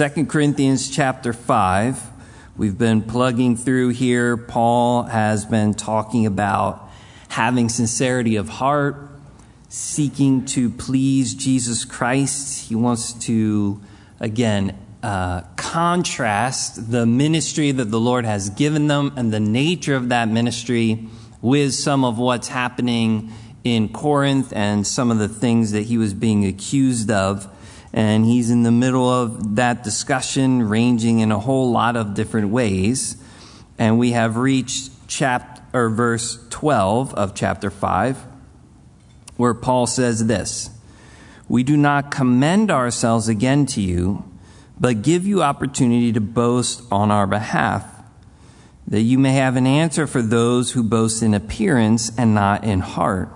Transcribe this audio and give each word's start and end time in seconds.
2 0.00 0.24
Corinthians 0.24 0.88
chapter 0.88 1.34
5. 1.34 2.10
We've 2.56 2.78
been 2.78 3.02
plugging 3.02 3.54
through 3.58 3.90
here. 3.90 4.34
Paul 4.34 5.02
has 5.02 5.44
been 5.44 5.74
talking 5.74 6.24
about 6.24 6.88
having 7.28 7.68
sincerity 7.68 8.36
of 8.36 8.48
heart, 8.48 9.10
seeking 9.68 10.46
to 10.46 10.70
please 10.70 11.34
Jesus 11.34 11.84
Christ. 11.84 12.66
He 12.66 12.74
wants 12.74 13.12
to, 13.26 13.78
again, 14.20 14.78
uh, 15.02 15.42
contrast 15.56 16.90
the 16.90 17.04
ministry 17.04 17.70
that 17.70 17.90
the 17.90 18.00
Lord 18.00 18.24
has 18.24 18.48
given 18.48 18.86
them 18.86 19.12
and 19.16 19.30
the 19.30 19.38
nature 19.38 19.96
of 19.96 20.08
that 20.08 20.30
ministry 20.30 21.08
with 21.42 21.74
some 21.74 22.06
of 22.06 22.16
what's 22.16 22.48
happening 22.48 23.34
in 23.64 23.90
Corinth 23.90 24.50
and 24.56 24.86
some 24.86 25.10
of 25.10 25.18
the 25.18 25.28
things 25.28 25.72
that 25.72 25.82
he 25.82 25.98
was 25.98 26.14
being 26.14 26.46
accused 26.46 27.10
of. 27.10 27.54
And 27.92 28.24
he's 28.24 28.50
in 28.50 28.62
the 28.62 28.70
middle 28.70 29.08
of 29.08 29.56
that 29.56 29.82
discussion, 29.82 30.68
ranging 30.68 31.18
in 31.18 31.32
a 31.32 31.38
whole 31.38 31.70
lot 31.72 31.96
of 31.96 32.14
different 32.14 32.50
ways. 32.50 33.16
And 33.78 33.98
we 33.98 34.12
have 34.12 34.36
reached 34.36 34.92
chapter 35.08 35.60
or 35.72 35.88
verse 35.88 36.38
12 36.50 37.14
of 37.14 37.34
chapter 37.34 37.70
5, 37.70 38.24
where 39.36 39.54
Paul 39.54 39.86
says 39.86 40.26
this 40.26 40.70
We 41.48 41.62
do 41.62 41.76
not 41.76 42.10
commend 42.10 42.70
ourselves 42.70 43.28
again 43.28 43.66
to 43.66 43.80
you, 43.80 44.24
but 44.78 45.02
give 45.02 45.26
you 45.26 45.42
opportunity 45.42 46.12
to 46.12 46.20
boast 46.20 46.82
on 46.90 47.10
our 47.10 47.26
behalf, 47.26 48.02
that 48.86 49.02
you 49.02 49.18
may 49.18 49.32
have 49.34 49.56
an 49.56 49.66
answer 49.66 50.06
for 50.06 50.22
those 50.22 50.72
who 50.72 50.82
boast 50.82 51.22
in 51.22 51.34
appearance 51.34 52.10
and 52.16 52.34
not 52.34 52.64
in 52.64 52.80
heart. 52.80 53.28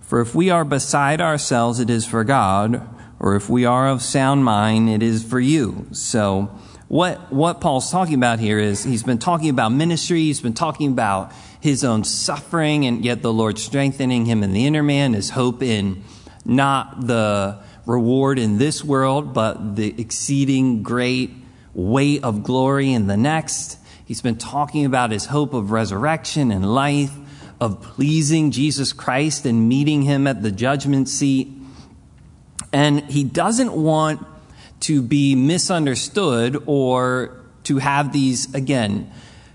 For 0.00 0.20
if 0.20 0.34
we 0.34 0.48
are 0.50 0.64
beside 0.64 1.20
ourselves, 1.20 1.80
it 1.80 1.90
is 1.90 2.06
for 2.06 2.24
God, 2.24 2.86
or 3.20 3.36
if 3.36 3.48
we 3.48 3.64
are 3.64 3.88
of 3.88 4.02
sound 4.02 4.44
mind, 4.44 4.88
it 4.88 5.02
is 5.02 5.24
for 5.24 5.40
you. 5.40 5.86
So, 5.92 6.50
what, 6.88 7.30
what 7.30 7.60
Paul's 7.60 7.90
talking 7.90 8.14
about 8.14 8.38
here 8.38 8.58
is 8.58 8.82
he's 8.82 9.02
been 9.02 9.18
talking 9.18 9.50
about 9.50 9.72
ministry, 9.72 10.20
he's 10.20 10.40
been 10.40 10.54
talking 10.54 10.90
about 10.90 11.32
his 11.60 11.84
own 11.84 12.04
suffering, 12.04 12.86
and 12.86 13.04
yet 13.04 13.20
the 13.20 13.32
Lord 13.32 13.58
strengthening 13.58 14.24
him 14.24 14.42
in 14.42 14.52
the 14.52 14.66
inner 14.66 14.82
man, 14.82 15.12
his 15.12 15.30
hope 15.30 15.62
in 15.62 16.02
not 16.44 17.06
the 17.06 17.58
reward 17.84 18.38
in 18.38 18.58
this 18.58 18.82
world, 18.82 19.34
but 19.34 19.76
the 19.76 19.94
exceeding 20.00 20.82
great 20.82 21.30
weight 21.74 22.24
of 22.24 22.42
glory 22.42 22.92
in 22.92 23.06
the 23.06 23.16
next. 23.16 23.78
He's 24.04 24.22
been 24.22 24.36
talking 24.36 24.84
about 24.84 25.10
his 25.10 25.26
hope 25.26 25.52
of 25.52 25.70
resurrection 25.70 26.50
and 26.50 26.74
life 26.74 27.14
of 27.60 27.82
pleasing 27.82 28.50
Jesus 28.50 28.92
Christ 28.92 29.44
and 29.44 29.68
meeting 29.68 30.02
him 30.02 30.26
at 30.26 30.42
the 30.42 30.50
judgment 30.50 31.08
seat. 31.08 31.48
And 32.72 33.00
he 33.10 33.24
doesn't 33.24 33.72
want 33.72 34.26
to 34.80 35.02
be 35.02 35.34
misunderstood 35.34 36.62
or 36.66 37.36
to 37.64 37.78
have 37.78 38.12
these, 38.12 38.54
again, 38.54 39.10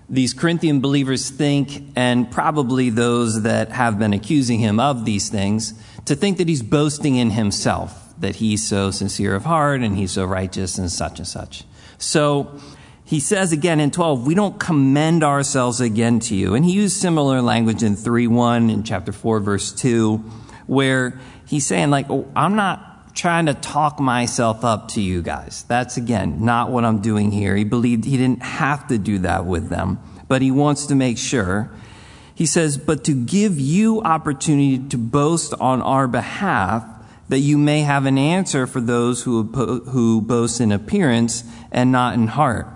these 0.10 0.34
Corinthian 0.34 0.82
believers 0.82 1.30
think, 1.30 1.84
and 1.96 2.30
probably 2.30 2.90
those 2.90 3.44
that 3.44 3.70
have 3.70 3.98
been 3.98 4.14
accusing 4.14 4.60
him 4.60 4.80
of 4.80 5.06
these 5.06 5.30
things, 5.30 5.74
to 6.06 6.16
think 6.16 6.38
that 6.38 6.48
he's 6.48 6.62
boasting 6.62 7.16
in 7.16 7.32
himself, 7.32 8.14
that 8.20 8.36
he's 8.36 8.68
so 8.68 8.92
sincere 8.92 9.34
of 9.34 9.46
heart 9.46 9.82
and 9.82 9.98
he's 9.98 10.12
so 10.12 10.26
righteous 10.26 10.78
and 10.78 10.92
such 10.92 11.20
and 11.20 11.28
such. 11.28 11.64
So, 11.98 12.60
he 13.06 13.20
says 13.20 13.52
again 13.52 13.80
in 13.80 13.92
12, 13.92 14.26
we 14.26 14.34
don't 14.34 14.60
commend 14.60 15.24
ourselves 15.24 15.82
again 15.82 16.20
to 16.22 16.36
you. 16.36 16.56
And 16.56 16.64
he 16.64 16.72
used 16.72 16.98
similar 16.98 17.42
language 17.42 17.84
in 17.84 17.96
3 17.96 18.28
1 18.28 18.70
in 18.70 18.84
chapter 18.84 19.12
4, 19.12 19.40
verse 19.40 19.72
2, 19.74 20.18
where 20.68 21.20
he's 21.46 21.66
saying, 21.66 21.90
like, 21.90 22.10
oh, 22.10 22.28
I'm 22.36 22.56
not 22.56 22.93
trying 23.14 23.46
to 23.46 23.54
talk 23.54 24.00
myself 24.00 24.66
up 24.66 24.88
to 24.90 25.02
you 25.02 25.22
guys. 25.22 25.66
That's 25.68 25.98
again 25.98 26.44
not 26.44 26.72
what 26.72 26.86
I'm 26.86 27.02
doing 27.02 27.32
here. 27.32 27.56
He 27.56 27.64
believed 27.64 28.06
he 28.06 28.18
didn't 28.18 28.44
have 28.44 28.88
to 28.88 28.98
do 28.98 29.20
that 29.20 29.46
with 29.46 29.70
them, 29.70 30.00
but 30.28 30.42
he 30.42 30.52
wants 30.52 30.88
to 30.88 30.96
make 30.96 31.18
sure. 31.18 31.70
He 32.36 32.48
says, 32.48 32.78
but 32.78 33.04
to 33.04 33.14
give 33.14 33.60
you 33.60 34.02
opportunity 34.02 34.80
to 34.90 34.98
boast 34.98 35.54
on 35.60 35.82
our 35.82 36.08
behalf 36.08 36.84
that 37.30 37.40
you 37.40 37.58
may 37.58 37.82
have 37.82 38.06
an 38.06 38.18
answer 38.18 38.68
for 38.68 38.82
those 38.82 39.24
who, 39.24 39.44
who 39.44 40.22
boast 40.22 40.60
in 40.60 40.72
appearance 40.72 41.44
and 41.72 41.92
not 41.92 42.16
in 42.16 42.28
heart. 42.28 42.68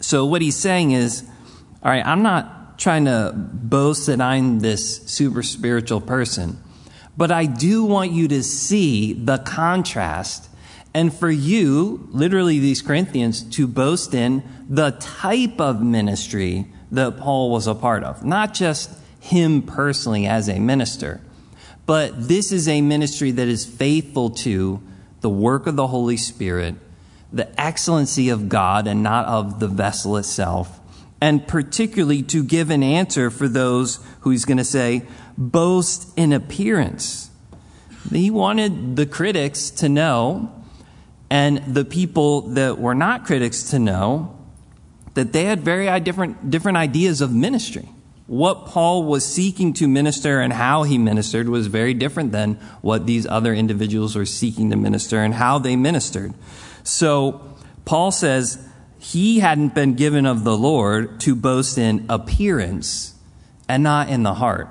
So 0.00 0.24
what 0.26 0.42
he's 0.42 0.56
saying 0.56 0.92
is, 0.92 1.28
all 1.82 1.90
right, 1.90 2.06
I'm 2.06 2.22
not 2.22 2.78
trying 2.78 3.06
to 3.06 3.32
boast 3.34 4.06
that 4.06 4.20
I'm 4.20 4.60
this 4.60 4.98
super 5.06 5.42
spiritual 5.42 6.00
person, 6.00 6.62
but 7.18 7.30
I 7.30 7.44
do 7.44 7.84
want 7.84 8.12
you 8.12 8.28
to 8.28 8.42
see 8.42 9.12
the 9.12 9.38
contrast 9.38 10.48
and 10.94 11.12
for 11.12 11.30
you, 11.30 12.08
literally 12.12 12.60
these 12.60 12.80
Corinthians, 12.80 13.42
to 13.56 13.66
boast 13.66 14.14
in 14.14 14.42
the 14.68 14.92
type 14.92 15.60
of 15.60 15.82
ministry 15.82 16.66
that 16.90 17.18
Paul 17.18 17.50
was 17.50 17.66
a 17.66 17.74
part 17.74 18.04
of. 18.04 18.24
Not 18.24 18.54
just 18.54 18.90
him 19.20 19.62
personally 19.62 20.26
as 20.26 20.48
a 20.48 20.58
minister, 20.58 21.20
but 21.84 22.28
this 22.28 22.52
is 22.52 22.68
a 22.68 22.80
ministry 22.80 23.32
that 23.32 23.48
is 23.48 23.66
faithful 23.66 24.30
to 24.30 24.80
the 25.20 25.28
work 25.28 25.66
of 25.66 25.76
the 25.76 25.88
Holy 25.88 26.16
Spirit 26.16 26.76
the 27.32 27.60
excellency 27.60 28.30
of 28.30 28.48
God 28.48 28.86
and 28.86 29.02
not 29.02 29.26
of 29.26 29.60
the 29.60 29.68
vessel 29.68 30.16
itself, 30.16 30.80
and 31.20 31.46
particularly 31.46 32.22
to 32.22 32.42
give 32.42 32.70
an 32.70 32.82
answer 32.82 33.30
for 33.30 33.48
those 33.48 33.98
who 34.20 34.30
he's 34.30 34.44
going 34.44 34.58
to 34.58 34.64
say 34.64 35.02
boast 35.38 36.12
in 36.18 36.32
appearance. 36.32 37.30
He 38.10 38.30
wanted 38.30 38.96
the 38.96 39.06
critics 39.06 39.70
to 39.70 39.88
know, 39.88 40.52
and 41.30 41.58
the 41.58 41.84
people 41.84 42.42
that 42.50 42.78
were 42.78 42.94
not 42.94 43.24
critics 43.24 43.70
to 43.70 43.78
know, 43.78 44.36
that 45.14 45.32
they 45.32 45.44
had 45.44 45.60
very 45.60 46.00
different, 46.00 46.50
different 46.50 46.76
ideas 46.76 47.20
of 47.20 47.32
ministry. 47.32 47.88
What 48.26 48.66
Paul 48.66 49.04
was 49.04 49.24
seeking 49.24 49.72
to 49.74 49.88
minister 49.88 50.40
and 50.40 50.52
how 50.52 50.82
he 50.82 50.98
ministered 50.98 51.48
was 51.48 51.66
very 51.68 51.94
different 51.94 52.32
than 52.32 52.54
what 52.82 53.06
these 53.06 53.26
other 53.26 53.54
individuals 53.54 54.16
were 54.16 54.26
seeking 54.26 54.70
to 54.70 54.76
minister 54.76 55.22
and 55.22 55.34
how 55.34 55.58
they 55.58 55.76
ministered. 55.76 56.34
So 56.82 57.56
Paul 57.84 58.10
says 58.10 58.62
he 58.98 59.38
hadn't 59.38 59.74
been 59.74 59.94
given 59.94 60.26
of 60.26 60.44
the 60.44 60.56
Lord 60.56 61.20
to 61.20 61.34
boast 61.34 61.78
in 61.78 62.04
appearance 62.08 63.14
and 63.68 63.82
not 63.82 64.08
in 64.08 64.24
the 64.24 64.34
heart. 64.34 64.68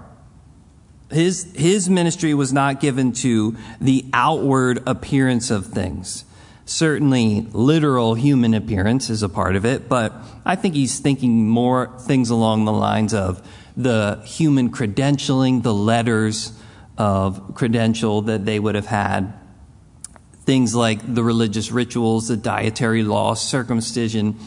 His, 1.09 1.51
his 1.55 1.89
ministry 1.89 2.33
was 2.33 2.51
not 2.51 2.79
given 2.79 3.13
to 3.13 3.55
the 3.79 4.05
outward 4.13 4.83
appearance 4.85 5.49
of 5.51 5.67
things. 5.67 6.25
Certainly, 6.65 7.47
literal 7.53 8.15
human 8.15 8.53
appearance 8.53 9.09
is 9.09 9.23
a 9.23 9.29
part 9.29 9.55
of 9.55 9.65
it, 9.65 9.87
but 9.87 10.13
I 10.45 10.55
think 10.55 10.75
he's 10.75 10.99
thinking 10.99 11.47
more 11.47 11.97
things 12.01 12.29
along 12.29 12.65
the 12.65 12.73
lines 12.73 13.13
of 13.13 13.41
the 13.77 14.21
human 14.25 14.69
credentialing, 14.69 15.63
the 15.63 15.73
letters 15.73 16.51
of 16.97 17.53
credential 17.55 18.23
that 18.23 18.43
they 18.43 18.59
would 18.59 18.75
have 18.75 18.87
had 18.87 19.33
things 20.47 20.73
like 20.73 21.13
the 21.13 21.21
religious 21.21 21.71
rituals, 21.71 22.29
the 22.29 22.37
dietary 22.37 23.03
laws, 23.03 23.41
circumcision, 23.41 24.39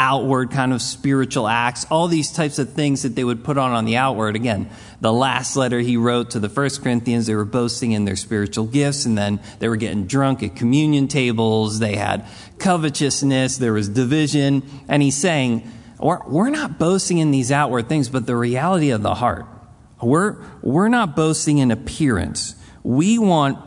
outward 0.00 0.50
kind 0.50 0.72
of 0.72 0.82
spiritual 0.82 1.46
acts, 1.46 1.86
all 1.92 2.08
these 2.08 2.32
types 2.32 2.58
of 2.58 2.72
things 2.72 3.02
that 3.02 3.14
they 3.14 3.22
would 3.22 3.44
put 3.44 3.56
on 3.56 3.70
on 3.70 3.84
the 3.84 3.96
outward. 3.96 4.34
Again, 4.34 4.68
the 5.04 5.12
last 5.12 5.54
letter 5.54 5.80
he 5.80 5.98
wrote 5.98 6.30
to 6.30 6.40
the 6.40 6.48
first 6.48 6.82
Corinthians, 6.82 7.26
they 7.26 7.34
were 7.34 7.44
boasting 7.44 7.92
in 7.92 8.06
their 8.06 8.16
spiritual 8.16 8.64
gifts 8.64 9.04
and 9.04 9.18
then 9.18 9.38
they 9.58 9.68
were 9.68 9.76
getting 9.76 10.06
drunk 10.06 10.42
at 10.42 10.56
communion 10.56 11.08
tables. 11.08 11.78
They 11.78 11.96
had 11.96 12.26
covetousness. 12.58 13.58
There 13.58 13.74
was 13.74 13.90
division. 13.90 14.62
And 14.88 15.02
he's 15.02 15.18
saying, 15.18 15.70
we're, 16.00 16.26
we're 16.26 16.48
not 16.48 16.78
boasting 16.78 17.18
in 17.18 17.32
these 17.32 17.52
outward 17.52 17.86
things, 17.86 18.08
but 18.08 18.24
the 18.24 18.34
reality 18.34 18.92
of 18.92 19.02
the 19.02 19.16
heart. 19.16 19.44
We're, 20.00 20.42
we're 20.62 20.88
not 20.88 21.14
boasting 21.14 21.58
in 21.58 21.70
appearance. 21.70 22.54
We 22.82 23.18
want 23.18 23.58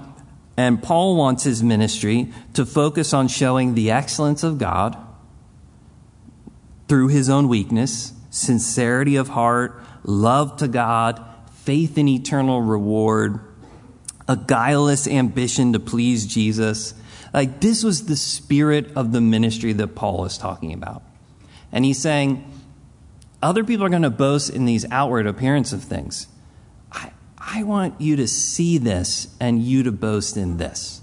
and 0.60 0.82
Paul 0.82 1.18
wants 1.18 1.44
his 1.44 1.62
ministry 1.62 2.34
to 2.56 2.66
focus 2.66 3.14
on 3.14 3.28
showing 3.28 3.76
the 3.76 3.92
excellence 3.92 4.42
of 4.42 4.58
God 4.58 4.98
through 6.88 7.10
his 7.10 7.30
own 7.30 7.48
weakness, 7.48 8.14
sincerity 8.32 9.18
of 9.18 9.28
heart, 9.28 9.80
love 10.04 10.58
to 10.58 10.68
God, 10.68 11.24
faith 11.68 11.98
in 11.98 12.08
eternal 12.08 12.62
reward, 12.62 13.42
a 14.26 14.38
guileless 14.38 15.06
ambition 15.06 15.74
to 15.74 15.82
please 15.82 16.26
Jesus. 16.26 16.94
Like 17.34 17.60
this 17.60 17.84
was 17.84 18.06
the 18.06 18.16
spirit 18.16 18.96
of 18.96 19.12
the 19.12 19.20
ministry 19.20 19.74
that 19.74 19.90
Paul 19.90 20.24
is 20.24 20.38
talking 20.38 20.72
about. 20.72 21.04
And 21.74 21.84
he's 21.84 22.02
saying, 22.02 22.50
other 23.44 23.66
people 23.66 23.86
are 23.86 23.90
going 23.90 24.04
to 24.04 24.10
boast 24.10 24.50
in 24.50 24.64
these 24.64 24.86
outward 24.92 25.28
appearance 25.28 25.74
of 25.74 25.84
things. 25.84 26.28
I 27.38 27.64
want 27.64 28.00
you 28.00 28.16
to 28.16 28.30
see 28.30 28.78
this 28.78 29.36
and 29.38 29.62
you 29.62 29.84
to 29.84 29.92
boast 29.92 30.38
in 30.38 30.56
this. 30.56 31.02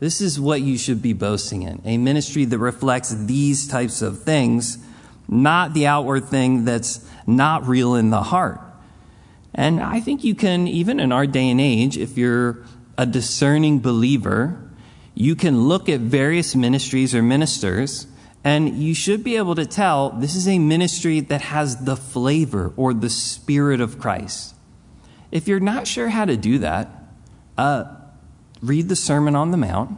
This 0.00 0.20
is 0.20 0.40
what 0.40 0.60
you 0.60 0.76
should 0.76 1.02
be 1.02 1.12
boasting 1.12 1.62
in 1.62 1.80
a 1.84 1.98
ministry 1.98 2.44
that 2.46 2.58
reflects 2.58 3.14
these 3.14 3.68
types 3.68 4.02
of 4.02 4.24
things, 4.24 4.78
not 5.28 5.72
the 5.72 5.86
outward 5.86 6.24
thing 6.24 6.64
that's 6.64 7.08
not 7.28 7.68
real 7.68 7.94
in 7.94 8.10
the 8.10 8.24
heart. 8.24 8.60
And 9.54 9.80
I 9.80 10.00
think 10.00 10.24
you 10.24 10.34
can, 10.34 10.66
even 10.66 10.98
in 10.98 11.12
our 11.12 11.26
day 11.26 11.48
and 11.48 11.60
age, 11.60 11.96
if 11.96 12.18
you're 12.18 12.64
a 12.98 13.06
discerning 13.06 13.80
believer, 13.80 14.60
you 15.14 15.36
can 15.36 15.62
look 15.68 15.88
at 15.88 16.00
various 16.00 16.56
ministries 16.56 17.14
or 17.14 17.22
ministers, 17.22 18.08
and 18.42 18.76
you 18.76 18.94
should 18.94 19.22
be 19.22 19.36
able 19.36 19.54
to 19.54 19.64
tell 19.64 20.10
this 20.10 20.34
is 20.34 20.48
a 20.48 20.58
ministry 20.58 21.20
that 21.20 21.40
has 21.40 21.84
the 21.84 21.96
flavor 21.96 22.72
or 22.76 22.92
the 22.92 23.08
spirit 23.08 23.80
of 23.80 23.98
Christ. 23.98 24.54
If 25.30 25.46
you're 25.48 25.60
not 25.60 25.86
sure 25.86 26.08
how 26.08 26.24
to 26.24 26.36
do 26.36 26.58
that, 26.58 26.88
uh, 27.56 27.84
read 28.60 28.88
the 28.88 28.96
Sermon 28.96 29.36
on 29.36 29.52
the 29.52 29.56
Mount, 29.56 29.96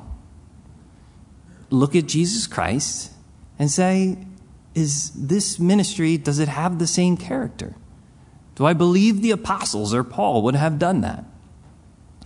look 1.71 1.97
at 1.97 2.07
Jesus 2.07 2.47
Christ, 2.47 3.11
and 3.59 3.71
say, 3.71 4.19
is 4.75 5.11
this 5.11 5.59
ministry, 5.59 6.19
does 6.19 6.39
it 6.39 6.49
have 6.49 6.79
the 6.79 6.87
same 6.87 7.17
character? 7.17 7.75
Do 8.57 8.67
I 8.67 8.73
believe 8.73 9.23
the 9.23 9.31
apostles 9.31 9.95
or 9.95 10.03
Paul 10.03 10.43
would 10.43 10.57
have 10.57 10.79
done 10.79 11.03
that? 11.03 11.25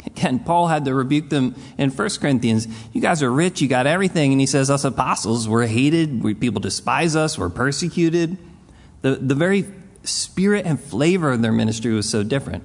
Again, 0.07 0.39
Paul 0.39 0.69
had 0.69 0.87
to 0.87 0.95
rebuke 0.95 1.29
them 1.29 1.55
in 1.77 1.91
1 1.91 2.09
Corinthians. 2.21 2.67
You 2.93 3.03
guys 3.03 3.23
are 3.23 3.31
rich, 3.31 3.61
you 3.61 3.69
got 3.69 3.87
everything. 3.87 4.33
And 4.33 4.41
he 4.41 4.47
says, 4.47 4.71
Us 4.71 4.85
apostles, 4.85 5.49
we're 5.49 5.67
hated, 5.67 6.23
we, 6.23 6.35
people 6.35 6.61
despise 6.61 7.17
us, 7.17 7.37
we're 7.37 7.51
persecuted. 7.51 8.39
The, 9.03 9.17
the 9.17 9.35
very 9.35 9.67
spirit 10.05 10.65
and 10.65 10.81
flavor 10.81 11.33
of 11.33 11.43
their 11.43 11.53
ministry 11.53 11.93
was 11.93 12.09
so 12.09 12.23
different. 12.23 12.65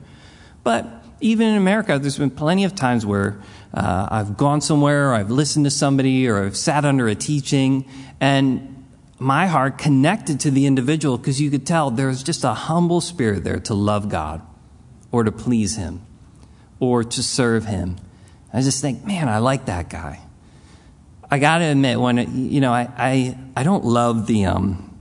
But 0.64 0.88
even 1.20 1.48
in 1.48 1.58
America, 1.58 1.98
there's 2.00 2.18
been 2.18 2.32
plenty 2.32 2.64
of 2.64 2.76
times 2.76 3.06
where 3.06 3.42
uh, 3.74 4.08
I've 4.10 4.38
gone 4.38 4.62
somewhere, 4.62 5.10
or 5.10 5.14
I've 5.14 5.32
listened 5.32 5.66
to 5.66 5.72
somebody, 5.72 6.28
or 6.28 6.46
I've 6.46 6.58
sat 6.58 6.86
under 6.86 7.08
a 7.08 7.16
teaching, 7.16 7.90
and 8.22 8.75
my 9.18 9.48
heart 9.48 9.78
connected 9.78 10.40
to 10.42 10.52
the 10.52 10.66
individual 10.66 11.18
because 11.18 11.40
you 11.40 11.50
could 11.50 11.66
tell 11.66 11.90
there 11.92 12.08
was 12.08 12.24
just 12.24 12.44
a 12.44 12.54
humble 12.54 13.02
spirit 13.02 13.44
there 13.44 13.60
to 13.62 13.74
love 13.74 14.10
God 14.10 14.42
or 15.12 15.24
to 15.24 15.32
please 15.32 15.76
Him 15.76 16.06
or 16.80 17.04
to 17.04 17.24
serve 17.24 17.66
Him. 17.66 17.98
I 18.54 18.62
just 18.62 18.82
think, 18.82 19.06
man, 19.06 19.30
I 19.30 19.40
like 19.40 19.66
that 19.66 19.90
guy. 19.90 20.22
I 21.30 21.40
got 21.40 21.60
to 21.60 21.66
admit, 21.66 22.00
when 22.00 22.20
it, 22.20 22.30
you 22.30 22.62
know, 22.62 22.72
I, 22.72 22.90
I, 22.98 23.38
I 23.56 23.64
don't 23.64 23.84
love 23.84 24.28
the 24.28 24.46
um, 24.46 24.98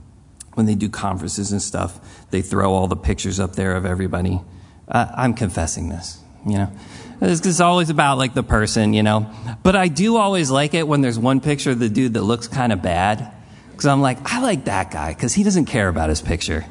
when 0.53 0.65
they 0.65 0.75
do 0.75 0.89
conferences 0.89 1.51
and 1.51 1.61
stuff. 1.61 2.29
They 2.31 2.41
throw 2.41 2.73
all 2.73 2.87
the 2.87 2.95
pictures 2.95 3.39
up 3.39 3.55
there 3.55 3.75
of 3.75 3.85
everybody. 3.85 4.41
Uh, 4.87 5.07
I'm 5.15 5.33
confessing 5.33 5.89
this, 5.89 6.19
you 6.45 6.57
know. 6.57 6.71
It's, 7.21 7.45
it's 7.45 7.59
always 7.59 7.89
about 7.89 8.17
like 8.17 8.33
the 8.33 8.43
person, 8.43 8.93
you 8.93 9.03
know. 9.03 9.31
But 9.63 9.75
I 9.75 9.87
do 9.87 10.17
always 10.17 10.49
like 10.49 10.73
it 10.73 10.87
when 10.87 11.01
there's 11.01 11.19
one 11.19 11.39
picture 11.39 11.71
of 11.71 11.79
the 11.79 11.89
dude 11.89 12.13
that 12.13 12.23
looks 12.23 12.47
kind 12.47 12.73
of 12.73 12.81
bad, 12.81 13.31
because 13.75 13.87
I'm 13.87 14.01
like, 14.01 14.33
I 14.33 14.39
like 14.39 14.65
that 14.65 14.89
guy 14.89 15.13
because 15.13 15.33
he 15.33 15.43
doesn't 15.43 15.65
care 15.65 15.89
about 15.89 16.07
his 16.07 16.21
picture. 16.21 16.65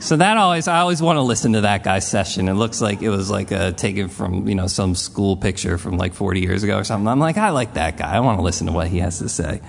So 0.00 0.16
that 0.16 0.36
always, 0.36 0.66
I 0.66 0.80
always 0.80 1.00
want 1.00 1.18
to 1.18 1.22
listen 1.22 1.52
to 1.52 1.60
that 1.60 1.84
guy's 1.84 2.06
session. 2.06 2.48
It 2.48 2.54
looks 2.54 2.80
like 2.80 3.00
it 3.00 3.10
was 3.10 3.30
like 3.30 3.52
a, 3.52 3.72
taken 3.72 4.08
from, 4.08 4.48
you 4.48 4.56
know, 4.56 4.66
some 4.66 4.96
school 4.96 5.36
picture 5.36 5.78
from 5.78 5.98
like 5.98 6.14
40 6.14 6.40
years 6.40 6.64
ago 6.64 6.78
or 6.78 6.84
something. 6.84 7.06
I'm 7.06 7.20
like, 7.20 7.36
I 7.36 7.50
like 7.50 7.74
that 7.74 7.96
guy. 7.96 8.12
I 8.12 8.20
want 8.20 8.38
to 8.38 8.42
listen 8.42 8.66
to 8.66 8.72
what 8.72 8.88
he 8.88 8.98
has 8.98 9.18
to 9.20 9.28
say. 9.28 9.60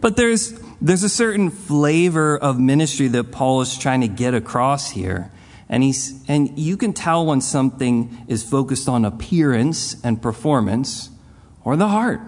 But 0.00 0.16
there's, 0.16 0.52
there's 0.80 1.02
a 1.02 1.08
certain 1.08 1.50
flavor 1.50 2.38
of 2.38 2.58
ministry 2.58 3.08
that 3.08 3.32
Paul 3.32 3.60
is 3.60 3.76
trying 3.76 4.02
to 4.02 4.08
get 4.08 4.34
across 4.34 4.90
here. 4.90 5.32
And 5.68 5.82
he's, 5.82 6.24
and 6.28 6.56
you 6.58 6.76
can 6.76 6.92
tell 6.92 7.26
when 7.26 7.40
something 7.40 8.24
is 8.28 8.48
focused 8.48 8.88
on 8.88 9.04
appearance 9.04 10.00
and 10.04 10.20
performance 10.22 11.10
or 11.64 11.76
the 11.76 11.88
heart. 11.88 12.20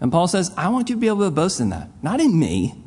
And 0.00 0.10
Paul 0.10 0.28
says, 0.28 0.52
I 0.56 0.68
want 0.68 0.88
you 0.88 0.96
to 0.96 1.00
be 1.00 1.06
able 1.06 1.20
to 1.20 1.30
boast 1.30 1.60
in 1.60 1.70
that. 1.70 1.88
Not 2.02 2.20
in 2.20 2.36
me, 2.38 2.81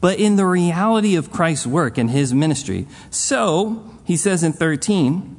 but 0.00 0.18
in 0.18 0.36
the 0.36 0.46
reality 0.46 1.16
of 1.16 1.30
Christ's 1.30 1.66
work 1.66 1.98
and 1.98 2.10
his 2.10 2.32
ministry. 2.32 2.86
So, 3.10 3.84
he 4.04 4.16
says 4.16 4.42
in 4.42 4.52
13, 4.52 5.36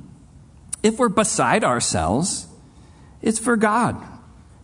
if 0.84 0.98
we're 1.00 1.10
beside 1.10 1.64
ourselves, 1.64 2.48
it's 3.22 3.40
for 3.40 3.56
God. 3.56 4.02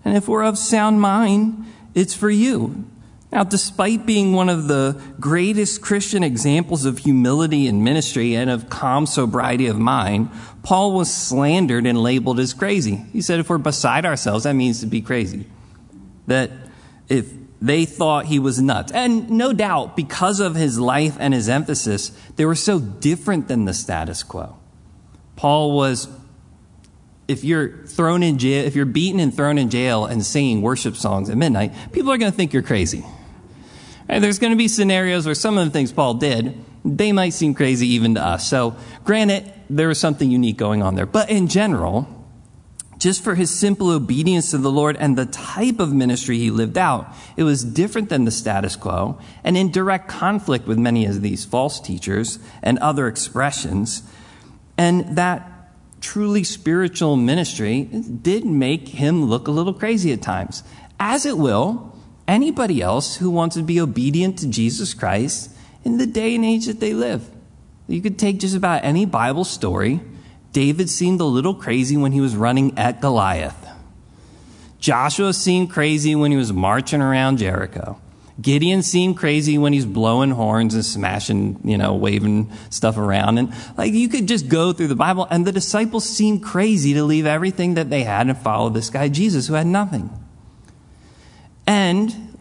And 0.06 0.16
if 0.16 0.28
we're 0.28 0.44
of 0.44 0.58
sound 0.58 1.02
mind, 1.02 1.66
it's 1.94 2.14
for 2.14 2.30
you. 2.30 2.86
Now, 3.32 3.44
despite 3.44 4.06
being 4.06 4.32
one 4.32 4.48
of 4.48 4.70
the 4.70 5.02
greatest 5.20 5.82
Christian 5.82 6.24
examples 6.24 6.86
of 6.86 7.00
humility 7.00 7.68
in 7.68 7.84
ministry 7.84 8.36
and 8.36 8.50
of 8.50 8.70
calm 8.70 9.06
sobriety 9.06 9.68
of 9.68 9.78
mind, 9.78 10.30
Paul 10.64 10.94
was 10.94 11.14
slandered 11.14 11.86
and 11.86 12.02
labeled 12.02 12.40
as 12.40 12.54
crazy. 12.54 13.04
He 13.12 13.22
said, 13.22 13.40
if 13.40 13.50
we're 13.50 13.58
beside 13.58 14.06
ourselves, 14.06 14.46
that 14.46 14.54
means 14.54 14.80
to 14.80 14.86
be 14.86 15.02
crazy. 15.02 15.46
That 16.28 16.52
if 17.10 17.32
they 17.62 17.86
thought 17.86 18.26
he 18.26 18.40
was 18.40 18.62
nuts. 18.62 18.92
And 18.92 19.30
no 19.32 19.54
doubt, 19.54 19.96
because 19.96 20.40
of 20.40 20.56
his 20.56 20.80
life 20.80 21.18
and 21.20 21.34
his 21.34 21.50
emphasis, 21.50 22.10
they 22.36 22.46
were 22.46 22.56
so 22.56 22.80
different 22.80 23.48
than 23.48 23.66
the 23.66 23.74
status 23.74 24.24
quo. 24.24 24.58
Paul 25.36 25.76
was, 25.76 26.08
if 27.28 27.44
you're 27.44 27.86
thrown 27.86 28.24
in 28.24 28.38
jail, 28.38 28.66
if 28.66 28.76
you're 28.76 28.86
beaten 28.86 29.20
and 29.20 29.36
thrown 29.36 29.58
in 29.58 29.70
jail 29.70 30.06
and 30.06 30.26
singing 30.26 30.62
worship 30.62 30.96
songs 30.96 31.30
at 31.30 31.38
midnight, 31.38 31.74
people 31.92 32.12
are 32.12 32.18
going 32.18 32.32
to 32.32 32.36
think 32.36 32.54
you're 32.54 32.64
crazy. 32.64 33.06
And 34.08 34.24
there's 34.24 34.40
going 34.40 34.52
to 34.52 34.58
be 34.58 34.68
scenarios 34.68 35.26
where 35.26 35.36
some 35.36 35.58
of 35.58 35.66
the 35.66 35.72
things 35.72 35.92
Paul 35.92 36.16
did, 36.16 36.64
they 36.86 37.12
might 37.12 37.34
seem 37.34 37.54
crazy 37.54 37.88
even 37.88 38.16
to 38.16 38.26
us. 38.26 38.48
So, 38.48 38.76
granted, 39.04 39.52
there 39.70 39.90
was 39.90 40.00
something 40.00 40.32
unique 40.32 40.58
going 40.58 40.82
on 40.82 40.96
there. 40.96 41.06
But 41.06 41.30
in 41.30 41.48
general, 41.48 42.08
just 42.98 43.24
for 43.24 43.36
his 43.36 43.52
simple 43.52 43.90
obedience 43.90 44.52
to 44.52 44.58
the 44.58 44.72
Lord 44.72 44.98
and 44.98 45.18
the 45.18 45.26
type 45.26 45.80
of 45.80 45.94
ministry 45.94 46.38
he 46.38 46.50
lived 46.50 46.78
out. 46.78 47.14
It 47.36 47.44
was 47.44 47.64
different 47.64 48.10
than 48.10 48.26
the 48.26 48.32
status 48.32 48.76
quo 48.76 49.20
and 49.44 49.56
in 49.56 49.72
direct 49.72 50.08
conflict 50.08 50.68
with 50.68 50.78
many 50.78 51.06
of 51.06 51.22
these 51.22 51.46
false 51.46 51.80
teachers 51.80 52.40
and 52.64 52.80
other 52.80 53.08
expressions. 53.08 54.04
And 54.78 55.16
that 55.18 55.72
truly 56.02 56.44
spiritual 56.44 57.16
ministry 57.16 57.84
did 57.84 58.46
make 58.46 58.88
him 58.90 59.26
look 59.26 59.48
a 59.48 59.52
little 59.52 59.74
crazy 59.74 60.12
at 60.12 60.22
times, 60.22 60.64
as 61.00 61.26
it 61.26 61.38
will 61.38 61.96
anybody 62.28 62.82
else 62.82 63.18
who 63.18 63.30
wants 63.30 63.56
to 63.56 63.64
be 63.64 63.80
obedient 63.80 64.38
to 64.40 64.48
Jesus 64.48 64.94
Christ 64.94 65.52
in 65.84 65.98
the 65.98 66.06
day 66.06 66.36
and 66.36 66.44
age 66.44 66.66
that 66.66 66.80
they 66.80 66.94
live. 66.94 67.30
You 67.88 68.02
could 68.02 68.20
take 68.20 68.40
just 68.40 68.56
about 68.56 68.84
any 68.84 69.06
Bible 69.06 69.46
story 69.46 70.02
David 70.58 70.90
seemed 70.90 71.22
a 71.22 71.24
little 71.24 71.54
crazy 71.54 71.98
when 71.98 72.14
he 72.14 72.20
was 72.20 72.36
running 72.36 72.80
at 72.80 73.00
Goliath. 73.00 73.68
Joshua 74.80 75.32
seemed 75.32 75.70
crazy 75.70 76.16
when 76.16 76.32
he 76.32 76.38
was 76.38 76.52
marching 76.52 77.00
around 77.00 77.38
Jericho. 77.38 78.02
Gideon 78.42 78.82
seemed 78.82 79.18
crazy 79.18 79.60
when 79.60 79.72
he's 79.72 79.86
blowing 79.86 80.32
horns 80.32 80.74
and 80.74 80.84
smashing, 80.84 81.60
you 81.64 81.78
know, 81.78 81.94
waving 81.94 82.52
stuff 82.72 82.98
around. 82.98 83.38
And 83.38 83.54
like 83.78 83.94
you 83.94 84.10
could 84.10 84.28
just 84.28 84.50
go 84.50 84.74
through 84.74 84.88
the 84.88 84.96
Bible 84.96 85.28
and 85.30 85.46
the 85.46 85.52
disciples 85.52 86.10
seemed 86.10 86.42
crazy 86.42 86.96
to 86.96 87.04
leave 87.04 87.28
everything 87.28 87.76
that 87.76 87.92
they 87.92 88.02
had 88.02 88.26
and 88.26 88.36
follow 88.36 88.70
this 88.70 88.90
guy 88.90 89.10
Jesus 89.10 89.46
who 89.46 89.54
had 89.54 89.68
nothing. 89.68 90.10
And 91.68 92.36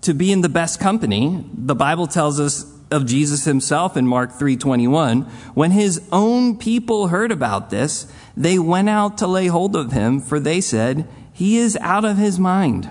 to 0.00 0.14
be 0.14 0.32
in 0.32 0.40
the 0.40 0.48
best 0.48 0.80
company, 0.80 1.44
the 1.52 1.74
Bible 1.74 2.06
tells 2.06 2.40
us 2.40 2.73
of 2.94 3.06
Jesus 3.06 3.44
himself 3.44 3.96
in 3.96 4.06
Mark 4.06 4.38
3:21, 4.38 5.26
when 5.54 5.72
his 5.72 6.00
own 6.12 6.56
people 6.56 7.08
heard 7.08 7.32
about 7.32 7.70
this, 7.70 8.06
they 8.36 8.58
went 8.58 8.88
out 8.88 9.18
to 9.18 9.26
lay 9.26 9.48
hold 9.48 9.76
of 9.76 9.92
him, 9.92 10.20
for 10.20 10.40
they 10.40 10.60
said, 10.60 11.06
"He 11.32 11.58
is 11.58 11.76
out 11.80 12.04
of 12.04 12.16
his 12.16 12.38
mind." 12.38 12.88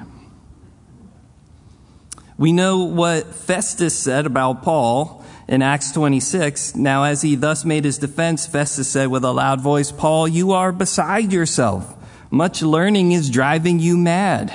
We 2.37 2.51
know 2.51 2.79
what 2.83 3.33
Festus 3.33 3.97
said 3.97 4.25
about 4.25 4.63
Paul 4.63 5.23
in 5.47 5.61
Acts 5.61 5.91
26. 5.91 6.75
Now, 6.75 7.03
as 7.03 7.21
he 7.21 7.35
thus 7.35 7.63
made 7.63 7.85
his 7.85 7.97
defense, 7.97 8.45
Festus 8.45 8.87
said 8.87 9.07
with 9.09 9.23
a 9.23 9.31
loud 9.31 9.61
voice, 9.61 9.91
Paul, 9.91 10.27
you 10.27 10.51
are 10.51 10.71
beside 10.71 11.31
yourself. 11.31 11.93
Much 12.31 12.61
learning 12.61 13.11
is 13.11 13.29
driving 13.29 13.79
you 13.79 13.95
mad. 13.95 14.51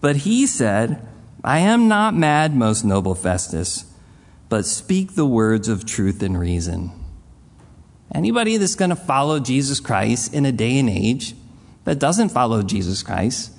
But 0.00 0.16
he 0.16 0.46
said, 0.46 1.06
I 1.42 1.58
am 1.58 1.88
not 1.88 2.14
mad, 2.14 2.54
most 2.54 2.84
noble 2.84 3.14
Festus 3.14 3.84
but 4.52 4.66
speak 4.66 5.14
the 5.14 5.24
words 5.24 5.66
of 5.66 5.86
truth 5.86 6.22
and 6.22 6.38
reason. 6.38 6.92
Anybody 8.14 8.58
that's 8.58 8.74
going 8.74 8.90
to 8.90 8.94
follow 8.94 9.40
Jesus 9.40 9.80
Christ 9.80 10.34
in 10.34 10.44
a 10.44 10.52
day 10.52 10.78
and 10.78 10.90
age 10.90 11.34
that 11.84 11.98
doesn't 11.98 12.28
follow 12.28 12.62
Jesus 12.62 13.02
Christ 13.02 13.52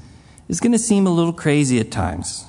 is 0.48 0.60
going 0.60 0.72
to 0.72 0.78
seem 0.78 1.08
a 1.08 1.10
little 1.10 1.34
crazy 1.34 1.80
at 1.80 1.90
times. 1.90 2.46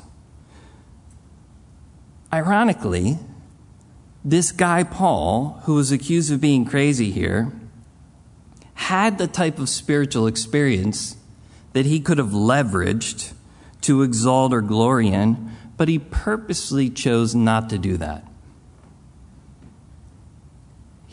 Ironically, 2.30 3.18
this 4.22 4.52
guy 4.52 4.84
Paul, 4.84 5.62
who 5.64 5.76
was 5.76 5.90
accused 5.90 6.30
of 6.30 6.42
being 6.42 6.66
crazy 6.66 7.10
here, 7.10 7.50
had 8.74 9.16
the 9.16 9.26
type 9.26 9.58
of 9.58 9.70
spiritual 9.70 10.26
experience 10.26 11.16
that 11.72 11.86
he 11.86 11.98
could 11.98 12.18
have 12.18 12.32
leveraged 12.32 13.32
to 13.80 14.02
exalt 14.02 14.52
or 14.52 14.60
glory 14.60 15.08
in, 15.08 15.50
but 15.78 15.88
he 15.88 15.98
purposely 15.98 16.90
chose 16.90 17.34
not 17.34 17.70
to 17.70 17.78
do 17.78 17.96
that 17.96 18.22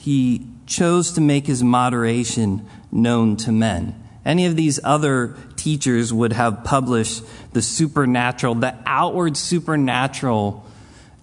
he 0.01 0.47
chose 0.65 1.11
to 1.11 1.21
make 1.21 1.45
his 1.45 1.61
moderation 1.61 2.65
known 2.91 3.37
to 3.37 3.51
men. 3.51 3.93
Any 4.25 4.47
of 4.47 4.55
these 4.55 4.79
other 4.83 5.37
teachers 5.57 6.11
would 6.11 6.33
have 6.33 6.63
published 6.63 7.23
the 7.53 7.61
supernatural, 7.61 8.55
the 8.55 8.75
outward 8.87 9.37
supernatural 9.37 10.65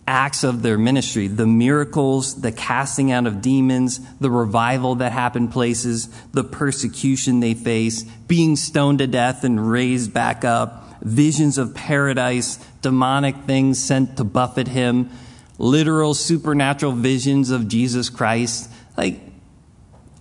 acts 0.06 0.44
of 0.44 0.62
their 0.62 0.78
ministry 0.78 1.26
the 1.26 1.46
miracles, 1.46 2.40
the 2.40 2.52
casting 2.52 3.10
out 3.10 3.26
of 3.26 3.42
demons, 3.42 3.98
the 4.20 4.30
revival 4.30 4.94
that 4.94 5.10
happened 5.10 5.50
places, 5.50 6.06
the 6.30 6.44
persecution 6.44 7.40
they 7.40 7.54
face, 7.54 8.04
being 8.28 8.54
stoned 8.54 9.00
to 9.00 9.08
death 9.08 9.42
and 9.42 9.68
raised 9.68 10.14
back 10.14 10.44
up, 10.44 11.02
visions 11.02 11.58
of 11.58 11.74
paradise, 11.74 12.64
demonic 12.80 13.34
things 13.38 13.76
sent 13.76 14.16
to 14.16 14.22
buffet 14.22 14.68
him, 14.68 15.10
literal 15.58 16.14
supernatural 16.14 16.92
visions 16.92 17.50
of 17.50 17.68
Jesus 17.68 18.08
Christ. 18.08 18.70
Like, 18.96 19.20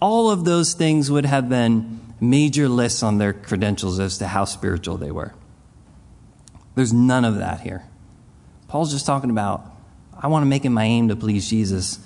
all 0.02 0.30
of 0.32 0.46
those 0.46 0.74
things 0.74 1.10
would 1.10 1.26
have 1.26 1.48
been 1.48 2.00
major 2.20 2.68
lists 2.68 3.04
on 3.04 3.20
their 3.20 3.34
credentials 3.34 4.00
as 4.00 4.18
to 4.18 4.28
how 4.28 4.46
spiritual 4.46 4.98
they 4.98 5.12
were. 5.12 5.34
There's 6.76 6.94
none 6.94 7.26
of 7.26 7.38
that 7.38 7.62
here. 7.62 7.84
Paul's 8.68 8.92
just 8.92 9.06
talking 9.06 9.30
about, 9.30 9.66
I 10.20 10.28
want 10.28 10.44
to 10.44 10.48
make 10.48 10.66
it 10.66 10.70
my 10.70 10.84
aim 10.84 11.08
to 11.08 11.16
please 11.16 11.50
Jesus 11.50 12.00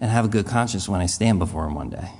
and 0.00 0.10
have 0.10 0.26
a 0.26 0.28
good 0.28 0.46
conscience 0.46 0.88
when 0.88 1.00
I 1.00 1.06
stand 1.06 1.38
before 1.38 1.66
him 1.66 1.74
one 1.74 1.90
day. 1.90 2.10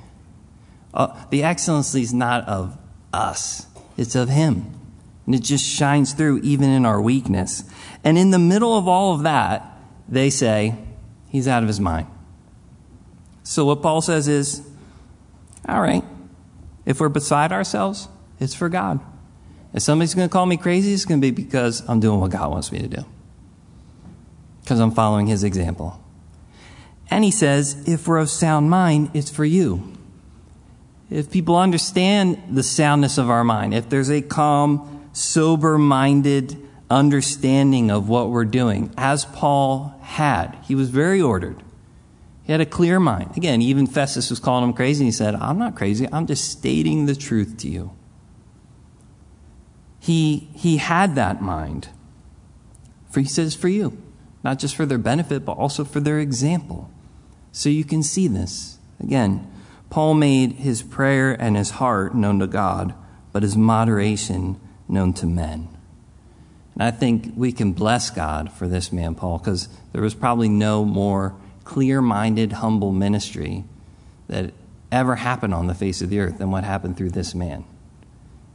Uh, 0.93 1.25
the 1.31 1.43
excellency 1.43 2.03
is 2.03 2.15
not 2.15 2.47
of 2.49 2.77
us, 3.13 3.67
it's 3.97 4.15
of 4.15 4.29
him. 4.29 4.73
And 5.27 5.35
it 5.35 5.43
just 5.43 5.65
shines 5.65 6.13
through 6.13 6.41
even 6.41 6.69
in 6.69 6.85
our 6.85 7.01
weakness. 7.01 7.65
And 8.03 8.19
in 8.19 8.31
the 8.31 8.39
middle 8.39 8.77
of 8.77 8.87
all 8.87 9.15
of 9.15 9.23
that, 9.23 9.74
they 10.09 10.31
say, 10.31 10.77
he's 11.29 11.49
out 11.49 11.63
of 11.63 11.69
his 11.69 11.81
mind. 11.81 12.07
So 13.43 13.65
what 13.65 13.83
Paul 13.83 14.01
says 14.01 14.29
is, 14.29 14.67
all 15.69 15.81
right, 15.81 16.05
if 16.87 17.01
we're 17.01 17.09
beside 17.09 17.53
ourselves, 17.53 18.09
it's 18.41 18.55
for 18.55 18.69
God. 18.69 19.01
If 19.73 19.83
somebody's 19.83 20.15
going 20.15 20.29
to 20.29 20.33
call 20.33 20.47
me 20.47 20.57
crazy, 20.57 20.93
it's 20.93 21.05
going 21.05 21.21
to 21.21 21.25
be 21.25 21.31
because 21.31 21.83
I'm 21.89 22.01
doing 22.01 22.21
what 22.21 22.31
God 22.31 22.51
wants 22.51 22.71
me 22.71 22.79
to 22.79 22.89
do. 22.89 23.05
Because 24.63 24.81
I'm 24.81 24.93
following 24.93 25.27
his 25.27 25.45
example. 25.45 26.01
And 27.11 27.25
he 27.25 27.31
says, 27.31 27.87
if 27.87 28.07
we're 28.07 28.19
of 28.19 28.31
sound 28.31 28.71
mind, 28.71 29.11
it's 29.15 29.31
for 29.31 29.45
you. 29.45 29.93
If 31.11 31.31
people 31.31 31.57
understand 31.57 32.43
the 32.51 32.63
soundness 32.63 33.19
of 33.19 33.29
our 33.29 33.45
mind, 33.45 33.75
if 33.75 33.89
there's 33.89 34.11
a 34.11 34.23
calm, 34.23 35.09
sober 35.13 35.77
minded 35.77 36.57
understanding 36.95 37.91
of 37.91 38.09
what 38.09 38.31
we're 38.31 38.45
doing, 38.45 38.93
as 38.97 39.25
Paul 39.25 39.99
had, 40.01 40.57
he 40.65 40.75
was 40.75 40.91
very 40.91 41.21
ordered. 41.21 41.63
He 42.45 42.53
had 42.53 42.61
a 42.61 42.67
clear 42.67 43.01
mind. 43.01 43.37
Again, 43.37 43.61
even 43.61 43.87
Festus 43.87 44.31
was 44.31 44.39
calling 44.39 44.65
him 44.65 44.73
crazy, 44.73 45.03
and 45.03 45.09
he 45.09 45.13
said, 45.13 45.35
I'm 45.35 45.59
not 45.59 45.75
crazy, 45.75 46.09
I'm 46.13 46.27
just 46.27 46.51
stating 46.51 47.07
the 47.07 47.17
truth 47.17 47.57
to 47.59 47.69
you. 47.69 47.97
He, 49.99 50.49
he 50.55 50.77
had 50.77 51.15
that 51.17 51.43
mind. 51.43 51.89
For 53.11 53.21
he 53.21 53.27
says, 53.27 53.55
for 53.55 53.69
you, 53.69 54.01
not 54.45 54.59
just 54.59 54.77
for 54.77 54.87
their 54.87 54.99
benefit, 54.99 55.45
but 55.45 55.53
also 55.53 55.85
for 55.85 56.01
their 56.01 56.21
example. 56.21 56.91
So 57.51 57.69
you 57.69 57.85
can 57.85 58.03
see 58.03 58.29
this. 58.29 58.79
Again, 59.01 59.51
Paul 59.91 60.15
made 60.15 60.53
his 60.53 60.83
prayer 60.83 61.33
and 61.33 61.57
his 61.57 61.71
heart 61.71 62.15
known 62.15 62.39
to 62.41 62.47
God, 62.47 62.95
but 63.33 63.43
his 63.43 63.57
moderation 63.57 64.61
known 64.89 65.13
to 65.15 65.27
men. 65.27 65.74
And 66.75 66.83
I 66.83 66.91
think 66.91 67.33
we 67.37 67.53
can 67.53 67.73
bless 67.73 68.11
God 68.11 68.53
for 68.53 68.67
this 68.67 68.93
man, 68.93 69.15
Paul, 69.15 69.39
because 69.39 69.69
there 69.93 70.03
was 70.03 70.15
probably 70.15 70.49
no 70.49 70.85
more 70.85 71.35
clear 71.63 72.03
minded, 72.03 72.53
humble 72.53 72.93
ministry 72.93 73.65
that 74.29 74.53
ever 74.91 75.17
happened 75.17 75.55
on 75.55 75.67
the 75.67 75.75
face 75.75 76.03
of 76.03 76.11
the 76.11 76.21
earth 76.21 76.39
than 76.39 76.51
what 76.51 76.65
happened 76.65 76.97
through 76.97 77.11
this 77.11 77.35
man. 77.35 77.65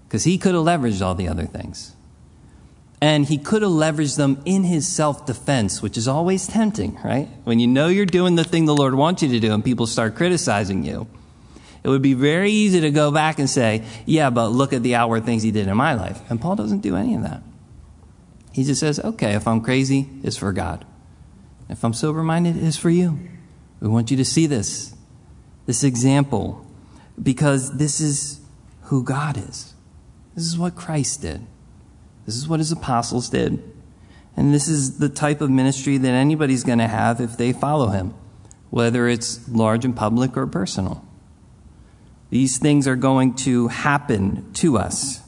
Because 0.07 0.23
he 0.23 0.37
could 0.37 0.53
have 0.53 0.63
leveraged 0.63 1.05
all 1.05 1.15
the 1.15 1.27
other 1.27 1.45
things. 1.45 1.95
And 3.01 3.25
he 3.25 3.37
could 3.37 3.61
have 3.61 3.71
leveraged 3.71 4.17
them 4.17 4.41
in 4.43 4.63
his 4.63 4.85
self 4.85 5.25
defense, 5.25 5.81
which 5.81 5.97
is 5.97 6.07
always 6.07 6.47
tempting, 6.47 6.99
right? 7.03 7.29
When 7.45 7.59
you 7.59 7.67
know 7.67 7.87
you're 7.87 8.05
doing 8.05 8.35
the 8.35 8.43
thing 8.43 8.65
the 8.65 8.75
Lord 8.75 8.95
wants 8.95 9.23
you 9.23 9.29
to 9.29 9.39
do 9.39 9.53
and 9.53 9.63
people 9.63 9.87
start 9.87 10.15
criticizing 10.15 10.83
you, 10.83 11.07
it 11.81 11.87
would 11.87 12.01
be 12.01 12.13
very 12.13 12.51
easy 12.51 12.81
to 12.81 12.91
go 12.91 13.09
back 13.11 13.39
and 13.39 13.49
say, 13.49 13.85
yeah, 14.05 14.29
but 14.29 14.49
look 14.49 14.73
at 14.73 14.83
the 14.83 14.95
outward 14.95 15.23
things 15.23 15.43
he 15.43 15.51
did 15.51 15.67
in 15.67 15.77
my 15.77 15.93
life. 15.93 16.19
And 16.29 16.41
Paul 16.41 16.57
doesn't 16.57 16.79
do 16.79 16.97
any 16.97 17.15
of 17.15 17.21
that. 17.21 17.41
He 18.59 18.65
just 18.65 18.81
says, 18.81 18.99
okay, 18.99 19.35
if 19.35 19.47
I'm 19.47 19.61
crazy, 19.61 20.09
it's 20.21 20.35
for 20.35 20.51
God. 20.51 20.85
If 21.69 21.81
I'm 21.81 21.93
sober 21.93 22.23
minded, 22.23 22.57
it 22.57 22.63
is 22.63 22.75
for 22.75 22.89
you. 22.89 23.17
We 23.79 23.87
want 23.87 24.11
you 24.11 24.17
to 24.17 24.25
see 24.25 24.47
this, 24.47 24.93
this 25.65 25.81
example, 25.81 26.67
because 27.23 27.77
this 27.77 28.01
is 28.01 28.41
who 28.81 29.01
God 29.01 29.37
is. 29.37 29.75
This 30.35 30.43
is 30.43 30.57
what 30.57 30.75
Christ 30.75 31.21
did. 31.21 31.47
This 32.25 32.35
is 32.35 32.49
what 32.49 32.59
his 32.59 32.73
apostles 32.73 33.29
did. 33.29 33.63
And 34.35 34.53
this 34.53 34.67
is 34.67 34.99
the 34.99 35.07
type 35.07 35.39
of 35.39 35.49
ministry 35.49 35.97
that 35.97 36.11
anybody's 36.11 36.65
going 36.65 36.79
to 36.79 36.87
have 36.89 37.21
if 37.21 37.37
they 37.37 37.53
follow 37.53 37.87
him, 37.87 38.13
whether 38.71 39.07
it's 39.07 39.47
large 39.47 39.85
and 39.85 39.95
public 39.95 40.35
or 40.35 40.45
personal. 40.45 41.07
These 42.29 42.57
things 42.57 42.89
are 42.89 42.97
going 42.97 43.35
to 43.35 43.69
happen 43.69 44.51
to 44.55 44.77
us. 44.77 45.21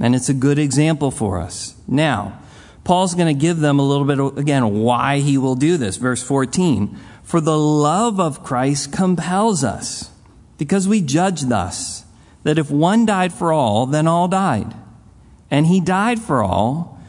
And 0.00 0.14
it's 0.14 0.30
a 0.30 0.34
good 0.34 0.58
example 0.58 1.10
for 1.10 1.38
us. 1.38 1.74
Now, 1.86 2.40
Paul's 2.86 3.16
going 3.16 3.26
to 3.26 3.40
give 3.40 3.58
them 3.58 3.80
a 3.80 3.82
little 3.82 4.04
bit, 4.04 4.38
again, 4.38 4.78
why 4.78 5.18
he 5.18 5.36
will 5.36 5.56
do 5.56 5.76
this. 5.76 5.96
Verse 5.96 6.22
14. 6.22 6.96
For 7.24 7.40
the 7.40 7.58
love 7.58 8.20
of 8.20 8.44
Christ 8.44 8.92
compels 8.92 9.64
us, 9.64 10.12
because 10.56 10.86
we 10.86 11.00
judge 11.00 11.42
thus, 11.42 12.04
that 12.44 12.60
if 12.60 12.70
one 12.70 13.04
died 13.04 13.32
for 13.32 13.52
all, 13.52 13.86
then 13.86 14.06
all 14.06 14.28
died. 14.28 14.72
And 15.50 15.66
he 15.66 15.80
died 15.80 16.20
for 16.20 16.44
all, 16.44 17.00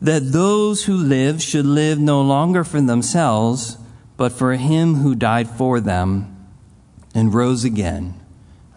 that 0.00 0.32
those 0.32 0.86
who 0.86 0.96
live 0.96 1.42
should 1.42 1.66
live 1.66 1.98
no 1.98 2.22
longer 2.22 2.64
for 2.64 2.80
themselves, 2.80 3.76
but 4.16 4.32
for 4.32 4.54
him 4.54 4.94
who 4.94 5.14
died 5.14 5.50
for 5.50 5.78
them 5.78 6.34
and 7.14 7.34
rose 7.34 7.64
again. 7.64 8.18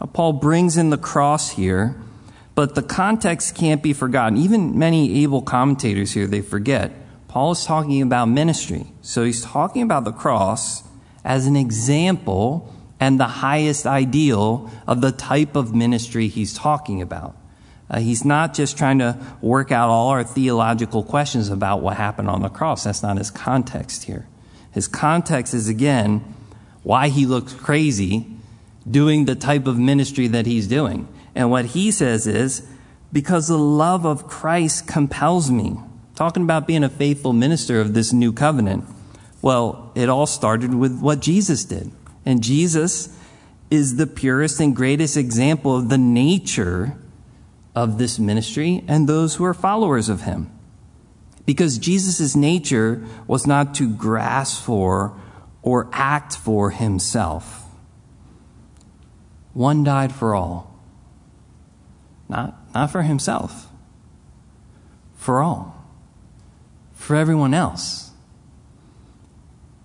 Now, 0.02 0.08
Paul 0.08 0.34
brings 0.34 0.76
in 0.76 0.90
the 0.90 0.98
cross 0.98 1.52
here 1.52 1.96
but 2.56 2.76
the 2.76 2.82
context 2.84 3.56
can't 3.56 3.82
be 3.82 3.94
forgotten. 3.94 4.38
Even 4.38 4.78
many 4.78 5.24
able 5.24 5.42
commentators 5.42 6.12
here, 6.12 6.28
they 6.28 6.42
forget. 6.42 6.92
Paul 7.28 7.52
is 7.52 7.66
talking 7.66 8.02
about 8.02 8.26
ministry. 8.26 8.88
So 9.02 9.24
he's 9.24 9.42
talking 9.42 9.84
about 9.84 10.04
the 10.04 10.12
cross 10.12 10.84
as 11.24 11.48
an 11.48 11.56
example 11.56 12.74
and 13.00 13.20
the 13.20 13.26
highest 13.26 13.88
ideal 13.88 14.70
of 14.86 15.02
the 15.02 15.12
type 15.12 15.56
of 15.56 15.74
ministry 15.74 16.28
he's 16.28 16.54
talking 16.54 17.02
about. 17.02 17.36
Uh, 17.90 18.00
he's 18.00 18.24
not 18.24 18.54
just 18.54 18.78
trying 18.78 19.00
to 19.00 19.18
work 19.42 19.72
out 19.72 19.90
all 19.90 20.10
our 20.10 20.24
theological 20.24 21.04
questions 21.04 21.50
about 21.50 21.82
what 21.82 21.98
happened 21.98 22.30
on 22.30 22.42
the 22.42 22.50
cross. 22.50 22.84
That's 22.84 23.04
not 23.04 23.18
his 23.18 23.32
context 23.32 24.06
here. 24.06 24.28
His 24.72 24.88
context 24.88 25.54
is, 25.54 25.68
again, 25.68 26.24
why 26.84 27.10
he 27.10 27.26
looks 27.26 27.54
crazy 27.54 28.28
doing 28.90 29.26
the 29.26 29.36
type 29.36 29.68
of 29.68 29.78
ministry 29.78 30.28
that 30.28 30.46
he's 30.46 30.68
doing. 30.68 31.08
And 31.36 31.50
what 31.50 31.66
he 31.66 31.92
says 31.92 32.28
is, 32.28 32.68
because 33.12 33.48
the 33.48 33.58
love 33.58 34.06
of 34.06 34.28
Christ 34.28 34.88
compels 34.88 35.52
me. 35.52 35.78
Talking 36.16 36.44
about 36.44 36.68
being 36.68 36.84
a 36.84 36.90
faithful 36.90 37.34
minister 37.34 37.80
of 37.82 37.94
this 37.94 38.14
new 38.14 38.34
covenant. 38.34 38.86
Well, 39.42 39.92
it 39.96 40.10
all 40.10 40.28
started 40.28 40.74
with 40.74 41.00
what 41.00 41.20
Jesus 41.20 41.66
did. 41.66 41.92
And 42.26 42.44
Jesus 42.44 43.18
is 43.70 43.96
the 43.96 44.08
purest 44.08 44.60
and 44.60 44.76
greatest 44.76 45.18
example 45.18 45.76
of 45.76 45.90
the 45.90 45.98
nature 45.98 46.96
of 47.74 47.98
this 47.98 48.20
ministry 48.20 48.84
and 48.88 49.08
those 49.08 49.36
who 49.36 49.46
are 49.46 49.54
followers 49.54 50.10
of 50.10 50.22
him. 50.22 50.52
Because 51.46 51.78
Jesus' 51.78 52.36
nature 52.36 53.04
was 53.28 53.48
not 53.48 53.74
to 53.76 53.90
grasp 53.90 54.64
for 54.64 55.18
or 55.64 55.90
act 55.92 56.36
for 56.36 56.70
himself. 56.70 57.64
One 59.54 59.84
died 59.84 60.14
for 60.14 60.36
all 60.36 60.71
not, 62.32 62.56
not 62.74 62.90
for 62.90 63.04
himself, 63.04 63.68
for 65.16 65.42
all, 65.42 65.86
for 66.94 67.16
everyone 67.16 67.54
else. 67.54 68.12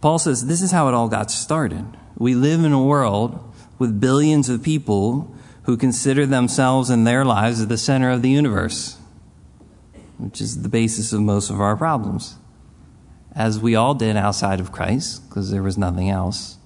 Paul 0.01 0.19
says 0.19 0.47
this 0.47 0.63
is 0.63 0.71
how 0.71 0.89
it 0.89 0.95
all 0.95 1.09
got 1.09 1.31
started. 1.31 1.85
We 2.17 2.35
live 2.35 2.65
in 2.65 2.73
a 2.73 2.83
world 2.83 3.53
with 3.79 4.01
billions 4.01 4.49
of 4.49 4.63
people 4.63 5.35
who 5.65 5.77
consider 5.77 6.25
themselves 6.25 6.89
and 6.89 7.05
their 7.05 7.25
lives 7.25 7.61
at 7.61 7.69
the 7.69 7.77
center 7.77 8.11
of 8.11 8.23
the 8.23 8.31
universe, 8.31 8.97
which 10.17 10.41
is 10.41 10.63
the 10.63 10.69
basis 10.69 11.13
of 11.13 11.21
most 11.21 11.51
of 11.51 11.61
our 11.61 11.77
problems. 11.77 12.37
As 13.35 13.59
we 13.59 13.75
all 13.75 13.95
did 13.95 14.17
outside 14.17 14.61
of 14.61 14.73
Christ, 14.73 15.29
because 15.29 15.51
there 15.51 15.65
was 15.65 15.77
nothing 15.77 16.09
else, 16.09 16.57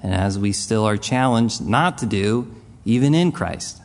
and 0.00 0.14
as 0.14 0.38
we 0.38 0.52
still 0.52 0.84
are 0.84 0.96
challenged 0.96 1.60
not 1.60 1.98
to 1.98 2.06
do, 2.06 2.54
even 2.84 3.14
in 3.14 3.32
Christ. 3.32 3.83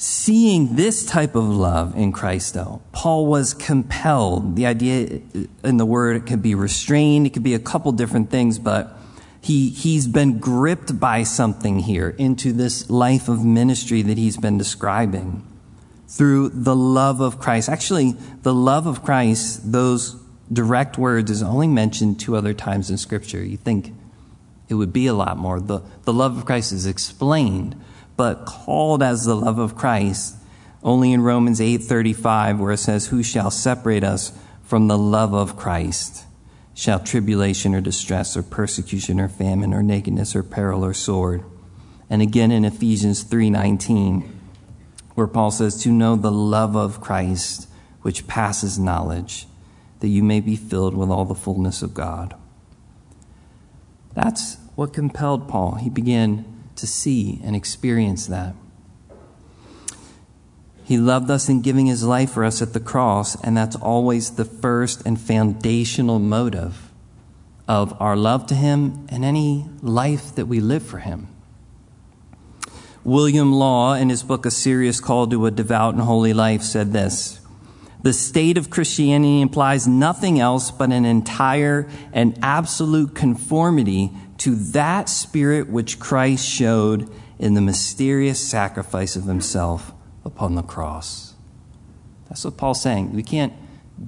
Seeing 0.00 0.76
this 0.76 1.04
type 1.04 1.34
of 1.34 1.44
love 1.44 1.96
in 1.96 2.12
Christ, 2.12 2.54
though, 2.54 2.80
Paul 2.92 3.26
was 3.26 3.52
compelled. 3.52 4.54
The 4.54 4.64
idea 4.64 5.20
in 5.64 5.76
the 5.76 5.84
word 5.84 6.16
it 6.16 6.24
could 6.26 6.40
be 6.40 6.54
restrained, 6.54 7.26
it 7.26 7.30
could 7.34 7.42
be 7.42 7.54
a 7.54 7.58
couple 7.58 7.90
different 7.90 8.30
things, 8.30 8.60
but 8.60 8.96
he, 9.40 9.70
he's 9.70 10.06
been 10.06 10.38
gripped 10.38 11.00
by 11.00 11.24
something 11.24 11.80
here 11.80 12.10
into 12.16 12.52
this 12.52 12.88
life 12.88 13.28
of 13.28 13.44
ministry 13.44 14.02
that 14.02 14.16
he's 14.16 14.36
been 14.36 14.56
describing. 14.56 15.42
through 16.08 16.48
the 16.48 16.74
love 16.74 17.20
of 17.20 17.38
Christ. 17.38 17.68
Actually, 17.68 18.12
the 18.42 18.54
love 18.54 18.86
of 18.86 19.04
Christ, 19.04 19.70
those 19.70 20.16
direct 20.50 20.96
words, 20.96 21.30
is 21.30 21.42
only 21.42 21.68
mentioned 21.68 22.18
two 22.18 22.34
other 22.34 22.54
times 22.54 22.90
in 22.90 22.96
Scripture. 22.96 23.44
You 23.44 23.58
think 23.58 23.92
it 24.68 24.74
would 24.74 24.92
be 24.92 25.06
a 25.06 25.12
lot 25.14 25.36
more. 25.36 25.60
The, 25.60 25.82
the 26.04 26.12
love 26.12 26.36
of 26.38 26.46
Christ 26.46 26.72
is 26.72 26.86
explained, 26.86 27.76
but 28.18 28.44
called 28.44 29.00
as 29.00 29.24
the 29.24 29.36
love 29.36 29.60
of 29.60 29.76
Christ 29.76 30.34
only 30.82 31.12
in 31.12 31.22
Romans 31.22 31.60
8:35 31.60 32.58
where 32.58 32.72
it 32.72 32.78
says 32.78 33.06
who 33.06 33.22
shall 33.22 33.50
separate 33.50 34.02
us 34.02 34.32
from 34.62 34.88
the 34.88 34.98
love 34.98 35.32
of 35.32 35.56
Christ? 35.56 36.24
Shall 36.74 36.98
tribulation 36.98 37.74
or 37.74 37.80
distress 37.80 38.36
or 38.36 38.42
persecution 38.42 39.20
or 39.20 39.28
famine 39.28 39.72
or 39.72 39.84
nakedness 39.84 40.34
or 40.34 40.42
peril 40.42 40.84
or 40.84 40.94
sword? 40.94 41.44
And 42.10 42.20
again 42.20 42.50
in 42.50 42.64
Ephesians 42.64 43.22
3:19 43.22 44.24
where 45.14 45.28
Paul 45.28 45.52
says 45.52 45.76
to 45.82 45.92
know 45.92 46.16
the 46.16 46.32
love 46.32 46.76
of 46.76 47.00
Christ 47.00 47.68
which 48.02 48.26
passes 48.26 48.80
knowledge 48.80 49.46
that 50.00 50.08
you 50.08 50.24
may 50.24 50.40
be 50.40 50.56
filled 50.56 50.94
with 50.96 51.08
all 51.08 51.24
the 51.24 51.34
fullness 51.36 51.82
of 51.82 51.94
God. 51.94 52.34
That's 54.14 54.56
what 54.74 54.92
compelled 54.92 55.48
Paul. 55.48 55.76
He 55.76 55.88
began 55.88 56.57
to 56.78 56.86
see 56.86 57.40
and 57.44 57.54
experience 57.54 58.26
that 58.26 58.54
he 60.88 60.96
loved 60.96 61.30
us 61.30 61.50
in 61.50 61.60
giving 61.60 61.84
his 61.84 62.02
life 62.02 62.30
for 62.30 62.46
us 62.46 62.62
at 62.62 62.72
the 62.72 62.80
cross, 62.80 63.38
and 63.42 63.54
that's 63.54 63.76
always 63.76 64.30
the 64.30 64.46
first 64.46 65.04
and 65.04 65.20
foundational 65.20 66.18
motive 66.18 66.90
of 67.68 67.94
our 68.00 68.16
love 68.16 68.46
to 68.46 68.54
him 68.54 69.06
and 69.10 69.22
any 69.22 69.66
life 69.82 70.34
that 70.34 70.46
we 70.46 70.60
live 70.60 70.82
for 70.82 71.00
him. 71.00 71.28
William 73.04 73.52
Law, 73.52 73.92
in 73.92 74.08
his 74.08 74.22
book 74.22 74.46
A 74.46 74.50
Serious 74.50 74.98
Call 74.98 75.26
to 75.26 75.44
a 75.44 75.50
Devout 75.50 75.92
and 75.92 76.02
Holy 76.02 76.32
Life, 76.32 76.62
said 76.62 76.94
this 76.94 77.38
The 78.02 78.14
state 78.14 78.56
of 78.56 78.70
Christianity 78.70 79.42
implies 79.42 79.86
nothing 79.86 80.40
else 80.40 80.70
but 80.70 80.90
an 80.90 81.04
entire 81.04 81.86
and 82.14 82.38
absolute 82.40 83.14
conformity 83.14 84.10
to 84.38 84.54
that 84.54 85.08
spirit 85.08 85.68
which 85.68 85.98
Christ 85.98 86.48
showed 86.48 87.10
in 87.38 87.54
the 87.54 87.60
mysterious 87.60 88.46
sacrifice 88.46 89.16
of 89.16 89.24
himself 89.24 89.92
upon 90.24 90.54
the 90.54 90.62
cross. 90.62 91.34
That's 92.28 92.44
what 92.44 92.56
Paul's 92.56 92.82
saying. 92.82 93.12
We 93.12 93.22
can't 93.22 93.52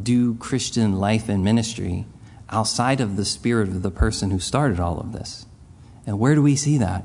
do 0.03 0.35
Christian 0.35 0.99
life 0.99 1.29
and 1.29 1.43
ministry 1.43 2.07
outside 2.49 3.01
of 3.01 3.17
the 3.17 3.25
spirit 3.25 3.69
of 3.69 3.83
the 3.83 3.91
person 3.91 4.31
who 4.31 4.39
started 4.39 4.81
all 4.81 4.99
of 4.99 5.13
this. 5.13 5.47
And 6.07 6.19
where 6.19 6.35
do 6.35 6.43
we 6.43 6.57
see 6.57 6.79
that? 6.79 7.05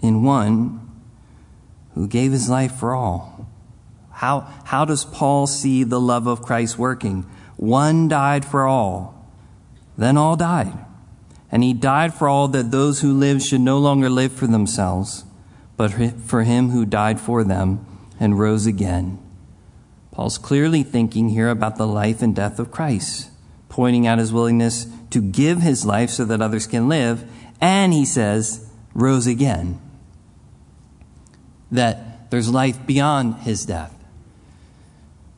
In 0.00 0.22
one 0.22 0.88
who 1.94 2.08
gave 2.08 2.32
his 2.32 2.48
life 2.48 2.74
for 2.74 2.94
all. 2.94 3.48
How, 4.12 4.40
how 4.64 4.84
does 4.84 5.04
Paul 5.04 5.46
see 5.46 5.84
the 5.84 6.00
love 6.00 6.26
of 6.26 6.42
Christ 6.42 6.78
working? 6.78 7.26
One 7.56 8.08
died 8.08 8.44
for 8.44 8.66
all, 8.66 9.28
then 9.96 10.16
all 10.16 10.36
died. 10.36 10.72
And 11.52 11.64
he 11.64 11.72
died 11.72 12.14
for 12.14 12.28
all 12.28 12.48
that 12.48 12.70
those 12.70 13.00
who 13.00 13.12
live 13.12 13.42
should 13.42 13.60
no 13.60 13.78
longer 13.78 14.08
live 14.08 14.32
for 14.32 14.46
themselves 14.46 15.24
but 15.80 15.94
for 16.20 16.42
him 16.42 16.68
who 16.68 16.84
died 16.84 17.18
for 17.18 17.42
them 17.42 17.86
and 18.20 18.38
rose 18.38 18.66
again. 18.66 19.18
Paul's 20.10 20.36
clearly 20.36 20.82
thinking 20.82 21.30
here 21.30 21.48
about 21.48 21.76
the 21.76 21.86
life 21.86 22.20
and 22.20 22.36
death 22.36 22.58
of 22.58 22.70
Christ, 22.70 23.30
pointing 23.70 24.06
out 24.06 24.18
his 24.18 24.30
willingness 24.30 24.86
to 25.08 25.22
give 25.22 25.62
his 25.62 25.86
life 25.86 26.10
so 26.10 26.26
that 26.26 26.42
others 26.42 26.66
can 26.66 26.90
live, 26.90 27.26
and 27.62 27.94
he 27.94 28.04
says, 28.04 28.68
rose 28.92 29.26
again. 29.26 29.80
That 31.72 32.30
there's 32.30 32.50
life 32.50 32.84
beyond 32.86 33.36
his 33.36 33.64
death. 33.64 33.96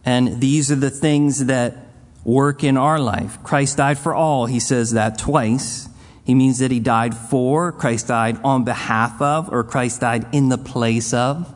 And 0.04 0.40
these 0.40 0.72
are 0.72 0.74
the 0.74 0.90
things 0.90 1.46
that 1.46 1.86
work 2.24 2.64
in 2.64 2.76
our 2.76 2.98
life. 2.98 3.40
Christ 3.44 3.76
died 3.76 3.98
for 3.98 4.12
all. 4.12 4.46
He 4.46 4.58
says 4.58 4.90
that 4.90 5.18
twice. 5.18 5.88
He 6.24 6.34
means 6.34 6.58
that 6.58 6.70
he 6.70 6.78
died 6.78 7.16
for, 7.16 7.72
Christ 7.72 8.08
died 8.08 8.38
on 8.44 8.64
behalf 8.64 9.20
of, 9.20 9.52
or 9.52 9.64
Christ 9.64 10.00
died 10.00 10.26
in 10.32 10.48
the 10.48 10.58
place 10.58 11.12
of 11.12 11.52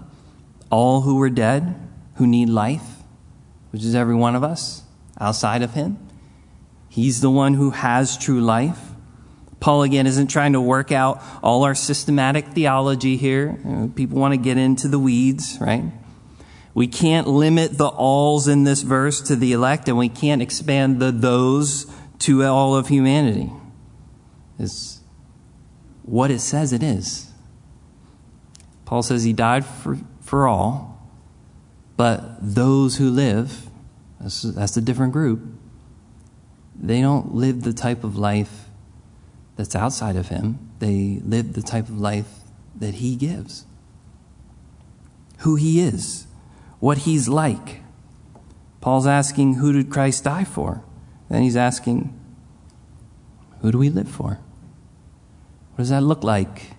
all 0.70 1.02
who 1.02 1.16
were 1.16 1.30
dead, 1.30 1.74
who 2.16 2.26
need 2.26 2.48
life, 2.48 2.82
which 3.70 3.84
is 3.84 3.94
every 3.94 4.14
one 4.14 4.34
of 4.34 4.42
us 4.42 4.82
outside 5.20 5.62
of 5.62 5.74
him. 5.74 5.98
He's 6.88 7.20
the 7.20 7.30
one 7.30 7.54
who 7.54 7.70
has 7.70 8.18
true 8.18 8.40
life. 8.40 8.80
Paul, 9.60 9.84
again, 9.84 10.06
isn't 10.06 10.26
trying 10.26 10.54
to 10.54 10.60
work 10.60 10.90
out 10.90 11.22
all 11.42 11.62
our 11.64 11.74
systematic 11.74 12.48
theology 12.48 13.16
here. 13.16 13.90
People 13.94 14.18
want 14.18 14.32
to 14.32 14.38
get 14.38 14.58
into 14.58 14.88
the 14.88 14.98
weeds, 14.98 15.58
right? 15.60 15.84
We 16.74 16.88
can't 16.88 17.28
limit 17.28 17.78
the 17.78 17.88
alls 17.88 18.48
in 18.48 18.64
this 18.64 18.82
verse 18.82 19.20
to 19.22 19.36
the 19.36 19.52
elect, 19.52 19.88
and 19.88 19.96
we 19.96 20.08
can't 20.08 20.42
expand 20.42 21.00
the 21.00 21.12
those 21.12 21.86
to 22.20 22.44
all 22.44 22.74
of 22.74 22.88
humanity 22.88 23.52
is 24.58 25.00
what 26.02 26.30
it 26.30 26.40
says 26.40 26.72
it 26.72 26.82
is. 26.82 27.30
Paul 28.84 29.02
says 29.02 29.24
he 29.24 29.32
died 29.32 29.66
for, 29.66 29.98
for 30.20 30.46
all, 30.46 31.10
but 31.96 32.36
those 32.40 32.96
who 32.96 33.10
live, 33.10 33.68
that's, 34.20 34.42
that's 34.42 34.76
a 34.76 34.80
different 34.80 35.12
group, 35.12 35.42
they 36.78 37.00
don't 37.00 37.34
live 37.34 37.62
the 37.62 37.72
type 37.72 38.04
of 38.04 38.16
life 38.16 38.66
that's 39.56 39.74
outside 39.74 40.16
of 40.16 40.28
him. 40.28 40.70
They 40.78 41.20
live 41.24 41.54
the 41.54 41.62
type 41.62 41.88
of 41.88 41.98
life 41.98 42.28
that 42.74 42.96
he 42.96 43.16
gives. 43.16 43.64
Who 45.38 45.56
he 45.56 45.80
is, 45.80 46.26
what 46.78 46.98
he's 46.98 47.28
like. 47.28 47.80
Paul's 48.80 49.06
asking, 49.06 49.54
Who 49.54 49.72
did 49.72 49.90
Christ 49.90 50.24
die 50.24 50.44
for? 50.44 50.84
Then 51.28 51.42
he's 51.42 51.56
asking, 51.56 52.18
Who 53.62 53.72
do 53.72 53.78
we 53.78 53.90
live 53.90 54.08
for? 54.08 54.38
What 55.76 55.82
does 55.82 55.90
that 55.90 56.02
look 56.02 56.24
like? 56.24 56.70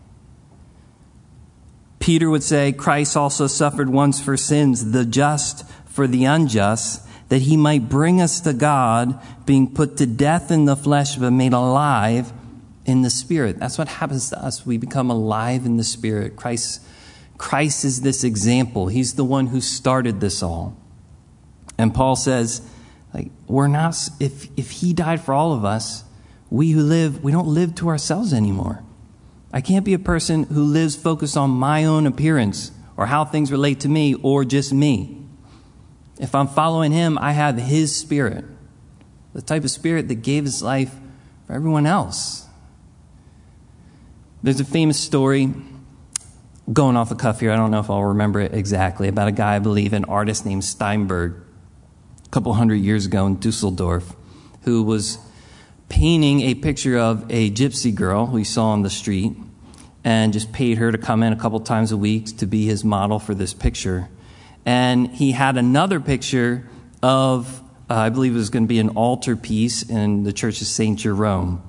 Peter 2.00 2.32
would 2.32 2.42
say, 2.42 2.72
Christ 2.72 3.16
also 3.16 3.46
suffered 3.46 3.92
once 3.92 4.20
for 4.20 4.36
sins, 4.36 4.92
the 4.92 5.06
just 5.06 5.70
for 5.86 6.08
the 6.08 6.26
unjust, 6.26 7.08
that 7.30 7.44
he 7.44 7.58
might 7.58 7.90
bring 7.90 8.20
us 8.20 8.42
to 8.42 8.54
God, 8.54 9.22
being 9.46 9.72
put 9.72 9.98
to 9.98 10.08
death 10.08 10.50
in 10.50 10.66
the 10.66 10.76
flesh, 10.76 11.16
but 11.16 11.30
made 11.30 11.54
alive 11.54 12.34
in 12.86 13.04
the 13.04 13.12
spirit. 13.12 13.60
That's 13.60 13.78
what 13.78 13.88
happens 13.88 14.32
to 14.32 14.44
us. 14.44 14.66
We 14.66 14.80
become 14.80 15.12
alive 15.12 15.68
in 15.68 15.78
the 15.78 15.84
spirit. 15.84 16.36
Christ, 16.36 16.82
Christ 17.38 17.86
is 17.86 18.02
this 18.02 18.24
example. 18.24 18.88
He's 18.88 19.14
the 19.14 19.26
one 19.26 19.46
who 19.46 19.62
started 19.62 20.22
this 20.22 20.42
all. 20.42 20.76
And 21.78 21.94
Paul 21.94 22.16
says, 22.16 22.68
like, 23.14 23.30
we're 23.46 23.68
not, 23.68 23.96
if, 24.20 24.48
if 24.58 24.72
he 24.72 24.94
died 24.94 25.22
for 25.22 25.36
all 25.36 25.54
of 25.54 25.64
us, 25.64 26.04
we 26.50 26.72
who 26.72 26.82
live, 26.82 27.24
we 27.24 27.32
don't 27.32 27.48
live 27.48 27.76
to 27.76 27.90
ourselves 27.90 28.34
anymore. 28.34 28.84
I 29.52 29.62
can't 29.62 29.86
be 29.86 29.94
a 29.94 30.00
person 30.00 30.44
who 30.44 30.64
lives 30.64 30.96
focused 30.96 31.38
on 31.38 31.50
my 31.52 31.86
own 31.86 32.06
appearance 32.06 32.72
or 32.98 33.06
how 33.06 33.26
things 33.26 33.52
relate 33.52 33.80
to 33.82 33.90
me 33.90 34.16
or 34.16 34.44
just 34.44 34.74
me. 34.74 35.24
If 36.20 36.36
I'm 36.36 36.48
following 36.48 36.92
him, 36.92 37.18
I 37.20 37.32
have 37.32 37.58
his 37.58 37.96
spirit, 37.96 38.44
the 39.34 39.42
type 39.42 39.64
of 39.64 39.72
spirit 39.72 40.08
that 40.08 40.16
gave 40.16 40.44
his 40.44 40.62
life 40.62 40.94
for 41.46 41.54
everyone 41.54 41.86
else. 41.86 42.46
There's 44.44 44.60
a 44.60 44.66
famous 44.66 45.00
story 45.00 45.54
going 46.72 46.98
off 46.98 47.10
the 47.10 47.16
cuff 47.16 47.40
here. 47.40 47.52
I 47.52 47.56
don't 47.56 47.72
know 47.72 47.80
if 47.80 47.90
I'll 47.90 48.04
remember 48.04 48.42
it 48.42 48.54
exactly 48.54 49.08
about 49.08 49.28
a 49.28 49.32
guy, 49.32 49.56
I 49.56 49.60
believe, 49.60 49.94
an 49.94 50.06
artist 50.06 50.46
named 50.46 50.64
Steinberg, 50.64 51.36
a 52.26 52.30
couple 52.30 52.54
hundred 52.54 52.76
years 52.76 53.06
ago 53.06 53.26
in 53.26 53.40
Dusseldorf, 53.40 54.16
who 54.64 54.84
was 54.84 55.18
painting 55.90 56.42
a 56.42 56.56
picture 56.56 56.98
of 56.98 57.26
a 57.30 57.50
gypsy 57.52 57.94
girl 57.94 58.28
who 58.28 58.38
he 58.38 58.44
saw 58.44 58.70
on 58.70 58.82
the 58.82 58.90
street 58.90 59.34
and 60.04 60.34
just 60.34 60.52
paid 60.52 60.78
her 60.78 60.92
to 60.92 60.98
come 60.98 61.24
in 61.24 61.34
a 61.34 61.36
couple 61.36 61.60
times 61.60 61.92
a 61.92 61.98
week 61.98 62.38
to 62.38 62.46
be 62.46 62.66
his 62.66 62.84
model 62.84 63.20
for 63.20 63.34
this 63.34 63.54
picture. 63.54 64.08
And 64.66 65.08
he 65.10 65.32
had 65.32 65.58
another 65.58 66.00
picture 66.00 66.68
of, 67.02 67.62
uh, 67.90 67.96
I 67.96 68.10
believe 68.10 68.34
it 68.34 68.38
was 68.38 68.50
going 68.50 68.64
to 68.64 68.68
be 68.68 68.80
an 68.80 68.90
altar 68.90 69.36
piece 69.36 69.84
in 69.84 70.24
the 70.24 70.34
church 70.34 70.62
of 70.62 70.68
St. 70.68 71.00
Jerome. 71.00 71.64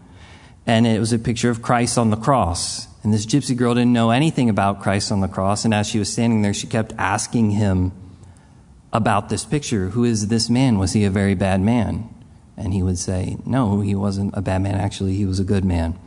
And 0.66 0.86
it 0.86 1.00
was 1.00 1.12
a 1.12 1.18
picture 1.18 1.50
of 1.50 1.62
Christ 1.62 1.96
on 1.96 2.10
the 2.10 2.16
cross. 2.16 2.86
And 3.02 3.12
this 3.12 3.24
gypsy 3.24 3.56
girl 3.56 3.74
didn't 3.74 3.92
know 3.92 4.10
anything 4.10 4.50
about 4.50 4.82
Christ 4.82 5.12
on 5.12 5.20
the 5.20 5.28
cross. 5.28 5.64
And 5.64 5.72
as 5.72 5.88
she 5.88 5.98
was 5.98 6.12
standing 6.12 6.42
there, 6.42 6.52
she 6.52 6.66
kept 6.66 6.92
asking 6.98 7.52
him 7.52 7.92
about 8.92 9.28
this 9.28 9.44
picture 9.44 9.90
Who 9.90 10.04
is 10.04 10.28
this 10.28 10.50
man? 10.50 10.78
Was 10.78 10.92
he 10.92 11.04
a 11.04 11.10
very 11.10 11.34
bad 11.34 11.60
man? 11.60 12.12
And 12.58 12.74
he 12.74 12.82
would 12.82 12.98
say, 12.98 13.36
No, 13.46 13.80
he 13.80 13.94
wasn't 13.94 14.36
a 14.36 14.42
bad 14.42 14.62
man. 14.62 14.74
Actually, 14.74 15.14
he 15.14 15.24
was 15.24 15.38
a 15.38 15.44
good 15.44 15.64
man. 15.64 15.98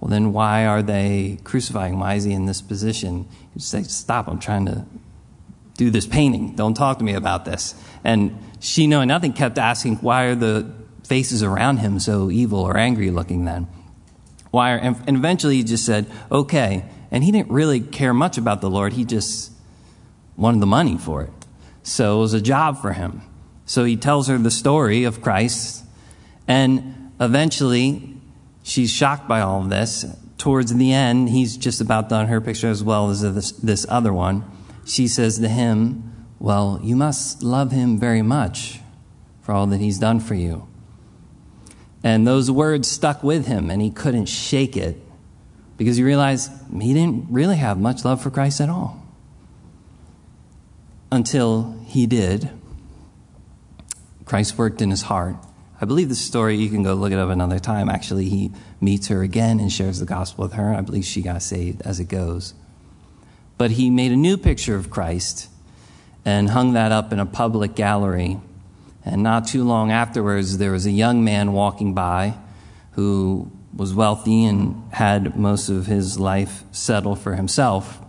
Well, 0.00 0.10
then 0.10 0.32
why 0.32 0.66
are 0.66 0.82
they 0.82 1.38
crucifying? 1.44 2.00
Why 2.00 2.14
is 2.14 2.24
he 2.24 2.32
in 2.32 2.46
this 2.46 2.60
position? 2.60 3.28
He 3.30 3.48
would 3.54 3.62
say, 3.62 3.84
Stop, 3.84 4.26
I'm 4.26 4.40
trying 4.40 4.66
to 4.66 4.84
do 5.76 5.90
this 5.90 6.04
painting. 6.04 6.56
Don't 6.56 6.74
talk 6.74 6.98
to 6.98 7.04
me 7.04 7.14
about 7.14 7.44
this. 7.44 7.76
And 8.02 8.36
she, 8.58 8.88
knowing 8.88 9.08
nothing, 9.08 9.32
kept 9.32 9.56
asking, 9.56 9.96
Why 9.96 10.24
are 10.24 10.34
the 10.34 10.68
faces 11.04 11.44
around 11.44 11.76
him 11.78 12.00
so 12.00 12.30
evil 12.30 12.58
or 12.58 12.76
angry 12.76 13.10
looking 13.12 13.44
then? 13.44 13.68
Why 14.50 14.72
are, 14.72 14.78
and 14.78 15.16
eventually 15.16 15.56
he 15.56 15.62
just 15.62 15.86
said, 15.86 16.10
Okay. 16.30 16.84
And 17.12 17.22
he 17.22 17.30
didn't 17.30 17.50
really 17.50 17.80
care 17.80 18.14
much 18.14 18.38
about 18.38 18.62
the 18.62 18.70
Lord. 18.70 18.94
He 18.94 19.04
just 19.04 19.52
wanted 20.36 20.60
the 20.60 20.66
money 20.66 20.96
for 20.96 21.22
it. 21.22 21.30
So 21.82 22.16
it 22.16 22.20
was 22.20 22.34
a 22.34 22.40
job 22.40 22.80
for 22.80 22.94
him. 22.94 23.22
So 23.66 23.84
he 23.84 23.96
tells 23.96 24.28
her 24.28 24.38
the 24.38 24.50
story 24.50 25.04
of 25.04 25.22
Christ, 25.22 25.84
and 26.48 27.12
eventually 27.20 28.16
she's 28.62 28.90
shocked 28.90 29.28
by 29.28 29.40
all 29.40 29.62
of 29.62 29.70
this. 29.70 30.04
Towards 30.38 30.74
the 30.74 30.92
end, 30.92 31.28
he's 31.28 31.56
just 31.56 31.80
about 31.80 32.08
done 32.08 32.26
her 32.26 32.40
picture 32.40 32.68
as 32.68 32.82
well 32.82 33.10
as 33.10 33.22
this, 33.22 33.52
this 33.52 33.86
other 33.88 34.12
one. 34.12 34.44
She 34.84 35.06
says 35.06 35.38
to 35.38 35.48
him, 35.48 36.26
Well, 36.40 36.80
you 36.82 36.96
must 36.96 37.42
love 37.42 37.70
him 37.70 37.98
very 37.98 38.22
much 38.22 38.80
for 39.42 39.52
all 39.52 39.66
that 39.68 39.80
he's 39.80 39.98
done 39.98 40.18
for 40.20 40.34
you. 40.34 40.66
And 42.02 42.26
those 42.26 42.50
words 42.50 42.88
stuck 42.88 43.22
with 43.22 43.46
him, 43.46 43.70
and 43.70 43.80
he 43.80 43.90
couldn't 43.90 44.26
shake 44.26 44.76
it 44.76 44.96
because 45.76 45.96
he 45.96 46.02
realized 46.02 46.50
he 46.80 46.92
didn't 46.92 47.26
really 47.30 47.56
have 47.56 47.78
much 47.78 48.04
love 48.04 48.22
for 48.22 48.30
Christ 48.30 48.60
at 48.60 48.68
all. 48.68 49.04
Until 51.10 51.78
he 51.84 52.06
did. 52.06 52.50
Christ 54.24 54.58
worked 54.58 54.80
in 54.80 54.90
his 54.90 55.02
heart. 55.02 55.36
I 55.80 55.84
believe 55.84 56.08
the 56.08 56.14
story, 56.14 56.56
you 56.56 56.70
can 56.70 56.82
go 56.82 56.94
look 56.94 57.12
it 57.12 57.18
up 57.18 57.28
another 57.28 57.58
time. 57.58 57.88
Actually, 57.88 58.28
he 58.28 58.52
meets 58.80 59.08
her 59.08 59.22
again 59.22 59.58
and 59.58 59.72
shares 59.72 59.98
the 59.98 60.06
gospel 60.06 60.44
with 60.44 60.52
her. 60.52 60.72
I 60.74 60.80
believe 60.80 61.04
she 61.04 61.22
got 61.22 61.42
saved 61.42 61.82
as 61.82 61.98
it 61.98 62.08
goes. 62.08 62.54
But 63.58 63.72
he 63.72 63.90
made 63.90 64.12
a 64.12 64.16
new 64.16 64.36
picture 64.36 64.76
of 64.76 64.90
Christ 64.90 65.48
and 66.24 66.50
hung 66.50 66.74
that 66.74 66.92
up 66.92 67.12
in 67.12 67.18
a 67.18 67.26
public 67.26 67.74
gallery 67.74 68.38
and 69.04 69.22
not 69.22 69.48
too 69.48 69.64
long 69.64 69.90
afterwards, 69.90 70.58
there 70.58 70.72
was 70.72 70.86
a 70.86 70.90
young 70.90 71.24
man 71.24 71.52
walking 71.52 71.92
by 71.94 72.34
who 72.92 73.50
was 73.74 73.94
wealthy 73.94 74.44
and 74.44 74.82
had 74.92 75.36
most 75.36 75.68
of 75.68 75.86
his 75.86 76.20
life 76.20 76.62
settled 76.72 77.18
for 77.18 77.34
himself. 77.34 78.00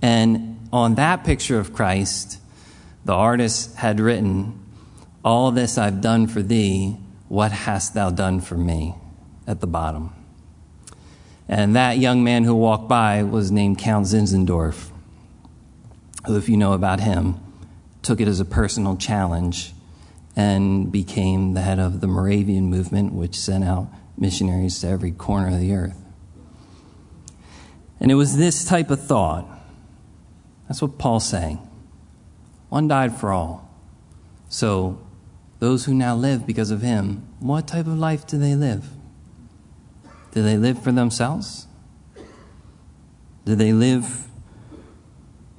And 0.00 0.68
on 0.72 0.94
that 0.94 1.24
picture 1.24 1.58
of 1.58 1.72
Christ, 1.72 2.38
the 3.04 3.14
artist 3.14 3.74
had 3.76 3.98
written, 3.98 4.64
All 5.24 5.50
this 5.50 5.78
I've 5.78 6.00
done 6.00 6.26
for 6.26 6.42
thee, 6.42 6.96
what 7.28 7.52
hast 7.52 7.94
thou 7.94 8.10
done 8.10 8.40
for 8.40 8.56
me? 8.56 8.94
at 9.48 9.60
the 9.60 9.66
bottom. 9.66 10.12
And 11.48 11.74
that 11.74 11.96
young 11.96 12.22
man 12.22 12.44
who 12.44 12.54
walked 12.54 12.86
by 12.86 13.22
was 13.22 13.50
named 13.50 13.78
Count 13.78 14.06
Zinzendorf, 14.06 14.90
who, 16.26 16.36
if 16.36 16.48
you 16.48 16.58
know 16.58 16.74
about 16.74 17.00
him, 17.00 17.40
took 18.02 18.20
it 18.20 18.28
as 18.28 18.38
a 18.38 18.44
personal 18.44 18.96
challenge 18.96 19.72
and 20.36 20.92
became 20.92 21.54
the 21.54 21.62
head 21.62 21.78
of 21.78 22.00
the 22.00 22.06
Moravian 22.06 22.66
movement, 22.66 23.14
which 23.14 23.34
sent 23.34 23.64
out 23.64 23.88
missionaries 24.18 24.78
to 24.80 24.88
every 24.88 25.10
corner 25.10 25.48
of 25.48 25.58
the 25.58 25.72
earth. 25.72 25.96
And 27.98 28.12
it 28.12 28.14
was 28.14 28.36
this 28.36 28.64
type 28.64 28.90
of 28.90 29.00
thought. 29.02 29.48
That's 30.68 30.82
what 30.82 30.98
Paul's 30.98 31.26
saying. 31.26 31.58
One 32.68 32.86
died 32.86 33.16
for 33.16 33.32
all. 33.32 33.68
So, 34.50 35.00
those 35.58 35.84
who 35.84 35.94
now 35.94 36.14
live 36.14 36.46
because 36.46 36.70
of 36.70 36.82
him, 36.82 37.26
what 37.40 37.66
type 37.66 37.86
of 37.86 37.98
life 37.98 38.26
do 38.26 38.38
they 38.38 38.54
live? 38.54 38.86
Do 40.32 40.42
they 40.42 40.56
live 40.56 40.82
for 40.82 40.92
themselves? 40.92 41.66
Do 43.44 43.54
they 43.54 43.72
live 43.72 44.28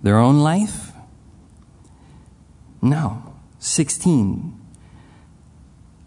their 0.02 0.18
own 0.18 0.40
life? 0.40 0.92
No. 2.82 3.24
16. 3.60 4.58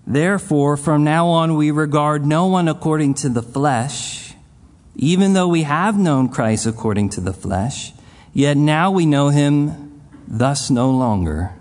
Therefore, 0.06 0.76
from 0.76 1.04
now 1.04 1.28
on, 1.28 1.56
we 1.56 1.70
regard 1.70 2.26
no 2.26 2.46
one 2.46 2.66
according 2.66 3.14
to 3.14 3.28
the 3.28 3.42
flesh, 3.42 4.34
even 4.96 5.32
though 5.32 5.48
we 5.48 5.62
have 5.62 5.98
known 5.98 6.28
Christ 6.28 6.66
according 6.66 7.10
to 7.10 7.20
the 7.20 7.32
flesh, 7.32 7.92
yet 8.32 8.56
now 8.56 8.90
we 8.90 9.06
know 9.06 9.28
him 9.28 10.00
thus 10.26 10.70
no 10.70 10.90
longer. 10.90 11.52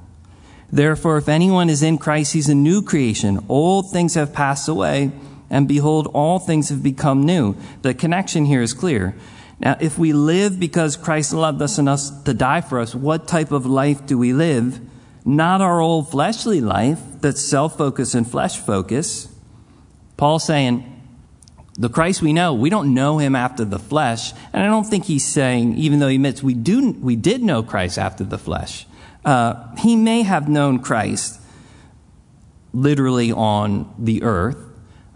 Therefore, 0.71 1.17
if 1.17 1.27
anyone 1.27 1.69
is 1.69 1.83
in 1.83 1.97
Christ, 1.97 2.33
he's 2.33 2.49
a 2.49 2.55
new 2.55 2.81
creation. 2.81 3.43
Old 3.49 3.91
things 3.91 4.15
have 4.15 4.33
passed 4.33 4.69
away, 4.69 5.11
and 5.49 5.67
behold, 5.67 6.07
all 6.13 6.39
things 6.39 6.69
have 6.69 6.81
become 6.81 7.23
new. 7.23 7.55
The 7.81 7.93
connection 7.93 8.45
here 8.45 8.61
is 8.61 8.73
clear. 8.73 9.15
Now, 9.59 9.77
if 9.79 9.99
we 9.99 10.13
live 10.13 10.59
because 10.59 10.95
Christ 10.95 11.33
loved 11.33 11.61
us 11.61 11.77
enough 11.77 12.23
to 12.23 12.33
die 12.33 12.61
for 12.61 12.79
us, 12.79 12.95
what 12.95 13.27
type 13.27 13.51
of 13.51 13.65
life 13.65 14.05
do 14.05 14.17
we 14.17 14.33
live? 14.33 14.79
not 15.25 15.61
our 15.61 15.79
old 15.79 16.09
fleshly 16.09 16.61
life 16.61 16.99
that's 17.19 17.41
self 17.41 17.77
focused 17.77 18.15
and 18.15 18.29
flesh 18.29 18.57
focused. 18.57 19.29
Paul's 20.17 20.43
saying, 20.43 20.87
the 21.77 21.89
Christ 21.89 22.21
we 22.21 22.33
know, 22.33 22.53
we 22.53 22.69
don't 22.69 22.93
know 22.93 23.17
him 23.17 23.35
after 23.35 23.65
the 23.65 23.79
flesh. 23.79 24.33
And 24.53 24.61
I 24.61 24.67
don't 24.67 24.83
think 24.85 25.05
he's 25.05 25.25
saying, 25.25 25.75
even 25.77 25.99
though 25.99 26.09
he 26.09 26.15
admits 26.15 26.43
we, 26.43 26.53
do, 26.53 26.91
we 26.91 27.15
did 27.15 27.41
know 27.41 27.63
Christ 27.63 27.97
after 27.97 28.23
the 28.23 28.37
flesh, 28.37 28.85
uh, 29.25 29.75
he 29.77 29.95
may 29.95 30.23
have 30.23 30.49
known 30.49 30.79
Christ 30.79 31.39
literally 32.73 33.31
on 33.31 33.93
the 33.97 34.23
earth. 34.23 34.57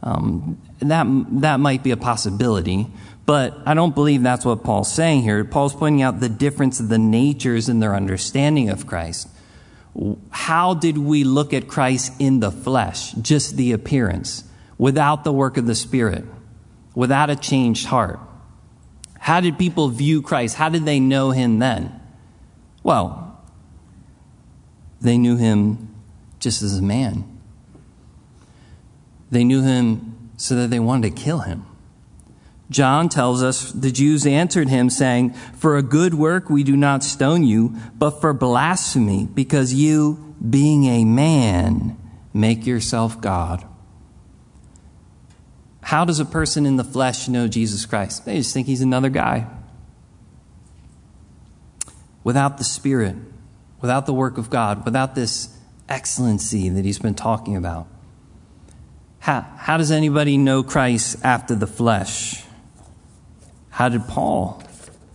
Um, 0.03 0.61
that, 0.79 1.07
that 1.41 1.59
might 1.59 1.83
be 1.83 1.91
a 1.91 1.97
possibility. 1.97 2.87
But 3.25 3.57
I 3.65 3.73
don't 3.73 3.95
believe 3.95 4.21
that's 4.21 4.45
what 4.45 4.63
Paul's 4.63 4.93
saying 4.93 5.23
here. 5.23 5.43
Paul's 5.43 5.73
pointing 5.73 6.03
out 6.03 6.19
the 6.19 6.29
difference 6.29 6.79
of 6.79 6.89
the 6.89 6.99
natures 6.99 7.69
in 7.69 7.79
their 7.79 7.95
understanding 7.95 8.69
of 8.69 8.85
Christ 8.85 9.29
how 10.29 10.73
did 10.73 10.97
we 10.97 11.23
look 11.23 11.53
at 11.53 11.67
Christ 11.67 12.13
in 12.19 12.39
the 12.39 12.51
flesh, 12.51 13.13
just 13.13 13.55
the 13.55 13.71
appearance, 13.71 14.43
without 14.77 15.23
the 15.23 15.31
work 15.31 15.57
of 15.57 15.65
the 15.65 15.75
Spirit, 15.75 16.25
without 16.93 17.29
a 17.29 17.35
changed 17.35 17.87
heart? 17.87 18.19
How 19.19 19.39
did 19.39 19.57
people 19.57 19.87
view 19.89 20.21
Christ? 20.21 20.55
How 20.55 20.69
did 20.69 20.85
they 20.85 20.99
know 20.99 21.31
him 21.31 21.59
then? 21.59 21.99
Well, 22.83 23.24
they 25.01 25.17
knew 25.17 25.37
him 25.37 25.93
just 26.39 26.61
as 26.61 26.77
a 26.77 26.81
man. 26.81 27.23
They 29.31 29.43
knew 29.43 29.61
him 29.61 30.29
so 30.37 30.55
that 30.55 30.69
they 30.69 30.79
wanted 30.79 31.15
to 31.15 31.21
kill 31.21 31.39
him. 31.39 31.65
John 32.69 33.09
tells 33.09 33.43
us 33.43 33.71
the 33.71 33.91
Jews 33.91 34.25
answered 34.25 34.69
him, 34.69 34.89
saying, 34.89 35.33
For 35.33 35.77
a 35.77 35.83
good 35.83 36.13
work 36.13 36.49
we 36.49 36.63
do 36.63 36.75
not 36.75 37.03
stone 37.03 37.43
you, 37.43 37.75
but 37.97 38.21
for 38.21 38.33
blasphemy, 38.33 39.27
because 39.33 39.73
you, 39.73 40.35
being 40.47 40.85
a 40.85 41.05
man, 41.05 41.97
make 42.33 42.65
yourself 42.65 43.21
God. 43.21 43.63
How 45.81 46.03
does 46.05 46.19
a 46.19 46.25
person 46.25 46.65
in 46.65 46.77
the 46.77 46.83
flesh 46.83 47.27
know 47.27 47.47
Jesus 47.47 47.85
Christ? 47.85 48.25
They 48.25 48.37
just 48.37 48.53
think 48.53 48.65
he's 48.65 48.81
another 48.81 49.09
guy. 49.09 49.47
Without 52.23 52.57
the 52.57 52.63
Spirit, 52.63 53.15
without 53.81 54.05
the 54.05 54.13
work 54.13 54.37
of 54.37 54.49
God, 54.49 54.85
without 54.85 55.15
this 55.15 55.55
excellency 55.87 56.69
that 56.69 56.85
he's 56.85 56.99
been 56.99 57.15
talking 57.15 57.55
about. 57.55 57.87
How, 59.19 59.41
how 59.57 59.77
does 59.77 59.91
anybody 59.91 60.37
know 60.37 60.63
Christ 60.63 61.17
after 61.23 61.55
the 61.55 61.67
flesh? 61.67 62.43
How 63.69 63.89
did 63.89 64.07
Paul 64.07 64.63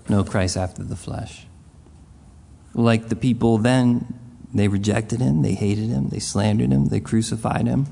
know 0.09 0.25
Christ 0.25 0.57
after 0.57 0.83
the 0.83 0.97
flesh? 0.97 1.47
Like 2.75 3.09
the 3.09 3.17
people 3.17 3.59
then, 3.59 4.19
they 4.53 4.69
rejected 4.69 5.21
him, 5.21 5.43
they 5.43 5.55
hated 5.55 5.89
him, 5.89 6.09
they 6.09 6.19
slandered 6.19 6.73
him, 6.73 6.87
they 6.87 7.01
crucified 7.01 7.67
him. 7.67 7.87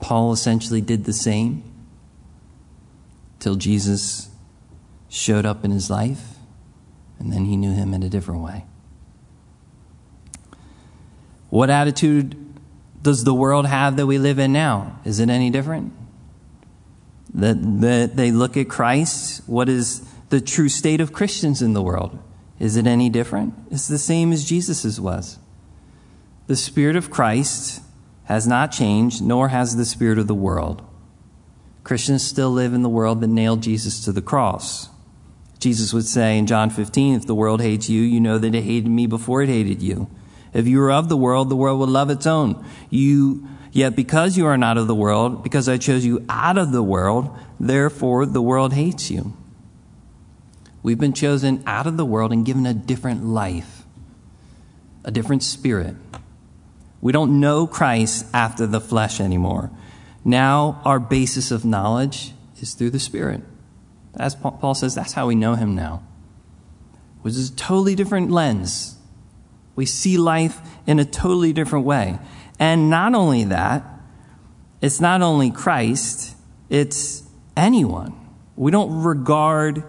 Paul 0.00 0.32
essentially 0.32 0.80
did 0.80 1.04
the 1.04 1.12
same 1.12 1.62
till 3.38 3.56
Jesus 3.56 4.30
showed 5.08 5.46
up 5.46 5.64
in 5.64 5.70
his 5.70 5.90
life, 5.90 6.36
and 7.18 7.32
then 7.32 7.44
he 7.44 7.56
knew 7.56 7.72
him 7.72 7.94
in 7.94 8.02
a 8.02 8.08
different 8.08 8.42
way. 8.42 8.64
What 11.50 11.70
attitude 11.70 12.36
does 13.02 13.24
the 13.24 13.34
world 13.34 13.66
have 13.66 13.96
that 13.96 14.06
we 14.06 14.18
live 14.18 14.38
in 14.38 14.52
now? 14.52 15.00
Is 15.04 15.20
it 15.20 15.30
any 15.30 15.50
different? 15.50 15.92
That, 17.34 17.56
that 17.80 18.16
they 18.16 18.30
look 18.30 18.56
at 18.56 18.68
Christ. 18.68 19.42
What 19.46 19.68
is 19.68 20.00
the 20.28 20.40
true 20.40 20.68
state 20.68 21.00
of 21.00 21.12
Christians 21.12 21.62
in 21.62 21.72
the 21.72 21.82
world? 21.82 22.18
Is 22.58 22.76
it 22.76 22.86
any 22.86 23.08
different? 23.08 23.54
It's 23.70 23.88
the 23.88 23.98
same 23.98 24.32
as 24.32 24.48
Jesus's 24.48 25.00
was. 25.00 25.38
The 26.48 26.56
Spirit 26.56 26.96
of 26.96 27.10
Christ 27.10 27.82
has 28.24 28.46
not 28.46 28.72
changed, 28.72 29.22
nor 29.22 29.48
has 29.48 29.76
the 29.76 29.84
Spirit 29.84 30.18
of 30.18 30.26
the 30.26 30.34
world. 30.34 30.82
Christians 31.84 32.26
still 32.26 32.50
live 32.50 32.74
in 32.74 32.82
the 32.82 32.88
world 32.88 33.20
that 33.20 33.28
nailed 33.28 33.62
Jesus 33.62 34.04
to 34.04 34.12
the 34.12 34.20
cross. 34.20 34.88
Jesus 35.58 35.92
would 35.92 36.06
say 36.06 36.36
in 36.36 36.46
John 36.46 36.70
15, 36.70 37.14
If 37.14 37.26
the 37.26 37.34
world 37.34 37.62
hates 37.62 37.88
you, 37.88 38.02
you 38.02 38.20
know 38.20 38.38
that 38.38 38.54
it 38.54 38.64
hated 38.64 38.90
me 38.90 39.06
before 39.06 39.42
it 39.42 39.48
hated 39.48 39.82
you. 39.82 40.10
If 40.52 40.66
you 40.66 40.78
were 40.78 40.92
of 40.92 41.08
the 41.08 41.16
world, 41.16 41.48
the 41.48 41.56
world 41.56 41.80
would 41.80 41.88
love 41.88 42.10
its 42.10 42.26
own. 42.26 42.64
You 42.90 43.46
Yet 43.70 43.94
because 43.94 44.36
you 44.36 44.46
are 44.46 44.56
not 44.56 44.78
of 44.78 44.86
the 44.86 44.94
world, 44.94 45.42
because 45.42 45.68
I 45.68 45.76
chose 45.76 46.04
you 46.04 46.24
out 46.28 46.58
of 46.58 46.72
the 46.72 46.82
world, 46.82 47.30
therefore 47.60 48.26
the 48.26 48.42
world 48.42 48.72
hates 48.72 49.10
you. 49.10 49.34
We've 50.82 50.98
been 50.98 51.12
chosen 51.12 51.62
out 51.66 51.86
of 51.86 51.96
the 51.96 52.04
world 52.04 52.32
and 52.32 52.46
given 52.46 52.66
a 52.66 52.74
different 52.74 53.24
life, 53.24 53.84
a 55.04 55.10
different 55.10 55.42
spirit. 55.42 55.94
We 57.00 57.12
don't 57.12 57.38
know 57.38 57.66
Christ 57.66 58.26
after 58.32 58.66
the 58.66 58.80
flesh 58.80 59.20
anymore. 59.20 59.70
Now 60.24 60.80
our 60.84 60.98
basis 60.98 61.50
of 61.50 61.64
knowledge 61.64 62.32
is 62.60 62.74
through 62.74 62.90
the 62.90 62.98
Spirit. 62.98 63.42
As 64.16 64.34
Paul 64.34 64.74
says, 64.74 64.94
that's 64.96 65.12
how 65.12 65.28
we 65.28 65.36
know 65.36 65.54
him 65.54 65.76
now. 65.76 66.02
which 67.22 67.34
is 67.34 67.50
a 67.50 67.54
totally 67.54 67.94
different 67.94 68.30
lens. 68.30 68.97
We 69.78 69.86
see 69.86 70.18
life 70.18 70.60
in 70.88 70.98
a 70.98 71.04
totally 71.04 71.52
different 71.52 71.84
way. 71.84 72.18
And 72.58 72.90
not 72.90 73.14
only 73.14 73.44
that, 73.44 73.84
it's 74.80 75.00
not 75.00 75.22
only 75.22 75.52
Christ, 75.52 76.34
it's 76.68 77.22
anyone. 77.56 78.12
We 78.56 78.72
don't 78.72 79.04
regard 79.04 79.84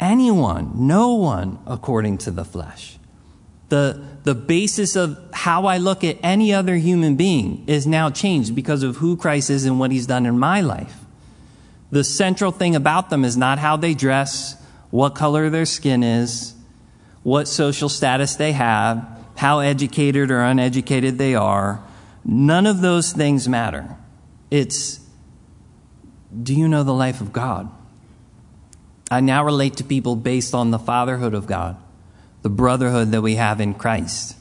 anyone, 0.00 0.86
no 0.86 1.16
one, 1.16 1.58
according 1.66 2.16
to 2.24 2.30
the 2.30 2.46
flesh. 2.46 2.96
The, 3.68 4.02
the 4.22 4.34
basis 4.34 4.96
of 4.96 5.18
how 5.34 5.66
I 5.66 5.76
look 5.76 6.02
at 6.02 6.16
any 6.22 6.54
other 6.54 6.76
human 6.76 7.16
being 7.16 7.62
is 7.66 7.86
now 7.86 8.08
changed 8.08 8.54
because 8.54 8.82
of 8.82 8.96
who 8.96 9.18
Christ 9.18 9.50
is 9.50 9.66
and 9.66 9.78
what 9.78 9.90
he's 9.90 10.06
done 10.06 10.24
in 10.24 10.38
my 10.38 10.62
life. 10.62 10.96
The 11.90 12.04
central 12.04 12.52
thing 12.52 12.74
about 12.74 13.10
them 13.10 13.22
is 13.22 13.36
not 13.36 13.58
how 13.58 13.76
they 13.76 13.92
dress, 13.92 14.56
what 14.88 15.14
color 15.14 15.50
their 15.50 15.66
skin 15.66 16.02
is, 16.02 16.54
what 17.22 17.48
social 17.48 17.90
status 17.90 18.36
they 18.36 18.52
have, 18.52 19.12
how 19.36 19.60
educated 19.60 20.30
or 20.30 20.40
uneducated 20.40 21.18
they 21.18 21.34
are. 21.34 21.82
None 22.24 22.66
of 22.66 22.80
those 22.80 23.12
things 23.12 23.48
matter. 23.48 23.96
It's 24.50 25.00
do 26.42 26.54
you 26.54 26.68
know 26.68 26.82
the 26.82 26.92
life 26.92 27.20
of 27.20 27.32
God? 27.32 27.70
I 29.10 29.20
now 29.20 29.44
relate 29.44 29.76
to 29.76 29.84
people 29.84 30.16
based 30.16 30.54
on 30.54 30.70
the 30.70 30.78
fatherhood 30.78 31.34
of 31.34 31.46
God, 31.46 31.76
the 32.42 32.50
brotherhood 32.50 33.12
that 33.12 33.22
we 33.22 33.36
have 33.36 33.60
in 33.60 33.74
Christ, 33.74 34.36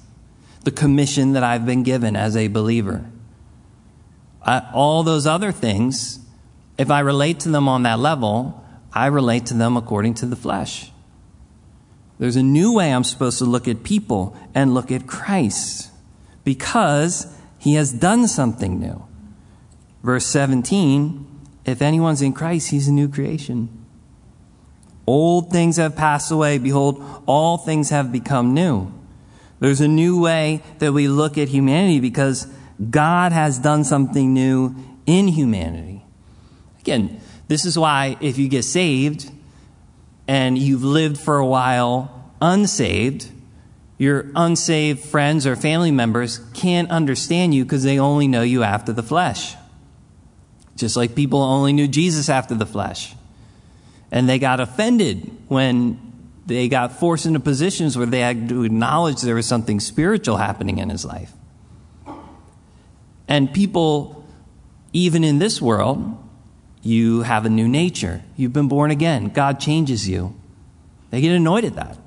the 0.64 0.72
commission 0.72 1.34
that 1.34 1.44
I've 1.44 1.66
been 1.66 1.84
given 1.84 2.16
as 2.16 2.36
a 2.36 2.48
believer. 2.48 3.06
I, 4.42 4.70
all 4.74 5.04
those 5.04 5.28
other 5.28 5.52
things, 5.52 6.20
if 6.78 6.90
I 6.90 7.00
relate 7.00 7.42
to 7.42 7.50
them 7.50 7.68
on 7.68 7.84
that 7.84 8.00
level, 8.00 8.64
I 8.92 9.08
relate 9.08 9.46
to 9.48 9.54
them 9.54 9.78
according 9.78 10.16
to 10.16 10.26
the 10.26 10.36
flesh. 10.36 10.92
There's 12.18 12.36
a 12.36 12.44
new 12.44 12.74
way 12.74 12.94
I'm 12.94 13.04
supposed 13.04 13.40
to 13.40 13.46
look 13.46 13.68
at 13.68 13.84
people 13.84 14.38
and 14.54 14.74
look 14.74 14.92
at 14.92 15.08
Christ 15.08 15.92
because 16.44 17.28
he 17.58 17.74
has 17.74 17.92
done 17.92 18.28
something 18.28 18.80
new. 18.80 19.06
Verse 20.04 20.26
17 20.26 21.26
if 21.66 21.82
anyone's 21.82 22.22
in 22.22 22.34
Christ, 22.34 22.70
he's 22.70 22.88
a 22.88 22.94
new 22.94 23.10
creation. 23.10 23.70
Old 25.08 25.52
things 25.52 25.78
have 25.78 25.96
passed 25.96 26.32
away. 26.32 26.58
Behold, 26.58 27.04
all 27.26 27.58
things 27.58 27.90
have 27.90 28.12
become 28.12 28.54
new. 28.54 28.94
There's 29.60 29.82
a 29.82 29.88
new 29.88 30.22
way 30.22 30.62
that 30.80 30.94
we 30.94 31.08
look 31.08 31.38
at 31.38 31.50
humanity 31.50 32.00
because 32.00 32.48
God 32.90 33.32
has 33.32 33.58
done 33.58 33.84
something 33.84 34.34
new 34.34 34.76
in 35.06 35.28
humanity. 35.28 36.04
Again, 36.82 37.20
this 37.48 37.66
is 37.66 37.78
why 37.78 38.18
if 38.22 38.38
you 38.38 38.48
get 38.48 38.64
saved 38.64 39.32
and 40.28 40.58
you've 40.58 40.84
lived 40.84 41.18
for 41.18 41.38
a 41.38 41.46
while 41.46 42.32
unsaved, 42.42 43.30
your 43.98 44.28
unsaved 44.36 45.04
friends 45.04 45.48
or 45.48 45.56
family 45.56 45.92
members 45.92 46.40
can't 46.54 46.90
understand 46.90 47.54
you 47.54 47.64
because 47.64 47.84
they 47.84 48.00
only 48.00 48.28
know 48.28 48.42
you 48.42 48.64
after 48.64 48.92
the 48.92 49.04
flesh. 49.04 49.56
Just 50.76 50.98
like 50.98 51.16
people 51.16 51.42
only 51.42 51.72
knew 51.72 51.88
Jesus 51.88 52.28
after 52.28 52.56
the 52.56 52.66
flesh. 52.66 53.16
And 54.12 54.28
they 54.28 54.40
got 54.40 54.60
offended 54.60 55.32
when 55.48 56.00
they 56.46 56.68
got 56.68 56.92
forced 56.92 57.26
into 57.26 57.40
positions 57.40 57.98
where 57.98 58.06
they 58.06 58.20
had 58.20 58.50
to 58.50 58.64
acknowledge 58.64 59.22
there 59.22 59.36
was 59.36 59.48
something 59.48 59.80
spiritual 59.80 60.38
happening 60.38 60.78
in 60.78 60.90
his 60.90 61.06
life. 61.06 61.32
And 63.28 63.52
people, 63.52 64.24
even 64.94 65.24
in 65.24 65.40
this 65.40 65.62
world, 65.62 66.18
you 66.86 67.24
have 67.24 67.46
a 67.46 67.50
new 67.50 67.68
nature. 67.68 68.22
You've 68.38 68.54
been 68.54 68.68
born 68.68 68.92
again. 68.92 69.30
God 69.30 69.60
changes 69.60 70.08
you. 70.08 70.36
They 71.10 71.20
get 71.20 71.36
annoyed 71.36 71.66
at 71.66 71.76
that. 71.76 71.98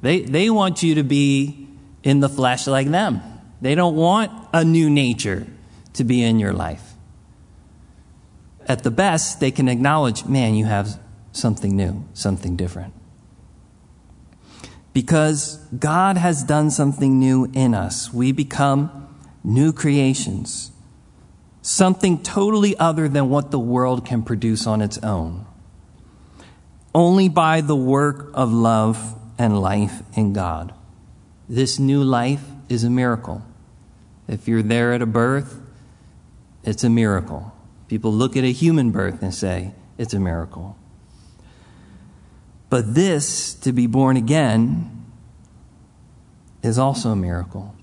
They, 0.00 0.20
they 0.20 0.48
want 0.50 0.82
you 0.82 0.94
to 0.96 1.02
be 1.02 1.68
in 2.02 2.20
the 2.20 2.28
flesh 2.28 2.66
like 2.66 2.88
them. 2.88 3.20
They 3.60 3.74
don't 3.74 3.96
want 3.96 4.30
a 4.52 4.64
new 4.64 4.88
nature 4.88 5.46
to 5.94 6.04
be 6.04 6.22
in 6.22 6.38
your 6.38 6.52
life 6.52 6.94
at 8.66 8.82
the 8.82 8.90
best, 8.90 9.40
they 9.40 9.50
can 9.50 9.68
acknowledge, 9.68 10.24
man, 10.24 10.54
you 10.54 10.64
have 10.64 10.98
something 11.32 11.76
new, 11.76 12.04
something 12.14 12.56
different. 12.56 12.94
Because 14.92 15.56
God 15.78 16.16
has 16.16 16.44
done 16.44 16.70
something 16.70 17.18
new 17.18 17.50
in 17.52 17.74
us. 17.74 18.12
We 18.12 18.32
become 18.32 19.08
new 19.42 19.72
creations, 19.72 20.70
something 21.64 22.22
totally 22.22 22.76
other 22.76 23.08
than 23.08 23.30
what 23.30 23.50
the 23.50 23.58
world 23.58 24.04
can 24.04 24.22
produce 24.22 24.66
on 24.66 24.82
its 24.82 24.98
own. 24.98 25.46
Only 26.94 27.30
by 27.30 27.62
the 27.62 27.74
work 27.74 28.30
of 28.34 28.52
love 28.52 29.18
and 29.38 29.58
life 29.58 30.02
in 30.14 30.34
God. 30.34 30.74
This 31.48 31.78
new 31.78 32.04
life 32.04 32.44
is 32.68 32.84
a 32.84 32.90
miracle. 32.90 33.42
If 34.28 34.46
you're 34.46 34.62
there 34.62 34.92
at 34.92 35.00
a 35.00 35.06
birth, 35.06 35.58
it's 36.64 36.84
a 36.84 36.90
miracle. 36.90 37.50
People 37.88 38.12
look 38.12 38.36
at 38.36 38.44
a 38.44 38.52
human 38.52 38.90
birth 38.90 39.22
and 39.22 39.34
say, 39.34 39.72
it's 39.96 40.12
a 40.12 40.20
miracle. 40.20 40.76
But 42.68 42.94
this, 42.94 43.54
to 43.54 43.72
be 43.72 43.86
born 43.86 44.18
again, 44.18 45.06
is 46.62 46.78
also 46.78 47.12
a 47.12 47.16
miracle. 47.16 47.74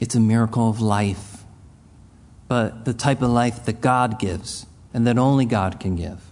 It's 0.00 0.16
a 0.16 0.20
miracle 0.20 0.68
of 0.68 0.80
life, 0.80 1.27
but 2.48 2.84
the 2.84 2.94
type 2.94 3.22
of 3.22 3.30
life 3.30 3.64
that 3.66 3.80
God 3.80 4.18
gives 4.18 4.66
and 4.92 5.06
that 5.06 5.18
only 5.18 5.44
God 5.44 5.78
can 5.78 5.94
give. 5.94 6.24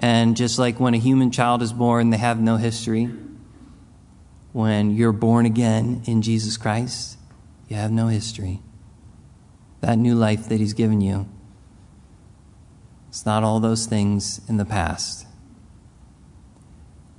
And 0.00 0.36
just 0.36 0.58
like 0.58 0.78
when 0.78 0.94
a 0.94 0.98
human 0.98 1.30
child 1.30 1.62
is 1.62 1.72
born, 1.72 2.10
they 2.10 2.18
have 2.18 2.40
no 2.40 2.56
history. 2.56 3.10
When 4.52 4.94
you're 4.94 5.12
born 5.12 5.46
again 5.46 6.02
in 6.04 6.22
Jesus 6.22 6.56
Christ, 6.56 7.18
you 7.68 7.76
have 7.76 7.90
no 7.90 8.06
history 8.06 8.60
that 9.80 9.96
new 9.96 10.14
life 10.14 10.48
that 10.48 10.60
He's 10.60 10.72
given 10.72 11.00
you. 11.00 11.28
It's 13.08 13.24
not 13.24 13.42
all 13.42 13.60
those 13.60 13.86
things 13.86 14.40
in 14.48 14.56
the 14.56 14.64
past. 14.64 15.26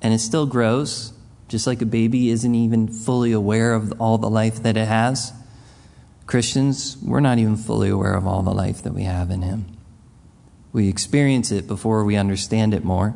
And 0.01 0.13
it 0.13 0.19
still 0.19 0.45
grows, 0.45 1.13
just 1.47 1.67
like 1.67 1.81
a 1.81 1.85
baby 1.85 2.29
isn't 2.29 2.55
even 2.55 2.87
fully 2.87 3.31
aware 3.31 3.73
of 3.73 3.93
all 3.99 4.17
the 4.17 4.29
life 4.29 4.61
that 4.63 4.77
it 4.77 4.87
has. 4.87 5.33
Christians, 6.29 6.95
we're 7.01 7.21
not 7.21 7.39
even 7.39 7.57
fully 7.57 7.89
aware 7.89 8.13
of 8.13 8.27
all 8.27 8.43
the 8.43 8.51
life 8.51 8.83
that 8.83 8.93
we 8.93 9.01
have 9.01 9.31
in 9.31 9.41
Him. 9.41 9.65
We 10.71 10.87
experience 10.87 11.51
it 11.51 11.65
before 11.65 12.05
we 12.05 12.17
understand 12.17 12.75
it 12.75 12.83
more. 12.83 13.15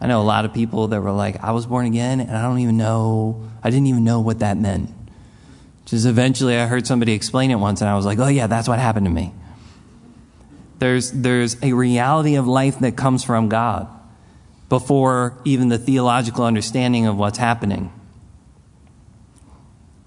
I 0.00 0.06
know 0.06 0.22
a 0.22 0.24
lot 0.24 0.46
of 0.46 0.54
people 0.54 0.88
that 0.88 1.02
were 1.02 1.12
like, 1.12 1.44
I 1.44 1.52
was 1.52 1.66
born 1.66 1.84
again 1.84 2.18
and 2.18 2.30
I 2.30 2.40
don't 2.40 2.60
even 2.60 2.78
know, 2.78 3.46
I 3.62 3.68
didn't 3.68 3.88
even 3.88 4.04
know 4.04 4.20
what 4.20 4.38
that 4.38 4.56
meant. 4.56 4.88
Just 5.84 6.06
eventually 6.06 6.56
I 6.56 6.64
heard 6.64 6.86
somebody 6.86 7.12
explain 7.12 7.50
it 7.50 7.56
once 7.56 7.82
and 7.82 7.90
I 7.90 7.94
was 7.94 8.06
like, 8.06 8.18
oh 8.18 8.28
yeah, 8.28 8.46
that's 8.46 8.68
what 8.68 8.78
happened 8.78 9.04
to 9.04 9.12
me. 9.12 9.34
There's, 10.78 11.12
there's 11.12 11.62
a 11.62 11.74
reality 11.74 12.36
of 12.36 12.46
life 12.46 12.78
that 12.78 12.96
comes 12.96 13.22
from 13.22 13.50
God 13.50 13.86
before 14.70 15.36
even 15.44 15.68
the 15.68 15.78
theological 15.78 16.46
understanding 16.46 17.04
of 17.04 17.18
what's 17.18 17.36
happening. 17.36 17.92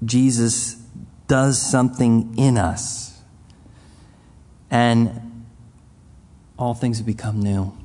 Jesus 0.04 0.83
does 1.28 1.62
something 1.62 2.34
in 2.38 2.58
us. 2.58 3.22
And 4.70 5.46
all 6.58 6.74
things 6.74 6.98
have 6.98 7.06
become 7.06 7.42
new. 7.42 7.78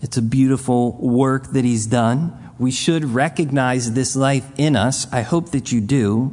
It's 0.00 0.16
a 0.16 0.22
beautiful 0.22 0.92
work 0.92 1.52
that 1.52 1.64
he's 1.64 1.86
done 1.86 2.38
we 2.62 2.70
should 2.70 3.04
recognize 3.04 3.92
this 3.92 4.14
life 4.14 4.48
in 4.56 4.76
us. 4.76 5.12
I 5.12 5.22
hope 5.22 5.50
that 5.50 5.72
you 5.72 5.80
do. 5.80 6.32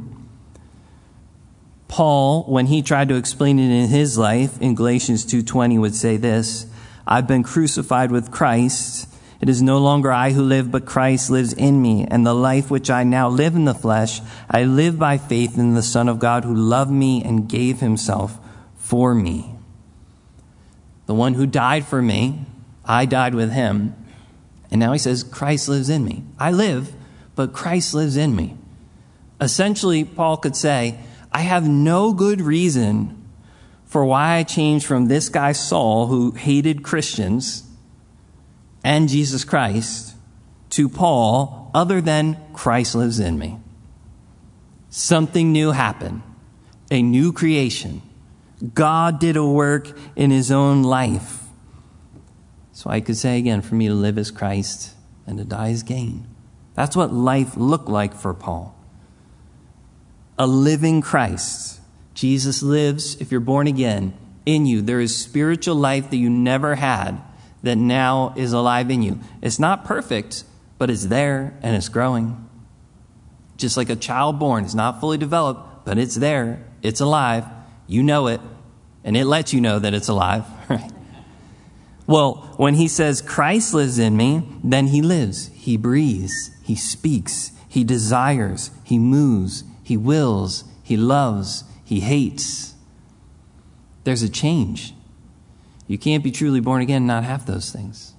Paul, 1.88 2.44
when 2.44 2.66
he 2.66 2.82
tried 2.82 3.08
to 3.08 3.16
explain 3.16 3.58
it 3.58 3.68
in 3.68 3.88
his 3.88 4.16
life 4.16 4.60
in 4.60 4.76
Galatians 4.76 5.24
2:20 5.24 5.76
would 5.76 5.96
say 5.96 6.16
this, 6.16 6.66
I've 7.04 7.26
been 7.26 7.42
crucified 7.42 8.12
with 8.12 8.30
Christ. 8.30 9.08
It 9.40 9.48
is 9.48 9.62
no 9.62 9.78
longer 9.78 10.12
I 10.12 10.32
who 10.32 10.42
live, 10.42 10.70
but 10.70 10.84
Christ 10.84 11.30
lives 11.30 11.54
in 11.54 11.80
me. 11.80 12.06
And 12.10 12.26
the 12.26 12.34
life 12.34 12.70
which 12.70 12.90
I 12.90 13.04
now 13.04 13.28
live 13.28 13.54
in 13.54 13.64
the 13.64 13.74
flesh, 13.74 14.20
I 14.50 14.64
live 14.64 14.98
by 14.98 15.16
faith 15.16 15.56
in 15.56 15.74
the 15.74 15.82
Son 15.82 16.08
of 16.08 16.18
God 16.18 16.44
who 16.44 16.54
loved 16.54 16.90
me 16.90 17.24
and 17.24 17.48
gave 17.48 17.80
himself 17.80 18.38
for 18.76 19.14
me. 19.14 19.54
The 21.06 21.14
one 21.14 21.34
who 21.34 21.46
died 21.46 21.86
for 21.86 22.02
me, 22.02 22.44
I 22.84 23.06
died 23.06 23.34
with 23.34 23.50
him. 23.50 23.94
And 24.70 24.78
now 24.78 24.92
he 24.92 24.98
says, 24.98 25.24
Christ 25.24 25.68
lives 25.68 25.88
in 25.88 26.04
me. 26.04 26.22
I 26.38 26.50
live, 26.52 26.92
but 27.34 27.54
Christ 27.54 27.94
lives 27.94 28.16
in 28.18 28.36
me. 28.36 28.56
Essentially, 29.40 30.04
Paul 30.04 30.36
could 30.36 30.54
say, 30.54 30.98
I 31.32 31.40
have 31.40 31.66
no 31.66 32.12
good 32.12 32.42
reason 32.42 33.16
for 33.86 34.04
why 34.04 34.34
I 34.34 34.42
changed 34.42 34.84
from 34.84 35.06
this 35.06 35.30
guy 35.30 35.52
Saul, 35.52 36.08
who 36.08 36.32
hated 36.32 36.82
Christians 36.82 37.69
and 38.82 39.08
Jesus 39.08 39.44
Christ, 39.44 40.14
to 40.70 40.88
Paul, 40.88 41.70
other 41.74 42.00
than 42.00 42.38
Christ 42.52 42.94
lives 42.94 43.18
in 43.18 43.38
me. 43.38 43.58
Something 44.88 45.52
new 45.52 45.72
happened, 45.72 46.22
a 46.90 47.02
new 47.02 47.32
creation. 47.32 48.02
God 48.74 49.20
did 49.20 49.36
a 49.36 49.44
work 49.44 49.96
in 50.16 50.30
his 50.30 50.50
own 50.50 50.82
life. 50.82 51.44
So 52.72 52.90
I 52.90 53.00
could 53.00 53.16
say 53.16 53.38
again, 53.38 53.62
for 53.62 53.74
me 53.74 53.88
to 53.88 53.94
live 53.94 54.18
as 54.18 54.30
Christ 54.30 54.94
and 55.26 55.38
to 55.38 55.44
die 55.44 55.68
is 55.68 55.82
gain. 55.82 56.26
That's 56.74 56.96
what 56.96 57.12
life 57.12 57.56
looked 57.56 57.88
like 57.88 58.14
for 58.14 58.32
Paul. 58.34 58.74
A 60.38 60.46
living 60.46 61.02
Christ. 61.02 61.80
Jesus 62.14 62.62
lives, 62.62 63.20
if 63.20 63.30
you're 63.30 63.40
born 63.40 63.66
again, 63.66 64.14
in 64.46 64.66
you. 64.66 64.80
There 64.82 65.00
is 65.00 65.16
spiritual 65.16 65.74
life 65.74 66.10
that 66.10 66.16
you 66.16 66.30
never 66.30 66.74
had 66.76 67.20
that 67.62 67.76
now 67.76 68.34
is 68.36 68.52
alive 68.52 68.90
in 68.90 69.02
you. 69.02 69.20
It's 69.42 69.58
not 69.58 69.84
perfect, 69.84 70.44
but 70.78 70.90
it's 70.90 71.06
there 71.06 71.58
and 71.62 71.76
it's 71.76 71.88
growing. 71.88 72.48
Just 73.56 73.76
like 73.76 73.90
a 73.90 73.96
child 73.96 74.38
born 74.38 74.64
is 74.64 74.74
not 74.74 75.00
fully 75.00 75.18
developed, 75.18 75.84
but 75.84 75.98
it's 75.98 76.14
there, 76.14 76.64
it's 76.82 77.00
alive. 77.00 77.44
You 77.86 78.02
know 78.02 78.28
it, 78.28 78.40
and 79.04 79.16
it 79.16 79.26
lets 79.26 79.52
you 79.52 79.60
know 79.60 79.78
that 79.78 79.94
it's 79.94 80.08
alive, 80.08 80.44
right? 80.68 80.90
Well, 82.06 82.54
when 82.56 82.74
he 82.74 82.88
says 82.88 83.22
Christ 83.22 83.74
lives 83.74 83.98
in 83.98 84.16
me, 84.16 84.42
then 84.64 84.88
he 84.88 85.02
lives. 85.02 85.48
He 85.54 85.76
breathes, 85.76 86.50
he 86.62 86.74
speaks, 86.74 87.52
he 87.68 87.84
desires, 87.84 88.70
he 88.82 88.98
moves, 88.98 89.62
he 89.84 89.96
wills, 89.96 90.64
he 90.82 90.96
loves, 90.96 91.64
he 91.84 92.00
hates. 92.00 92.74
There's 94.04 94.22
a 94.22 94.28
change. 94.28 94.94
You 95.90 95.98
can't 95.98 96.22
be 96.22 96.30
truly 96.30 96.60
born 96.60 96.82
again 96.82 96.98
and 96.98 97.06
not 97.08 97.24
have 97.24 97.46
those 97.46 97.72
things. 97.72 98.14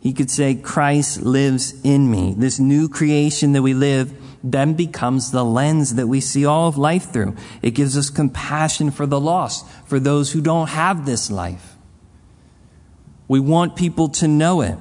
He 0.00 0.14
could 0.14 0.30
say, 0.30 0.54
Christ 0.54 1.20
lives 1.20 1.78
in 1.84 2.10
me. 2.10 2.34
This 2.38 2.58
new 2.58 2.88
creation 2.88 3.52
that 3.52 3.60
we 3.60 3.74
live 3.74 4.18
then 4.42 4.72
becomes 4.72 5.30
the 5.30 5.44
lens 5.44 5.96
that 5.96 6.06
we 6.06 6.22
see 6.22 6.46
all 6.46 6.66
of 6.66 6.78
life 6.78 7.12
through. 7.12 7.36
It 7.60 7.72
gives 7.72 7.98
us 7.98 8.08
compassion 8.08 8.90
for 8.90 9.04
the 9.04 9.20
lost, 9.20 9.68
for 9.84 10.00
those 10.00 10.32
who 10.32 10.40
don't 10.40 10.68
have 10.68 11.04
this 11.04 11.30
life. 11.30 11.76
We 13.28 13.40
want 13.40 13.76
people 13.76 14.08
to 14.08 14.26
know 14.26 14.62
it. 14.62 14.78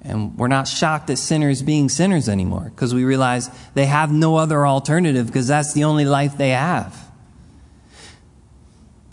And 0.00 0.38
we're 0.38 0.48
not 0.48 0.68
shocked 0.68 1.10
at 1.10 1.18
sinners 1.18 1.60
being 1.60 1.90
sinners 1.90 2.30
anymore 2.30 2.72
because 2.74 2.94
we 2.94 3.04
realize 3.04 3.50
they 3.74 3.84
have 3.84 4.10
no 4.10 4.36
other 4.36 4.66
alternative 4.66 5.26
because 5.26 5.48
that's 5.48 5.74
the 5.74 5.84
only 5.84 6.06
life 6.06 6.38
they 6.38 6.52
have. 6.52 7.05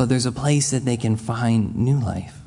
But 0.03 0.09
there's 0.09 0.25
a 0.25 0.33
place 0.33 0.71
that 0.71 0.83
they 0.83 0.97
can 0.97 1.15
find 1.15 1.77
new 1.77 1.97
life 1.97 2.41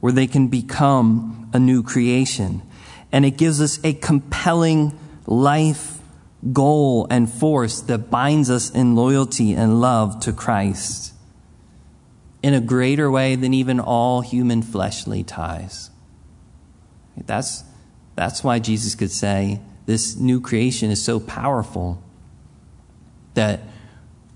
where 0.00 0.10
they 0.10 0.26
can 0.26 0.48
become 0.48 1.48
a 1.52 1.60
new 1.60 1.84
creation. 1.84 2.60
And 3.12 3.24
it 3.24 3.38
gives 3.38 3.60
us 3.60 3.78
a 3.84 3.92
compelling 3.92 4.98
life 5.26 6.00
goal 6.52 7.06
and 7.08 7.32
force 7.32 7.82
that 7.82 8.10
binds 8.10 8.50
us 8.50 8.68
in 8.68 8.96
loyalty 8.96 9.52
and 9.52 9.80
love 9.80 10.18
to 10.22 10.32
Christ 10.32 11.14
in 12.42 12.52
a 12.52 12.60
greater 12.60 13.08
way 13.08 13.36
than 13.36 13.54
even 13.54 13.78
all 13.78 14.20
human 14.20 14.60
fleshly 14.60 15.22
ties. 15.22 15.88
That's, 17.16 17.62
that's 18.16 18.42
why 18.42 18.58
Jesus 18.58 18.96
could 18.96 19.12
say 19.12 19.60
this 19.86 20.16
new 20.16 20.40
creation 20.40 20.90
is 20.90 21.00
so 21.00 21.20
powerful 21.20 22.02
that 23.34 23.60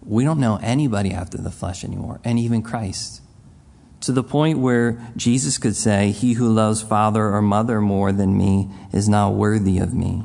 we 0.05 0.25
don't 0.25 0.41
know 0.41 0.59
anybody 0.63 1.13
after 1.13 1.39
the 1.39 1.51
flesh 1.51 1.85
anymore, 1.85 2.21
and 2.25 2.39
even 2.39 2.63
Christ 2.63 3.23
to 4.03 4.13
the 4.13 4.25
point 4.25 4.59
where 4.59 5.01
Jesus 5.17 5.59
could 5.59 5.77
say, 5.77 6.11
He 6.11 6.35
who 6.35 6.53
loves 6.53 6.83
father 6.83 7.33
or 7.33 7.41
mother 7.41 7.81
more 7.81 8.13
than 8.13 8.37
me 8.37 8.69
is 8.93 9.09
not 9.09 9.35
worthy 9.35 9.79
of 9.79 9.95
me. 9.95 10.25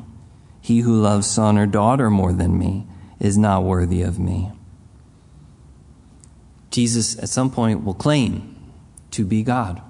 He 0.60 0.80
who 0.80 1.00
loves 1.00 1.26
son 1.26 1.56
or 1.56 1.66
daughter 1.66 2.10
more 2.10 2.32
than 2.32 2.58
me 2.58 2.86
is 3.20 3.38
not 3.38 3.62
worthy 3.62 4.02
of 4.02 4.18
me. 4.18 4.52
Jesus 6.70 7.18
at 7.18 7.28
some 7.28 7.50
point 7.50 7.84
will 7.84 7.94
claim 7.94 8.56
to 9.12 9.24
be 9.24 9.42
God 9.42 9.80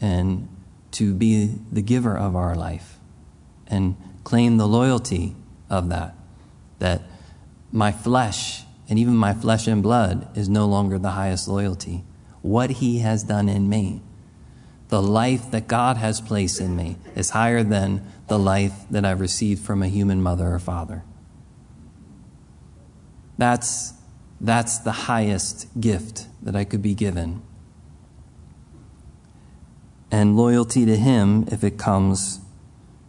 and 0.00 0.48
to 0.92 1.14
be 1.14 1.54
the 1.70 1.82
giver 1.82 2.16
of 2.16 2.34
our 2.34 2.54
life 2.54 2.98
and 3.68 3.96
claim 4.24 4.56
the 4.56 4.66
loyalty 4.66 5.36
of 5.70 5.90
that. 5.90 6.14
That 6.78 7.02
my 7.70 7.92
flesh 7.92 8.64
and 8.92 8.98
even 8.98 9.16
my 9.16 9.32
flesh 9.32 9.66
and 9.66 9.82
blood 9.82 10.28
is 10.36 10.50
no 10.50 10.66
longer 10.66 10.98
the 10.98 11.12
highest 11.12 11.48
loyalty 11.48 12.04
what 12.42 12.68
He 12.68 12.98
has 12.98 13.24
done 13.24 13.48
in 13.48 13.66
me. 13.66 14.02
The 14.90 15.00
life 15.00 15.50
that 15.50 15.66
God 15.66 15.96
has 15.96 16.20
placed 16.20 16.60
in 16.60 16.76
me 16.76 16.98
is 17.16 17.30
higher 17.30 17.62
than 17.62 18.06
the 18.28 18.38
life 18.38 18.74
that 18.90 19.06
I've 19.06 19.22
received 19.22 19.64
from 19.64 19.82
a 19.82 19.88
human 19.88 20.22
mother 20.22 20.46
or 20.52 20.58
father. 20.58 21.04
That's, 23.38 23.94
that's 24.38 24.76
the 24.80 24.92
highest 24.92 25.68
gift 25.80 26.26
that 26.42 26.54
I 26.54 26.64
could 26.64 26.82
be 26.82 26.92
given. 26.92 27.40
And 30.10 30.36
loyalty 30.36 30.84
to 30.84 30.98
Him, 30.98 31.48
if 31.50 31.64
it 31.64 31.78
comes 31.78 32.40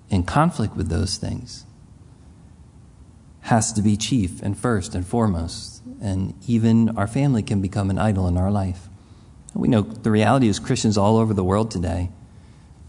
in 0.10 0.24
conflict 0.24 0.78
with 0.78 0.88
those 0.88 1.18
things, 1.18 1.66
has 3.42 3.74
to 3.74 3.82
be 3.82 3.98
chief 3.98 4.42
and 4.42 4.58
first 4.58 4.96
and 4.96 5.06
foremost. 5.06 5.73
And 6.04 6.36
even 6.48 6.98
our 6.98 7.08
family 7.08 7.42
can 7.42 7.62
become 7.62 7.90
an 7.90 7.98
idol 7.98 8.28
in 8.28 8.38
our 8.38 8.52
life. 8.52 8.90
We 9.56 9.68
know 9.68 9.82
the 9.82 10.12
reality 10.12 10.48
is 10.48 10.60
Christians 10.60 10.98
all 10.98 11.18
over 11.18 11.34
the 11.34 11.44
world 11.44 11.72
today. 11.72 12.10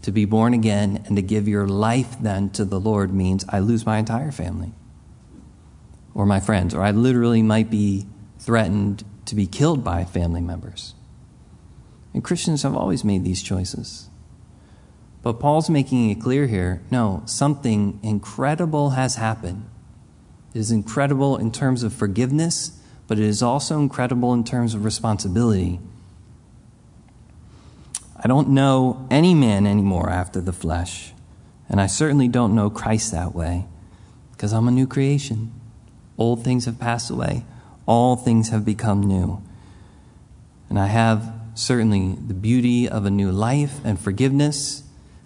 To 0.03 0.11
be 0.11 0.25
born 0.25 0.53
again 0.53 1.03
and 1.07 1.15
to 1.15 1.21
give 1.23 1.47
your 1.47 1.67
life 1.67 2.17
then 2.19 2.51
to 2.51 2.65
the 2.65 2.79
Lord 2.79 3.13
means 3.13 3.45
I 3.49 3.59
lose 3.59 3.85
my 3.85 3.97
entire 3.97 4.31
family 4.31 4.73
or 6.13 6.25
my 6.25 6.39
friends, 6.39 6.73
or 6.73 6.81
I 6.81 6.91
literally 6.91 7.41
might 7.41 7.69
be 7.69 8.05
threatened 8.37 9.03
to 9.25 9.35
be 9.35 9.47
killed 9.47 9.83
by 9.83 10.05
family 10.05 10.41
members. 10.41 10.93
And 12.13 12.23
Christians 12.23 12.63
have 12.63 12.75
always 12.75 13.03
made 13.03 13.23
these 13.23 13.43
choices. 13.43 14.09
But 15.21 15.39
Paul's 15.39 15.69
making 15.69 16.09
it 16.09 16.21
clear 16.21 16.47
here 16.47 16.81
no, 16.91 17.23
something 17.25 17.99
incredible 18.03 18.91
has 18.91 19.15
happened. 19.15 19.67
It 20.53 20.59
is 20.59 20.71
incredible 20.71 21.37
in 21.37 21.51
terms 21.51 21.83
of 21.83 21.93
forgiveness, 21.93 22.79
but 23.07 23.19
it 23.19 23.25
is 23.25 23.41
also 23.41 23.79
incredible 23.79 24.33
in 24.33 24.43
terms 24.43 24.73
of 24.73 24.83
responsibility. 24.83 25.79
I 28.17 28.27
don't 28.27 28.49
know 28.49 29.07
any 29.11 29.33
man 29.33 29.67
anymore 29.67 30.09
after 30.09 30.41
the 30.41 30.53
flesh, 30.53 31.13
and 31.69 31.79
I 31.79 31.87
certainly 31.87 32.27
don't 32.27 32.55
know 32.55 32.69
Christ 32.69 33.11
that 33.11 33.35
way 33.35 33.65
because 34.31 34.53
I'm 34.53 34.67
a 34.67 34.71
new 34.71 34.87
creation. 34.87 35.51
Old 36.17 36.43
things 36.43 36.65
have 36.65 36.79
passed 36.79 37.09
away, 37.09 37.45
all 37.85 38.15
things 38.15 38.49
have 38.49 38.65
become 38.65 39.01
new. 39.01 39.41
And 40.69 40.79
I 40.79 40.87
have 40.87 41.33
certainly 41.53 42.15
the 42.15 42.33
beauty 42.33 42.87
of 42.87 43.05
a 43.05 43.11
new 43.11 43.31
life 43.31 43.79
and 43.83 43.99
forgiveness. 43.99 44.83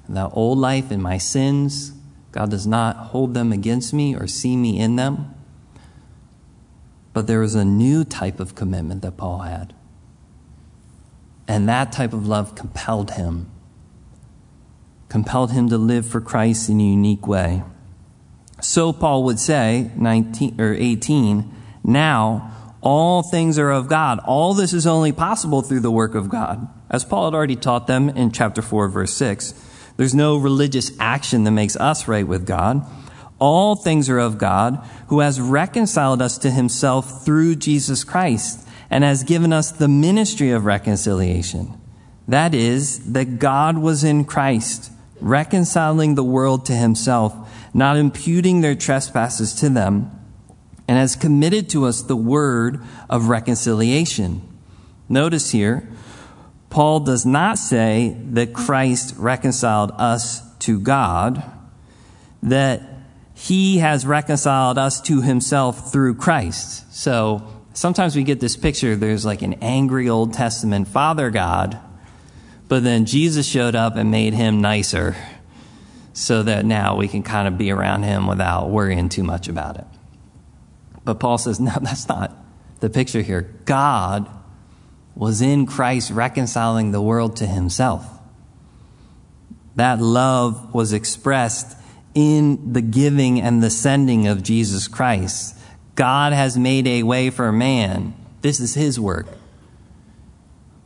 That 0.07 0.31
old 0.33 0.57
life 0.57 0.89
and 0.91 1.01
my 1.01 1.19
sins, 1.19 1.93
God 2.31 2.49
does 2.49 2.65
not 2.65 2.97
hold 2.97 3.33
them 3.33 3.51
against 3.51 3.93
me 3.93 4.15
or 4.15 4.27
see 4.27 4.57
me 4.57 4.79
in 4.79 4.95
them. 4.95 5.33
But 7.19 7.27
there 7.27 7.41
was 7.41 7.53
a 7.53 7.65
new 7.65 8.05
type 8.05 8.39
of 8.39 8.55
commitment 8.55 9.01
that 9.01 9.17
Paul 9.17 9.39
had. 9.39 9.73
And 11.49 11.67
that 11.67 11.91
type 11.91 12.13
of 12.13 12.25
love 12.25 12.55
compelled 12.55 13.11
him, 13.11 13.51
compelled 15.09 15.51
him 15.51 15.67
to 15.67 15.77
live 15.77 16.05
for 16.05 16.21
Christ 16.21 16.69
in 16.69 16.79
a 16.79 16.83
unique 16.85 17.27
way. 17.27 17.63
So 18.61 18.93
Paul 18.93 19.25
would 19.25 19.37
say, 19.37 19.91
19 19.97 20.61
or 20.61 20.73
18, 20.73 21.53
now 21.83 22.77
all 22.79 23.21
things 23.21 23.59
are 23.59 23.69
of 23.69 23.89
God. 23.89 24.19
All 24.19 24.53
this 24.53 24.71
is 24.71 24.87
only 24.87 25.11
possible 25.11 25.61
through 25.61 25.81
the 25.81 25.91
work 25.91 26.15
of 26.15 26.29
God. 26.29 26.69
As 26.89 27.03
Paul 27.03 27.25
had 27.25 27.35
already 27.35 27.57
taught 27.57 27.85
them 27.85 28.07
in 28.07 28.31
chapter 28.31 28.61
4, 28.61 28.87
verse 28.87 29.13
6, 29.13 29.53
there's 29.97 30.15
no 30.15 30.37
religious 30.37 30.93
action 31.01 31.43
that 31.43 31.51
makes 31.51 31.75
us 31.75 32.07
right 32.07 32.25
with 32.25 32.45
God. 32.45 32.85
All 33.39 33.75
things 33.75 34.09
are 34.09 34.19
of 34.19 34.37
God, 34.37 34.85
who 35.07 35.21
has 35.21 35.39
reconciled 35.39 36.21
us 36.21 36.37
to 36.39 36.51
himself 36.51 37.23
through 37.25 37.55
Jesus 37.55 38.03
Christ 38.03 38.67
and 38.89 39.03
has 39.03 39.23
given 39.23 39.53
us 39.53 39.71
the 39.71 39.87
ministry 39.87 40.51
of 40.51 40.65
reconciliation. 40.65 41.79
That 42.27 42.53
is, 42.53 43.13
that 43.13 43.39
God 43.39 43.77
was 43.77 44.03
in 44.03 44.25
Christ, 44.25 44.91
reconciling 45.21 46.15
the 46.15 46.23
world 46.23 46.65
to 46.65 46.73
himself, 46.73 47.33
not 47.73 47.97
imputing 47.97 48.61
their 48.61 48.75
trespasses 48.75 49.53
to 49.55 49.69
them, 49.69 50.11
and 50.87 50.97
has 50.97 51.15
committed 51.15 51.69
to 51.69 51.85
us 51.85 52.01
the 52.01 52.15
word 52.15 52.81
of 53.09 53.29
reconciliation. 53.29 54.41
Notice 55.07 55.51
here, 55.51 55.87
Paul 56.69 56.99
does 56.99 57.25
not 57.25 57.57
say 57.57 58.17
that 58.31 58.53
Christ 58.53 59.15
reconciled 59.17 59.91
us 59.97 60.41
to 60.59 60.79
God, 60.79 61.43
that 62.43 62.81
he 63.39 63.77
has 63.77 64.05
reconciled 64.05 64.77
us 64.77 64.99
to 64.99 65.21
himself 65.21 65.93
through 65.93 66.13
Christ. 66.13 66.93
So 66.93 67.47
sometimes 67.73 68.13
we 68.13 68.23
get 68.23 68.41
this 68.41 68.57
picture 68.57 68.97
there's 68.97 69.25
like 69.25 69.41
an 69.41 69.53
angry 69.61 70.09
Old 70.09 70.33
Testament 70.33 70.89
Father 70.89 71.29
God, 71.29 71.79
but 72.67 72.83
then 72.83 73.05
Jesus 73.05 73.47
showed 73.47 73.75
up 73.75 73.95
and 73.95 74.11
made 74.11 74.33
him 74.33 74.59
nicer 74.59 75.15
so 76.11 76.43
that 76.43 76.65
now 76.65 76.97
we 76.97 77.07
can 77.07 77.23
kind 77.23 77.47
of 77.47 77.57
be 77.57 77.71
around 77.71 78.03
him 78.03 78.27
without 78.27 78.69
worrying 78.69 79.07
too 79.07 79.23
much 79.23 79.47
about 79.47 79.77
it. 79.77 79.85
But 81.05 81.21
Paul 81.21 81.37
says, 81.37 81.61
no, 81.61 81.71
that's 81.81 82.09
not 82.09 82.35
the 82.81 82.89
picture 82.89 83.21
here. 83.21 83.55
God 83.63 84.29
was 85.15 85.41
in 85.41 85.65
Christ 85.65 86.11
reconciling 86.11 86.91
the 86.91 87.01
world 87.01 87.37
to 87.37 87.47
himself. 87.47 88.05
That 89.77 90.01
love 90.01 90.73
was 90.73 90.91
expressed 90.91 91.77
in 92.13 92.73
the 92.73 92.81
giving 92.81 93.41
and 93.41 93.61
the 93.61 93.69
sending 93.69 94.27
of 94.27 94.43
Jesus 94.43 94.87
Christ. 94.87 95.55
God 95.95 96.33
has 96.33 96.57
made 96.57 96.87
a 96.87 97.03
way 97.03 97.29
for 97.29 97.51
man. 97.51 98.13
This 98.41 98.59
is 98.59 98.73
his 98.73 98.99
work. 98.99 99.27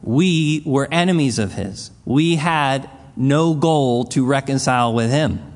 We 0.01 0.63
were 0.65 0.87
enemies 0.91 1.39
of 1.39 1.53
his. 1.53 1.91
We 2.03 2.35
had 2.35 2.89
no 3.15 3.53
goal 3.53 4.05
to 4.05 4.25
reconcile 4.25 4.93
with 4.93 5.11
him. 5.11 5.53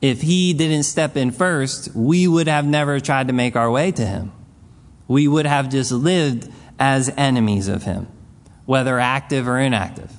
If 0.00 0.20
he 0.20 0.52
didn't 0.52 0.82
step 0.82 1.16
in 1.16 1.30
first, 1.30 1.94
we 1.94 2.28
would 2.28 2.46
have 2.46 2.66
never 2.66 3.00
tried 3.00 3.28
to 3.28 3.32
make 3.32 3.56
our 3.56 3.70
way 3.70 3.90
to 3.92 4.04
him. 4.04 4.32
We 5.08 5.26
would 5.26 5.46
have 5.46 5.70
just 5.70 5.90
lived 5.90 6.52
as 6.78 7.12
enemies 7.16 7.68
of 7.68 7.84
him, 7.84 8.08
whether 8.66 8.98
active 8.98 9.48
or 9.48 9.58
inactive, 9.58 10.12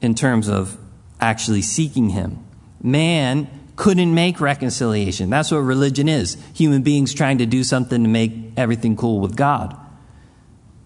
in 0.00 0.14
terms 0.14 0.48
of 0.48 0.78
actually 1.20 1.62
seeking 1.62 2.10
him. 2.10 2.44
Man 2.82 3.48
couldn't 3.76 4.12
make 4.12 4.40
reconciliation. 4.40 5.30
That's 5.30 5.50
what 5.50 5.58
religion 5.58 6.08
is 6.08 6.36
human 6.54 6.82
beings 6.82 7.14
trying 7.14 7.38
to 7.38 7.46
do 7.46 7.62
something 7.62 8.02
to 8.02 8.08
make 8.08 8.32
everything 8.56 8.96
cool 8.96 9.20
with 9.20 9.36
God. 9.36 9.76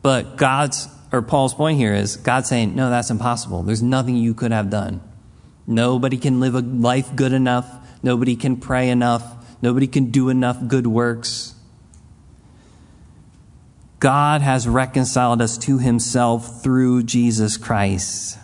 But 0.03 0.37
God's, 0.37 0.89
or 1.11 1.23
Paul's 1.23 1.55
point 1.55 1.79
here 1.79 1.95
is 1.95 2.17
God 2.17 2.47
saying, 2.47 2.75
no, 2.75 2.91
that's 2.91 3.11
impossible. 3.11 3.63
There's 3.63 3.83
nothing 3.83 4.17
you 4.17 4.35
could 4.35 4.53
have 4.53 4.69
done. 4.69 5.01
Nobody 5.67 6.19
can 6.19 6.41
live 6.41 6.55
a 6.55 6.61
life 6.61 7.15
good 7.15 7.33
enough. 7.33 7.67
Nobody 8.03 8.37
can 8.37 8.57
pray 8.57 8.91
enough. 8.91 9.25
Nobody 9.63 9.87
can 9.87 10.11
do 10.11 10.29
enough 10.29 10.67
good 10.67 10.87
works. 10.87 11.55
God 14.01 14.41
has 14.43 14.67
reconciled 14.67 15.41
us 15.41 15.57
to 15.59 15.79
himself 15.79 16.63
through 16.63 17.05
Jesus 17.05 17.57
Christ. 17.57 18.37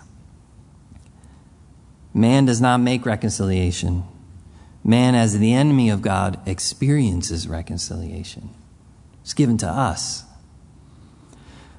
Man 2.19 2.47
does 2.47 2.61
not 2.61 2.81
make 2.81 3.07
reconciliation. 3.07 4.03
Man, 4.83 5.15
as 5.15 5.39
the 5.39 5.55
enemy 5.55 5.89
of 5.89 6.03
God, 6.03 6.41
experiences 6.47 7.47
reconciliation. 7.47 8.51
It's 9.23 9.35
given 9.35 9.57
to 9.59 9.69
us. 9.69 10.25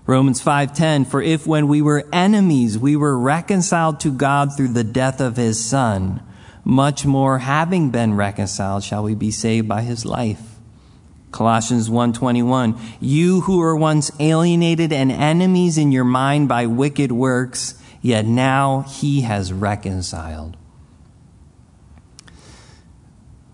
Romans 0.06 0.42
5:10 0.42 1.04
For 1.04 1.22
if 1.22 1.46
when 1.46 1.68
we 1.68 1.82
were 1.82 2.08
enemies 2.14 2.78
we 2.78 2.96
were 2.96 3.20
reconciled 3.20 4.00
to 4.00 4.12
God 4.12 4.56
through 4.56 4.70
the 4.70 4.84
death 4.86 5.20
of 5.20 5.36
his 5.36 5.64
son 5.64 6.22
much 6.64 7.06
more 7.06 7.40
having 7.40 7.90
been 7.90 8.14
reconciled 8.14 8.84
shall 8.84 9.04
we 9.04 9.16
be 9.16 9.32
saved 9.32 9.68
by 9.68 9.82
his 9.82 10.06
life. 10.06 10.58
Colossians 11.32 11.90
1:21 11.90 12.78
You 13.02 13.42
who 13.42 13.58
were 13.58 13.76
once 13.76 14.10
alienated 14.22 14.94
and 14.94 15.12
enemies 15.12 15.78
in 15.78 15.92
your 15.92 16.06
mind 16.06 16.48
by 16.48 16.66
wicked 16.66 17.12
works 17.12 17.76
yet 18.02 18.26
now 18.26 18.82
he 18.82 19.22
has 19.22 19.52
reconciled. 19.54 20.58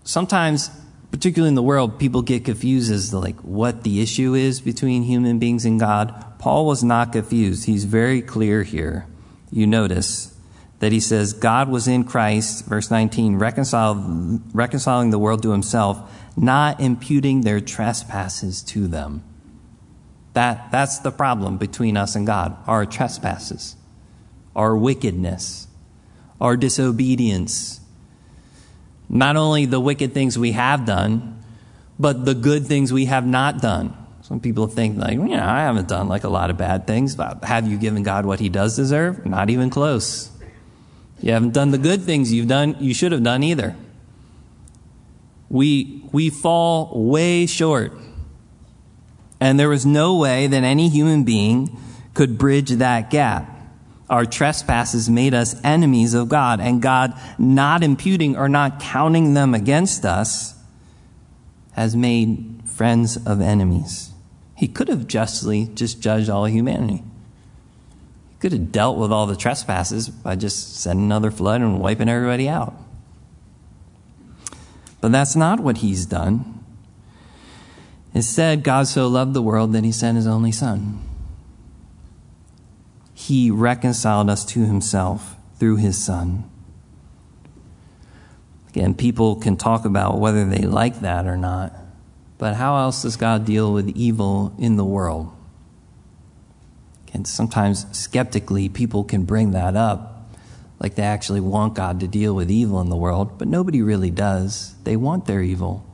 Sometimes 0.04 0.70
particularly 1.10 1.48
in 1.48 1.54
the 1.54 1.62
world, 1.62 1.98
people 1.98 2.22
get 2.22 2.44
confused 2.44 2.92
as 2.92 3.10
to 3.10 3.18
like 3.18 3.38
what 3.40 3.84
the 3.84 4.02
issue 4.02 4.34
is 4.34 4.60
between 4.60 5.02
human 5.02 5.38
beings 5.38 5.64
and 5.64 5.80
God. 5.80 6.14
Paul 6.38 6.66
was 6.66 6.84
not 6.84 7.12
confused. 7.12 7.64
He's 7.64 7.84
very 7.84 8.20
clear 8.20 8.62
here. 8.62 9.06
You 9.50 9.66
notice 9.66 10.36
that 10.80 10.92
he 10.92 11.00
says 11.00 11.32
God 11.32 11.70
was 11.70 11.88
in 11.88 12.04
Christ, 12.04 12.66
verse 12.66 12.90
19, 12.90 13.36
reconciled, 13.36 14.42
reconciling 14.54 15.10
the 15.10 15.18
world 15.18 15.42
to 15.44 15.52
himself, 15.52 15.98
not 16.36 16.80
imputing 16.80 17.40
their 17.40 17.60
trespasses 17.60 18.62
to 18.64 18.86
them. 18.86 19.24
That, 20.34 20.70
that's 20.70 20.98
the 20.98 21.12
problem 21.12 21.56
between 21.56 21.96
us 21.96 22.14
and 22.14 22.26
God 22.26 22.58
our 22.66 22.84
trespasses, 22.84 23.76
our 24.56 24.76
wickedness, 24.76 25.68
our 26.40 26.56
disobedience, 26.56 27.80
not 29.08 29.36
only 29.36 29.66
the 29.66 29.78
wicked 29.78 30.12
things 30.12 30.38
we 30.38 30.52
have 30.52 30.84
done, 30.84 31.44
but 31.98 32.24
the 32.24 32.34
good 32.34 32.66
things 32.66 32.92
we 32.92 33.04
have 33.04 33.26
not 33.26 33.60
done. 33.60 33.96
Some 34.22 34.40
people 34.40 34.66
think 34.66 34.98
like, 34.98 35.18
yeah, 35.28 35.48
I 35.48 35.60
haven't 35.60 35.86
done 35.86 36.08
like 36.08 36.24
a 36.24 36.28
lot 36.28 36.50
of 36.50 36.56
bad 36.56 36.86
things, 36.86 37.14
but 37.14 37.44
have 37.44 37.68
you 37.68 37.76
given 37.76 38.02
God 38.02 38.26
what 38.26 38.40
he 38.40 38.48
does 38.48 38.74
deserve? 38.74 39.24
Not 39.24 39.50
even 39.50 39.70
close. 39.70 40.30
You 41.20 41.32
haven't 41.32 41.52
done 41.52 41.70
the 41.70 41.78
good 41.78 42.02
things 42.02 42.32
you've 42.32 42.48
done, 42.48 42.76
you 42.80 42.92
should 42.92 43.12
have 43.12 43.22
done 43.22 43.42
either. 43.42 43.76
We, 45.48 46.02
we 46.12 46.30
fall 46.30 46.90
way 47.08 47.46
short. 47.46 47.92
And 49.38 49.60
there 49.60 49.68
was 49.68 49.86
no 49.86 50.16
way 50.16 50.46
that 50.46 50.64
any 50.64 50.88
human 50.88 51.22
being 51.22 51.78
could 52.14 52.36
bridge 52.36 52.70
that 52.70 53.10
gap. 53.10 53.55
Our 54.08 54.24
trespasses 54.24 55.10
made 55.10 55.34
us 55.34 55.60
enemies 55.64 56.14
of 56.14 56.28
God, 56.28 56.60
and 56.60 56.80
God, 56.80 57.18
not 57.38 57.82
imputing 57.82 58.36
or 58.36 58.48
not 58.48 58.78
counting 58.78 59.34
them 59.34 59.52
against 59.52 60.04
us, 60.04 60.54
has 61.72 61.96
made 61.96 62.62
friends 62.66 63.16
of 63.26 63.40
enemies. 63.40 64.12
He 64.54 64.68
could 64.68 64.88
have 64.88 65.08
justly 65.08 65.68
just 65.74 66.00
judged 66.00 66.30
all 66.30 66.46
humanity. 66.46 67.02
He 68.30 68.36
could 68.38 68.52
have 68.52 68.70
dealt 68.70 68.96
with 68.96 69.10
all 69.10 69.26
the 69.26 69.36
trespasses 69.36 70.08
by 70.08 70.36
just 70.36 70.76
sending 70.76 71.06
another 71.06 71.32
flood 71.32 71.60
and 71.60 71.80
wiping 71.80 72.08
everybody 72.08 72.48
out. 72.48 72.74
But 75.00 75.10
that's 75.12 75.36
not 75.36 75.60
what 75.60 75.78
he's 75.78 76.06
done. 76.06 76.64
Instead, 78.14 78.62
God 78.62 78.86
so 78.86 79.08
loved 79.08 79.34
the 79.34 79.42
world 79.42 79.72
that 79.72 79.84
he 79.84 79.92
sent 79.92 80.16
his 80.16 80.26
only 80.26 80.52
son 80.52 81.05
he 83.18 83.50
reconciled 83.50 84.28
us 84.28 84.44
to 84.44 84.66
himself 84.66 85.36
through 85.58 85.76
his 85.76 85.96
son. 85.96 86.44
Again, 88.68 88.92
people 88.92 89.36
can 89.36 89.56
talk 89.56 89.86
about 89.86 90.20
whether 90.20 90.44
they 90.44 90.66
like 90.66 91.00
that 91.00 91.26
or 91.26 91.38
not, 91.38 91.74
but 92.36 92.56
how 92.56 92.76
else 92.76 93.00
does 93.00 93.16
God 93.16 93.46
deal 93.46 93.72
with 93.72 93.88
evil 93.96 94.54
in 94.58 94.76
the 94.76 94.84
world? 94.84 95.34
And 97.14 97.26
sometimes 97.26 97.86
skeptically, 97.96 98.68
people 98.68 99.02
can 99.02 99.24
bring 99.24 99.52
that 99.52 99.76
up, 99.76 100.28
like 100.78 100.96
they 100.96 101.02
actually 101.02 101.40
want 101.40 101.72
God 101.72 102.00
to 102.00 102.06
deal 102.06 102.34
with 102.34 102.50
evil 102.50 102.82
in 102.82 102.90
the 102.90 102.96
world, 102.96 103.38
but 103.38 103.48
nobody 103.48 103.80
really 103.80 104.10
does. 104.10 104.74
They 104.84 104.94
want 104.94 105.24
their 105.24 105.40
evil. 105.40 105.86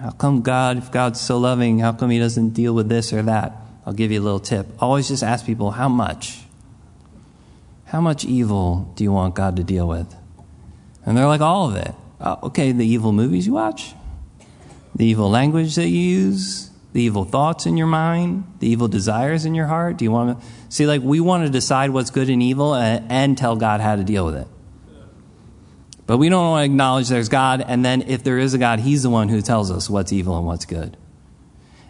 How 0.00 0.10
come 0.10 0.42
God, 0.42 0.78
if 0.78 0.90
God's 0.90 1.20
so 1.20 1.38
loving, 1.38 1.78
how 1.78 1.92
come 1.92 2.10
He 2.10 2.18
doesn't 2.18 2.54
deal 2.54 2.74
with 2.74 2.88
this 2.88 3.12
or 3.12 3.22
that? 3.22 3.61
I'll 3.84 3.92
give 3.92 4.12
you 4.12 4.20
a 4.20 4.22
little 4.22 4.40
tip. 4.40 4.66
Always 4.80 5.08
just 5.08 5.22
ask 5.22 5.44
people, 5.44 5.72
how 5.72 5.88
much? 5.88 6.42
How 7.86 8.00
much 8.00 8.24
evil 8.24 8.92
do 8.96 9.04
you 9.04 9.12
want 9.12 9.34
God 9.34 9.56
to 9.56 9.64
deal 9.64 9.86
with? 9.88 10.14
And 11.04 11.16
they're 11.16 11.26
like, 11.26 11.40
all 11.40 11.68
of 11.68 11.76
it. 11.76 11.94
Oh, 12.20 12.38
okay, 12.44 12.72
the 12.72 12.86
evil 12.86 13.12
movies 13.12 13.46
you 13.46 13.54
watch, 13.54 13.94
the 14.94 15.04
evil 15.04 15.28
language 15.28 15.74
that 15.74 15.88
you 15.88 15.98
use, 15.98 16.70
the 16.92 17.02
evil 17.02 17.24
thoughts 17.24 17.66
in 17.66 17.76
your 17.76 17.86
mind, 17.86 18.44
the 18.60 18.68
evil 18.68 18.86
desires 18.86 19.44
in 19.44 19.54
your 19.54 19.66
heart. 19.66 19.96
Do 19.96 20.04
you 20.04 20.12
want 20.12 20.38
to 20.38 20.46
see, 20.68 20.86
like, 20.86 21.02
we 21.02 21.18
want 21.20 21.44
to 21.44 21.50
decide 21.50 21.90
what's 21.90 22.10
good 22.10 22.28
and 22.28 22.42
evil 22.42 22.74
and, 22.74 23.10
and 23.10 23.36
tell 23.36 23.56
God 23.56 23.80
how 23.80 23.96
to 23.96 24.04
deal 24.04 24.24
with 24.24 24.36
it. 24.36 24.46
But 26.06 26.18
we 26.18 26.28
don't 26.28 26.50
want 26.50 26.62
to 26.62 26.72
acknowledge 26.72 27.08
there's 27.08 27.28
God, 27.28 27.64
and 27.66 27.84
then 27.84 28.02
if 28.02 28.22
there 28.22 28.38
is 28.38 28.54
a 28.54 28.58
God, 28.58 28.80
He's 28.80 29.02
the 29.02 29.10
one 29.10 29.28
who 29.28 29.40
tells 29.40 29.70
us 29.70 29.88
what's 29.88 30.12
evil 30.12 30.36
and 30.36 30.46
what's 30.46 30.66
good. 30.66 30.96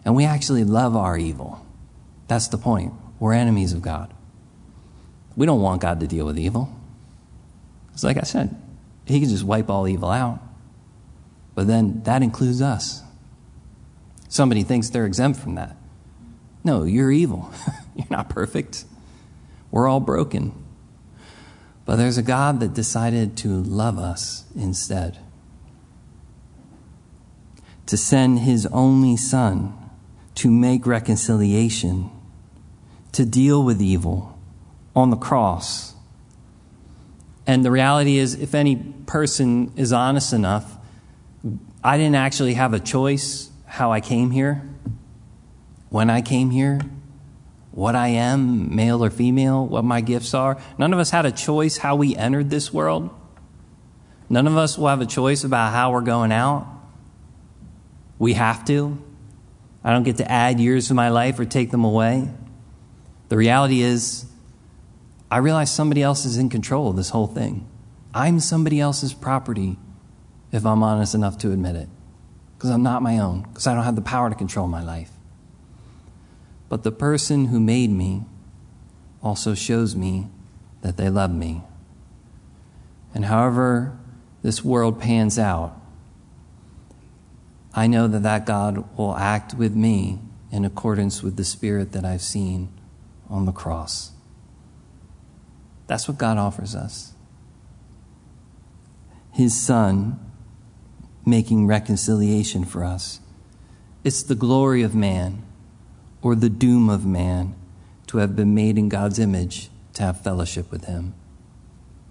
And 0.04 0.14
we 0.14 0.24
actually 0.24 0.64
love 0.64 0.96
our 0.96 1.18
evil. 1.18 1.64
That's 2.32 2.48
the 2.48 2.56
point. 2.56 2.94
We're 3.20 3.34
enemies 3.34 3.74
of 3.74 3.82
God. 3.82 4.10
We 5.36 5.44
don't 5.44 5.60
want 5.60 5.82
God 5.82 6.00
to 6.00 6.06
deal 6.06 6.24
with 6.24 6.38
evil. 6.38 6.74
It's 7.92 8.02
like 8.02 8.16
I 8.16 8.22
said, 8.22 8.56
He 9.04 9.20
can 9.20 9.28
just 9.28 9.44
wipe 9.44 9.68
all 9.68 9.86
evil 9.86 10.08
out. 10.08 10.40
But 11.54 11.66
then 11.66 12.02
that 12.04 12.22
includes 12.22 12.62
us. 12.62 13.02
Somebody 14.30 14.62
thinks 14.62 14.88
they're 14.88 15.04
exempt 15.04 15.40
from 15.40 15.56
that. 15.56 15.76
No, 16.64 16.84
you're 16.84 17.12
evil. 17.12 17.52
you're 17.94 18.06
not 18.08 18.30
perfect. 18.30 18.86
We're 19.70 19.86
all 19.86 20.00
broken. 20.00 20.54
But 21.84 21.96
there's 21.96 22.16
a 22.16 22.22
God 22.22 22.60
that 22.60 22.72
decided 22.72 23.36
to 23.38 23.62
love 23.62 23.98
us 23.98 24.46
instead. 24.56 25.18
To 27.84 27.98
send 27.98 28.38
his 28.38 28.64
only 28.72 29.18
Son 29.18 29.74
to 30.36 30.50
make 30.50 30.86
reconciliation 30.86 32.10
to 33.12 33.24
deal 33.24 33.62
with 33.62 33.80
evil 33.80 34.38
on 34.96 35.10
the 35.10 35.16
cross. 35.16 35.94
And 37.46 37.64
the 37.64 37.70
reality 37.70 38.18
is, 38.18 38.34
if 38.34 38.54
any 38.54 38.76
person 38.76 39.72
is 39.76 39.92
honest 39.92 40.32
enough, 40.32 40.76
I 41.82 41.96
didn't 41.96 42.14
actually 42.14 42.54
have 42.54 42.72
a 42.72 42.80
choice 42.80 43.50
how 43.66 43.90
I 43.90 44.00
came 44.00 44.30
here, 44.30 44.62
when 45.88 46.08
I 46.08 46.22
came 46.22 46.50
here, 46.50 46.80
what 47.72 47.96
I 47.96 48.08
am, 48.08 48.74
male 48.74 49.02
or 49.02 49.10
female, 49.10 49.66
what 49.66 49.84
my 49.84 50.00
gifts 50.00 50.34
are. 50.34 50.60
None 50.78 50.92
of 50.92 50.98
us 50.98 51.10
had 51.10 51.26
a 51.26 51.32
choice 51.32 51.78
how 51.78 51.96
we 51.96 52.14
entered 52.14 52.50
this 52.50 52.72
world. 52.72 53.10
None 54.28 54.46
of 54.46 54.56
us 54.56 54.78
will 54.78 54.88
have 54.88 55.00
a 55.00 55.06
choice 55.06 55.42
about 55.42 55.72
how 55.72 55.92
we're 55.92 56.02
going 56.02 56.32
out. 56.32 56.66
We 58.18 58.34
have 58.34 58.64
to. 58.66 59.02
I 59.82 59.92
don't 59.92 60.04
get 60.04 60.18
to 60.18 60.30
add 60.30 60.60
years 60.60 60.88
to 60.88 60.94
my 60.94 61.08
life 61.08 61.38
or 61.38 61.44
take 61.44 61.70
them 61.70 61.84
away. 61.84 62.28
The 63.32 63.38
reality 63.38 63.80
is, 63.80 64.26
I 65.30 65.38
realize 65.38 65.70
somebody 65.70 66.02
else 66.02 66.26
is 66.26 66.36
in 66.36 66.50
control 66.50 66.90
of 66.90 66.96
this 66.96 67.08
whole 67.08 67.26
thing. 67.26 67.66
I'm 68.12 68.40
somebody 68.40 68.78
else's 68.78 69.14
property 69.14 69.78
if 70.52 70.66
I'm 70.66 70.82
honest 70.82 71.14
enough 71.14 71.38
to 71.38 71.50
admit 71.50 71.76
it. 71.76 71.88
Because 72.54 72.68
I'm 72.68 72.82
not 72.82 73.00
my 73.00 73.16
own, 73.16 73.44
because 73.44 73.66
I 73.66 73.74
don't 73.74 73.84
have 73.84 73.96
the 73.96 74.02
power 74.02 74.28
to 74.28 74.36
control 74.36 74.68
my 74.68 74.82
life. 74.82 75.12
But 76.68 76.82
the 76.82 76.92
person 76.92 77.46
who 77.46 77.58
made 77.58 77.88
me 77.88 78.26
also 79.22 79.54
shows 79.54 79.96
me 79.96 80.28
that 80.82 80.98
they 80.98 81.08
love 81.08 81.34
me. 81.34 81.62
And 83.14 83.24
however 83.24 83.98
this 84.42 84.62
world 84.62 85.00
pans 85.00 85.38
out, 85.38 85.80
I 87.72 87.86
know 87.86 88.08
that 88.08 88.24
that 88.24 88.44
God 88.44 88.94
will 88.98 89.16
act 89.16 89.54
with 89.54 89.74
me 89.74 90.18
in 90.50 90.66
accordance 90.66 91.22
with 91.22 91.38
the 91.38 91.44
Spirit 91.44 91.92
that 91.92 92.04
I've 92.04 92.20
seen 92.20 92.68
on 93.32 93.46
the 93.46 93.52
cross. 93.52 94.12
That's 95.86 96.06
what 96.06 96.18
God 96.18 96.38
offers 96.38 96.76
us. 96.76 97.14
His 99.32 99.58
Son 99.58 100.20
making 101.24 101.66
reconciliation 101.66 102.64
for 102.64 102.84
us. 102.84 103.20
It's 104.04 104.22
the 104.22 104.34
glory 104.34 104.82
of 104.82 104.94
man 104.94 105.42
or 106.20 106.34
the 106.34 106.50
doom 106.50 106.90
of 106.90 107.06
man 107.06 107.54
to 108.08 108.18
have 108.18 108.36
been 108.36 108.54
made 108.54 108.76
in 108.76 108.88
God's 108.88 109.18
image 109.18 109.70
to 109.94 110.02
have 110.02 110.20
fellowship 110.20 110.70
with 110.70 110.84
Him. 110.84 111.14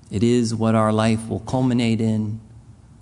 It 0.10 0.24
is 0.24 0.56
what 0.56 0.76
our 0.76 0.92
life 0.92 1.30
will 1.30 1.40
culminate 1.40 2.02
in, 2.02 2.42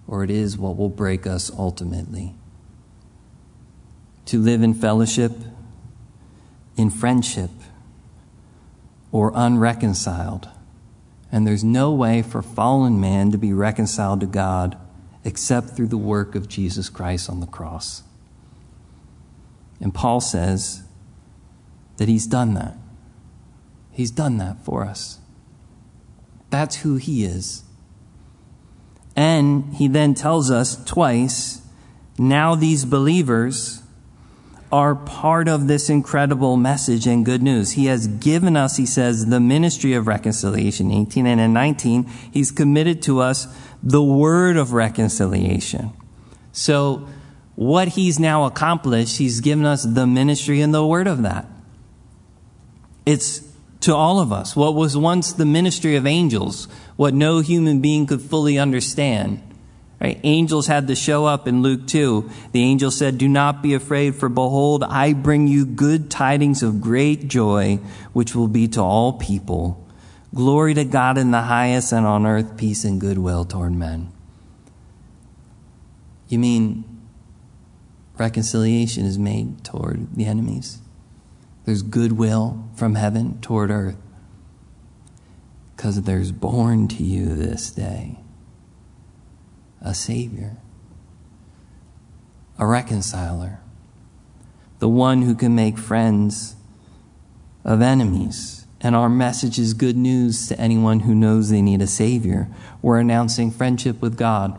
or 0.08 0.24
it 0.24 0.30
is 0.30 0.58
what 0.58 0.78
will 0.78 0.90
break 0.90 1.26
us 1.26 1.52
ultimately. 1.58 2.36
To 4.26 4.40
live 4.40 4.62
in 4.62 4.74
fellowship, 4.74 5.32
in 6.78 6.90
friendship, 6.90 7.50
or 9.12 9.32
unreconciled. 9.36 10.49
And 11.32 11.45
there's 11.45 11.64
no 11.64 11.91
way 11.91 12.22
for 12.22 12.41
fallen 12.41 12.99
man 12.99 13.32
to 13.32 13.38
be 13.38 13.53
reconciled 13.53 14.20
to 14.22 14.26
God 14.26 14.78
except 15.24 15.72
through 15.72 15.88
the 15.88 15.97
work 15.97 16.36
of 16.36 16.47
Jesus 16.47 16.89
Christ 16.89 17.30
on 17.30 17.39
the 17.39 17.47
cross. 17.47 18.03
And 19.80 19.93
Paul 19.93 20.22
says 20.22 20.84
that 21.97 22.07
he's 22.07 22.28
done 22.28 22.53
that. 22.55 22.76
He's 23.91 24.12
done 24.12 24.38
that 24.38 24.64
for 24.64 24.86
us. 24.86 25.20
That's 26.49 26.78
who 26.78 26.95
he 26.95 27.24
is. 27.24 27.64
And 29.16 29.74
he 29.76 29.88
then 29.88 30.14
tells 30.14 30.49
us 30.49 30.82
twice 30.86 31.62
now 32.18 32.55
these 32.55 32.86
believers 32.86 33.84
are 34.72 34.94
part 34.94 35.48
of 35.48 35.68
this 35.68 35.90
incredible 35.90 36.56
message 36.56 37.08
and 37.08 37.26
good 37.26 37.42
news. 37.42 37.72
He 37.72 37.88
has 37.88 38.08
given 38.08 38.56
us, 38.56 38.78
he 38.78 38.86
says, 38.86 39.26
the 39.26 39.40
ministry 39.40 39.94
of 39.94 40.06
reconciliation, 40.06 40.92
18 40.92 41.26
and 41.26 41.54
19. 41.54 42.04
He's 42.32 42.52
committed 42.52 43.02
to 43.04 43.20
us 43.20 43.48
the 43.82 44.04
word 44.04 44.58
of 44.58 44.74
reconciliation. 44.74 45.92
So, 46.52 47.08
what 47.56 47.90
he's 47.90 48.20
now 48.20 48.46
accomplished, 48.46 49.18
he's 49.18 49.42
given 49.42 49.66
us 49.66 49.84
the 49.84 50.08
ministry 50.08 50.62
and 50.62 50.74
the 50.74 50.86
word 50.86 51.08
of 51.08 51.24
that. 51.24 51.46
It's 53.06 53.42
to 53.82 53.96
all 53.96 54.20
of 54.20 54.32
us. 54.32 54.56
What 54.56 54.76
was 54.76 54.96
once 54.96 55.34
the 55.34 55.46
ministry 55.46 55.96
of 55.96 56.06
angels, 56.06 56.68
what 56.96 57.14
no 57.14 57.40
human 57.40 57.82
being 57.82 58.06
could 58.06 58.22
fully 58.22 58.58
understand. 58.58 59.42
Right? 60.02 60.20
Angels 60.24 60.68
had 60.68 60.88
to 60.88 60.95
show 60.95 61.26
up 61.26 61.45
in 61.47 61.62
Luke 61.62 61.86
2. 61.86 62.30
The 62.54 62.64
angel 62.64 62.89
said, 62.89 63.18
Do 63.18 63.28
not 63.28 63.62
be 63.62 63.74
afraid, 63.74 64.16
for 64.16 64.30
behold, 64.30 64.84
I 64.84 65.12
bring 65.12 65.47
you 65.47 65.66
good 65.66 66.10
tidings 66.10 66.64
of 66.64 66.80
great 66.80 67.28
joy, 67.28 67.80
which 68.14 68.34
will 68.34 68.47
be 68.47 68.68
to 68.70 68.82
all 68.82 69.14
people. 69.14 69.86
Glory 70.34 70.74
to 70.76 70.86
God 70.86 71.18
in 71.18 71.32
the 71.32 71.41
highest, 71.41 71.91
and 71.91 72.06
on 72.06 72.26
earth 72.26 72.56
peace 72.56 72.86
and 72.86 73.02
goodwill 73.02 73.43
toward 73.43 73.74
men. 73.74 74.12
You 76.30 76.39
mean 76.39 76.86
reconciliation 78.18 79.06
is 79.06 79.18
made 79.18 79.66
toward 79.66 80.16
the 80.16 80.26
enemies? 80.26 80.80
There's 81.66 81.82
goodwill 81.82 82.70
from 82.76 82.95
heaven 82.95 83.41
toward 83.41 83.70
earth. 83.70 83.97
Because 85.76 86.04
there's 86.04 86.32
born 86.32 86.88
to 86.89 87.04
you 87.04 87.36
this 87.36 87.72
day 87.72 88.20
a 89.82 89.94
Savior, 89.94 90.58
a 92.58 92.66
reconciler, 92.66 93.60
the 94.80 94.90
one 94.90 95.24
who 95.24 95.36
can 95.36 95.56
make 95.56 95.78
friends 95.78 96.56
of 97.64 97.82
enemies 97.82 98.60
and 98.82 98.96
our 98.96 99.10
message 99.10 99.60
is 99.60 99.74
good 99.74 99.98
news 99.98 100.48
to 100.48 100.60
anyone 100.60 101.02
who 101.02 101.14
knows 101.14 101.50
they 101.50 101.62
need 101.62 101.82
a 101.82 101.88
Savior. 101.88 102.48
We're 102.82 103.00
announcing 103.00 103.52
friendship 103.52 104.02
with 104.02 104.18
God, 104.18 104.58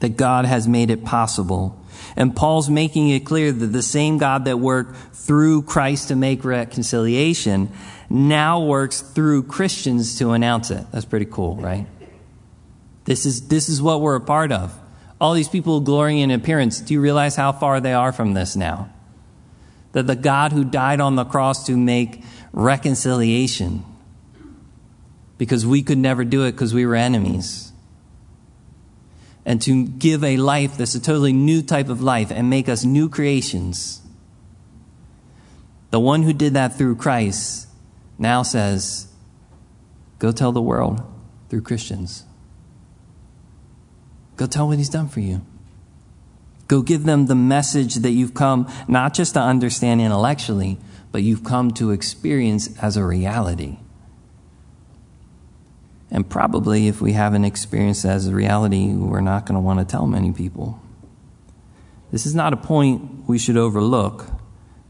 that 0.00 0.16
God 0.16 0.46
has 0.46 0.66
made 0.66 0.90
it 0.90 1.04
possible. 1.04 1.78
And 2.16 2.34
Paul's 2.34 2.70
making 2.70 3.10
it 3.10 3.26
clear 3.26 3.52
that 3.52 3.66
the 3.66 3.82
same 3.82 4.16
God 4.16 4.46
that 4.46 4.58
worked 4.58 4.96
through 5.14 5.62
Christ 5.62 6.08
to 6.08 6.16
make 6.16 6.44
reconciliation 6.44 7.70
now 8.08 8.60
works 8.60 9.00
through 9.00 9.44
Christians 9.44 10.18
to 10.18 10.30
announce 10.30 10.70
it. 10.70 10.86
That's 10.90 11.04
pretty 11.04 11.26
cool, 11.26 11.56
right? 11.56 11.86
This 13.04 13.26
is, 13.26 13.48
this 13.48 13.68
is 13.68 13.82
what 13.82 14.00
we're 14.00 14.16
a 14.16 14.20
part 14.20 14.52
of. 14.52 14.74
All 15.20 15.34
these 15.34 15.48
people 15.48 15.80
glorying 15.80 16.18
in 16.18 16.30
appearance, 16.30 16.80
do 16.80 16.94
you 16.94 17.00
realize 17.00 17.36
how 17.36 17.52
far 17.52 17.80
they 17.80 17.92
are 17.92 18.12
from 18.12 18.34
this 18.34 18.56
now? 18.56 18.90
That 19.92 20.06
the 20.06 20.16
God 20.16 20.52
who 20.52 20.64
died 20.64 21.00
on 21.00 21.14
the 21.14 21.24
cross 21.24 21.66
to 21.66 21.76
make 21.76 22.22
reconciliation 22.52 23.84
because 25.38 25.66
we 25.66 25.82
could 25.82 25.98
never 25.98 26.24
do 26.24 26.44
it 26.44 26.52
because 26.52 26.74
we 26.74 26.86
were 26.86 26.94
enemies. 26.94 27.72
And 29.44 29.60
to 29.62 29.86
give 29.86 30.24
a 30.24 30.36
life 30.38 30.78
that's 30.78 30.94
a 30.94 31.00
totally 31.00 31.32
new 31.32 31.62
type 31.62 31.88
of 31.88 32.00
life 32.00 32.30
and 32.30 32.48
make 32.48 32.68
us 32.68 32.84
new 32.84 33.08
creations. 33.08 34.00
The 35.90 36.00
one 36.00 36.22
who 36.22 36.32
did 36.32 36.54
that 36.54 36.76
through 36.76 36.96
Christ 36.96 37.68
now 38.18 38.42
says, 38.42 39.08
Go 40.18 40.32
tell 40.32 40.52
the 40.52 40.62
world 40.62 41.02
through 41.50 41.60
Christians. 41.60 42.24
Go 44.36 44.46
tell 44.46 44.66
what 44.68 44.78
he's 44.78 44.88
done 44.88 45.08
for 45.08 45.20
you. 45.20 45.42
Go 46.66 46.82
give 46.82 47.04
them 47.04 47.26
the 47.26 47.34
message 47.34 47.96
that 47.96 48.10
you've 48.10 48.34
come 48.34 48.68
not 48.88 49.14
just 49.14 49.34
to 49.34 49.40
understand 49.40 50.00
intellectually, 50.00 50.78
but 51.12 51.22
you've 51.22 51.44
come 51.44 51.70
to 51.72 51.90
experience 51.90 52.76
as 52.78 52.96
a 52.96 53.04
reality. 53.04 53.78
And 56.10 56.28
probably 56.28 56.88
if 56.88 57.00
we 57.00 57.12
haven't 57.12 57.44
experienced 57.44 58.04
as 58.04 58.26
a 58.26 58.34
reality, 58.34 58.92
we're 58.92 59.20
not 59.20 59.46
going 59.46 59.54
to 59.54 59.60
want 59.60 59.80
to 59.80 59.84
tell 59.84 60.06
many 60.06 60.32
people. 60.32 60.80
This 62.10 62.26
is 62.26 62.34
not 62.34 62.52
a 62.52 62.56
point 62.56 63.28
we 63.28 63.38
should 63.38 63.56
overlook. 63.56 64.26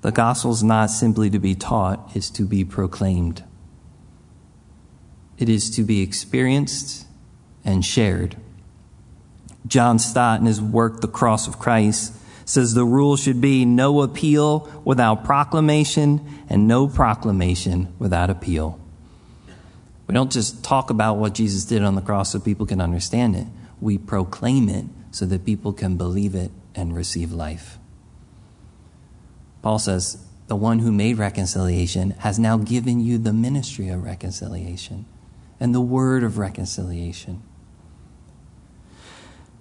The 0.03 0.13
gospel 0.13 0.53
is 0.53 0.63
not 0.63 0.91
simply 0.91 1.31
to 1.31 1.39
be 1.39 1.55
taught, 1.55 2.11
it's 2.15 2.29
to 2.31 2.45
be 2.45 2.65
proclaimed. 2.65 3.43
It 5.39 5.49
is 5.49 5.75
to 5.77 5.83
be 5.83 6.03
experienced 6.03 7.07
and 7.65 7.85
shared. 7.85 8.37
John 9.67 9.99
Stott, 9.99 10.41
in 10.41 10.47
his 10.47 10.61
work, 10.61 11.01
The 11.01 11.09
Cross 11.09 11.49
of 11.49 11.59
Christ, 11.59 12.15
says 12.45 12.75
the 12.75 12.85
rule 12.85 13.17
should 13.17 13.41
be 13.41 13.65
no 13.65 14.03
appeal 14.03 14.71
without 14.85 15.25
proclamation 15.25 16.45
and 16.49 16.69
no 16.69 16.87
proclamation 16.87 17.95
without 17.99 18.29
appeal. 18.29 18.79
We 20.07 20.13
don't 20.13 20.31
just 20.31 20.63
talk 20.63 20.91
about 20.91 21.17
what 21.17 21.33
Jesus 21.33 21.65
did 21.65 21.83
on 21.83 21.95
the 21.95 22.03
cross 22.03 22.33
so 22.33 22.41
people 22.41 22.67
can 22.67 22.81
understand 22.81 23.37
it. 23.37 23.47
We 23.81 23.97
proclaim 23.97 24.69
it 24.69 24.85
so 25.11 25.25
that 25.27 25.47
people 25.47 25.73
can 25.73 25.97
believe 25.97 26.35
it 26.35 26.51
and 26.75 26.95
receive 26.95 27.33
life. 27.33 27.79
Paul 29.63 29.79
says, 29.79 30.23
the 30.47 30.57
one 30.57 30.81
who 30.81 30.93
made 30.93 31.17
reconciliation 31.17 32.11
has 32.19 32.39
now 32.39 32.59
given 32.59 33.01
you 33.01 33.17
the 33.17 33.33
ministry 33.33 33.89
of 33.89 34.05
reconciliation 34.05 35.07
and 35.59 35.75
the 35.75 35.81
word 35.81 36.23
of 36.23 36.37
reconciliation. 36.37 37.43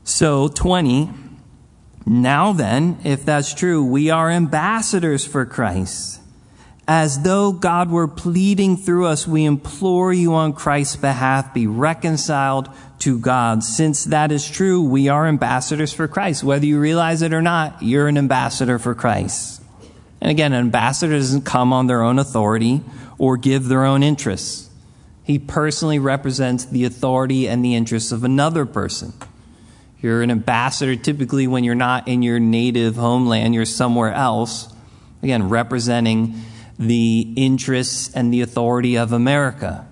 So, 0.03 0.49
20 0.49 1.09
now 2.05 2.51
then, 2.51 2.97
if 3.03 3.23
that's 3.23 3.53
true, 3.53 3.83
we 3.83 4.09
are 4.09 4.29
ambassadors 4.29 5.25
for 5.25 5.45
Christ. 5.45 6.19
As 6.85 7.23
though 7.23 7.53
God 7.53 7.89
were 7.89 8.09
pleading 8.09 8.75
through 8.75 9.05
us, 9.05 9.25
we 9.25 9.45
implore 9.45 10.11
you 10.11 10.33
on 10.33 10.51
Christ's 10.51 10.97
behalf, 10.97 11.53
be 11.53 11.65
reconciled 11.65 12.67
to 12.99 13.17
God. 13.17 13.63
Since 13.63 14.05
that 14.05 14.33
is 14.33 14.49
true, 14.49 14.81
we 14.81 15.07
are 15.07 15.27
ambassadors 15.27 15.93
for 15.93 16.09
Christ. 16.09 16.43
Whether 16.43 16.65
you 16.65 16.77
realize 16.77 17.21
it 17.21 17.33
or 17.33 17.41
not, 17.41 17.81
you're 17.81 18.09
an 18.09 18.17
ambassador 18.17 18.79
for 18.79 18.93
Christ. 18.93 19.61
And 20.19 20.29
again, 20.29 20.51
an 20.51 20.59
ambassador 20.59 21.13
doesn't 21.13 21.43
come 21.43 21.71
on 21.71 21.87
their 21.87 22.01
own 22.01 22.19
authority 22.19 22.81
or 23.17 23.37
give 23.37 23.69
their 23.69 23.85
own 23.85 24.03
interests. 24.03 24.69
He 25.23 25.39
personally 25.39 25.99
represents 25.99 26.65
the 26.65 26.83
authority 26.83 27.47
and 27.47 27.63
the 27.63 27.75
interests 27.75 28.11
of 28.11 28.25
another 28.25 28.65
person. 28.65 29.13
You're 30.03 30.21
an 30.21 30.31
ambassador 30.31 30.97
typically 30.97 31.47
when 31.47 31.63
you're 31.63 31.75
not 31.75 32.09
in 32.09 32.23
your 32.23 32.37
native 32.37 32.97
homeland, 32.97 33.55
you're 33.55 33.63
somewhere 33.63 34.11
else. 34.13 34.67
Again, 35.23 35.47
representing 35.47 36.41
the 36.77 37.33
interests 37.37 38.13
and 38.13 38.33
the 38.33 38.41
authority 38.41 38.97
of 38.97 39.13
America. 39.13 39.87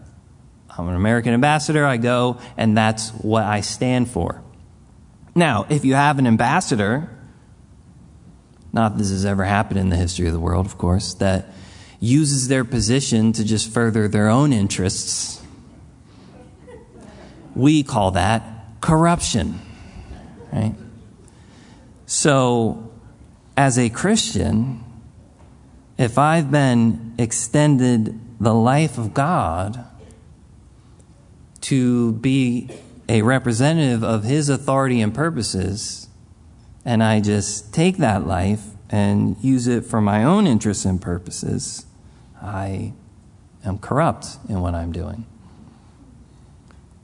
I'm 0.78 0.90
an 0.90 0.96
American 0.96 1.34
ambassador, 1.34 1.86
I 1.86 1.96
go, 1.96 2.40
and 2.58 2.78
that's 2.78 3.12
what 3.12 3.44
I 3.44 3.62
stand 3.62 4.10
for. 4.10 4.44
Now, 5.34 5.66
if 5.70 5.86
you 5.86 5.94
have 5.94 6.20
an 6.20 6.28
ambassador, 6.28 7.10
not 8.74 8.98
this 8.98 9.12
has 9.12 9.26
ever 9.26 9.46
happened 9.46 9.80
in 9.80 9.88
the 9.88 9.96
history 9.96 10.28
of 10.28 10.34
the 10.34 10.42
world, 10.42 10.66
of 10.66 10.78
course, 10.78 11.14
that 11.16 11.54
uses 12.02 12.50
their 12.50 12.66
position 12.66 13.32
to 13.32 13.46
just 13.46 13.72
further 13.72 14.10
their 14.10 14.28
own 14.28 14.52
interests, 14.52 15.42
we 17.56 17.82
call 17.82 18.12
that 18.12 18.44
corruption, 18.82 19.62
right? 20.52 20.76
So, 22.06 22.92
as 23.56 23.78
a 23.78 23.90
Christian, 23.90 24.84
if 25.98 26.18
I've 26.18 26.52
been 26.52 27.14
extended 27.18 28.20
the 28.40 28.54
life 28.54 28.98
of 28.98 29.14
God 29.14 29.86
to 31.62 32.14
be 32.14 32.70
a 33.08 33.22
representative 33.22 34.04
of 34.04 34.24
His 34.24 34.50
authority 34.50 35.00
and 35.00 35.14
purposes, 35.14 36.10
and 36.84 37.04
I 37.04 37.20
just 37.20 37.74
take 37.74 37.98
that 37.98 38.26
life 38.26 38.66
and 38.90 39.38
use 39.42 39.68
it 39.68 39.86
for 39.86 40.02
my 40.02 40.24
own 40.24 40.48
interests 40.48 40.86
and 40.86 41.02
purposes, 41.02 41.86
I 42.42 42.94
am 43.64 43.78
corrupt 43.78 44.38
in 44.50 44.62
what 44.62 44.74
I'm 44.74 44.92
doing. 44.92 45.26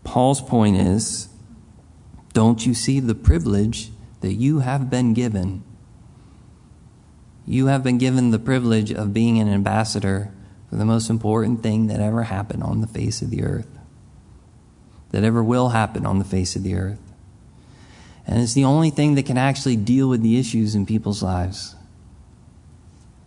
Paul's 0.03 0.41
point 0.41 0.77
is 0.77 1.29
don't 2.37 2.67
you 2.67 2.73
see 2.73 2.99
the 2.99 3.15
privilege 3.15 3.89
that 4.21 4.33
you 4.33 4.59
have 4.59 4.89
been 4.91 5.13
given 5.13 5.63
you 7.47 7.67
have 7.67 7.81
been 7.81 7.97
given 7.97 8.31
the 8.31 8.39
privilege 8.39 8.91
of 8.91 9.13
being 9.13 9.39
an 9.39 9.47
ambassador 9.47 10.33
for 10.69 10.75
the 10.75 10.83
most 10.83 11.09
important 11.09 11.63
thing 11.63 11.87
that 11.87 12.01
ever 12.01 12.23
happened 12.23 12.61
on 12.61 12.81
the 12.81 12.87
face 12.87 13.21
of 13.21 13.29
the 13.29 13.41
earth, 13.41 13.69
that 15.11 15.23
ever 15.23 15.41
will 15.41 15.69
happen 15.69 16.05
on 16.05 16.19
the 16.19 16.25
face 16.25 16.57
of 16.57 16.63
the 16.63 16.75
earth. 16.75 16.99
And 18.27 18.41
it's 18.41 18.53
the 18.53 18.65
only 18.65 18.89
thing 18.89 19.15
that 19.15 19.25
can 19.25 19.37
actually 19.37 19.77
deal 19.77 20.09
with 20.09 20.21
the 20.21 20.37
issues 20.37 20.75
in 20.75 20.85
people's 20.85 21.23
lives 21.23 21.73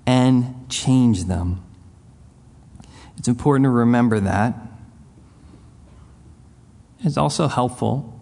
and 0.07 0.69
change 0.69 1.25
them. 1.25 1.65
It's 3.17 3.29
important 3.29 3.65
to 3.65 3.71
remember 3.71 4.21
that. 4.21 4.55
It's 7.03 7.17
also 7.17 7.49
helpful 7.49 8.20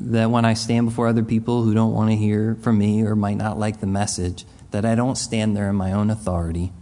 that 0.00 0.30
when 0.30 0.44
I 0.44 0.54
stand 0.54 0.86
before 0.86 1.06
other 1.08 1.22
people 1.22 1.62
who 1.62 1.74
don't 1.74 1.92
want 1.92 2.10
to 2.10 2.16
hear 2.16 2.56
from 2.62 2.78
me 2.78 3.02
or 3.02 3.14
might 3.14 3.36
not 3.36 3.58
like 3.58 3.80
the 3.80 3.86
message, 3.86 4.44
that 4.70 4.84
I 4.84 4.94
don't 4.94 5.16
stand 5.16 5.56
there 5.56 5.68
in 5.68 5.76
my 5.76 5.92
own 5.92 6.10
authority 6.10 6.72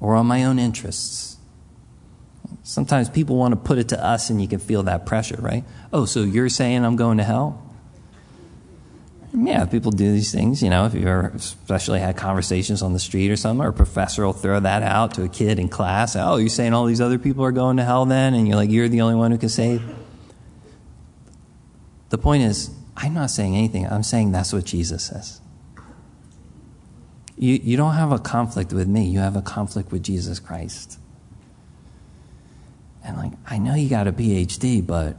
or 0.00 0.14
on 0.16 0.26
my 0.26 0.44
own 0.44 0.58
interests. 0.58 1.36
Sometimes 2.62 3.08
people 3.08 3.36
want 3.36 3.52
to 3.52 3.56
put 3.56 3.78
it 3.78 3.88
to 3.90 4.02
us, 4.02 4.30
and 4.30 4.40
you 4.40 4.48
can 4.48 4.58
feel 4.58 4.82
that 4.84 5.06
pressure, 5.06 5.38
right? 5.38 5.64
Oh, 5.92 6.04
so 6.04 6.22
you're 6.22 6.48
saying 6.48 6.84
I'm 6.84 6.96
going 6.96 7.18
to 7.18 7.24
hell? 7.24 7.60
Yeah, 9.36 9.66
people 9.66 9.90
do 9.90 10.12
these 10.12 10.32
things, 10.32 10.62
you 10.62 10.70
know, 10.70 10.86
if 10.86 10.94
you've 10.94 11.06
ever 11.06 11.32
especially 11.34 11.98
had 11.98 12.16
conversations 12.16 12.82
on 12.82 12.92
the 12.92 13.00
street 13.00 13.30
or 13.30 13.36
something, 13.36 13.64
or 13.64 13.70
a 13.70 13.72
professor 13.72 14.24
will 14.24 14.32
throw 14.32 14.60
that 14.60 14.82
out 14.82 15.14
to 15.14 15.24
a 15.24 15.28
kid 15.28 15.58
in 15.58 15.68
class. 15.68 16.16
Oh, 16.16 16.36
you're 16.36 16.48
saying 16.48 16.72
all 16.72 16.86
these 16.86 17.00
other 17.00 17.18
people 17.18 17.44
are 17.44 17.52
going 17.52 17.78
to 17.78 17.84
hell 17.84 18.06
then? 18.06 18.34
And 18.34 18.46
you're 18.46 18.56
like, 18.56 18.70
you're 18.70 18.88
the 18.88 19.00
only 19.00 19.16
one 19.16 19.32
who 19.32 19.38
can 19.38 19.48
save? 19.48 19.82
The 22.14 22.18
point 22.18 22.44
is, 22.44 22.70
I'm 22.96 23.12
not 23.12 23.32
saying 23.32 23.56
anything. 23.56 23.88
I'm 23.88 24.04
saying 24.04 24.30
that's 24.30 24.52
what 24.52 24.64
Jesus 24.64 25.02
says. 25.02 25.40
You, 27.36 27.58
you 27.60 27.76
don't 27.76 27.94
have 27.94 28.12
a 28.12 28.20
conflict 28.20 28.72
with 28.72 28.86
me, 28.86 29.08
you 29.08 29.18
have 29.18 29.34
a 29.34 29.42
conflict 29.42 29.90
with 29.90 30.04
Jesus 30.04 30.38
Christ. 30.38 31.00
And, 33.02 33.16
like, 33.16 33.32
I 33.48 33.58
know 33.58 33.74
you 33.74 33.88
got 33.88 34.06
a 34.06 34.12
PhD, 34.12 34.86
but 34.86 35.16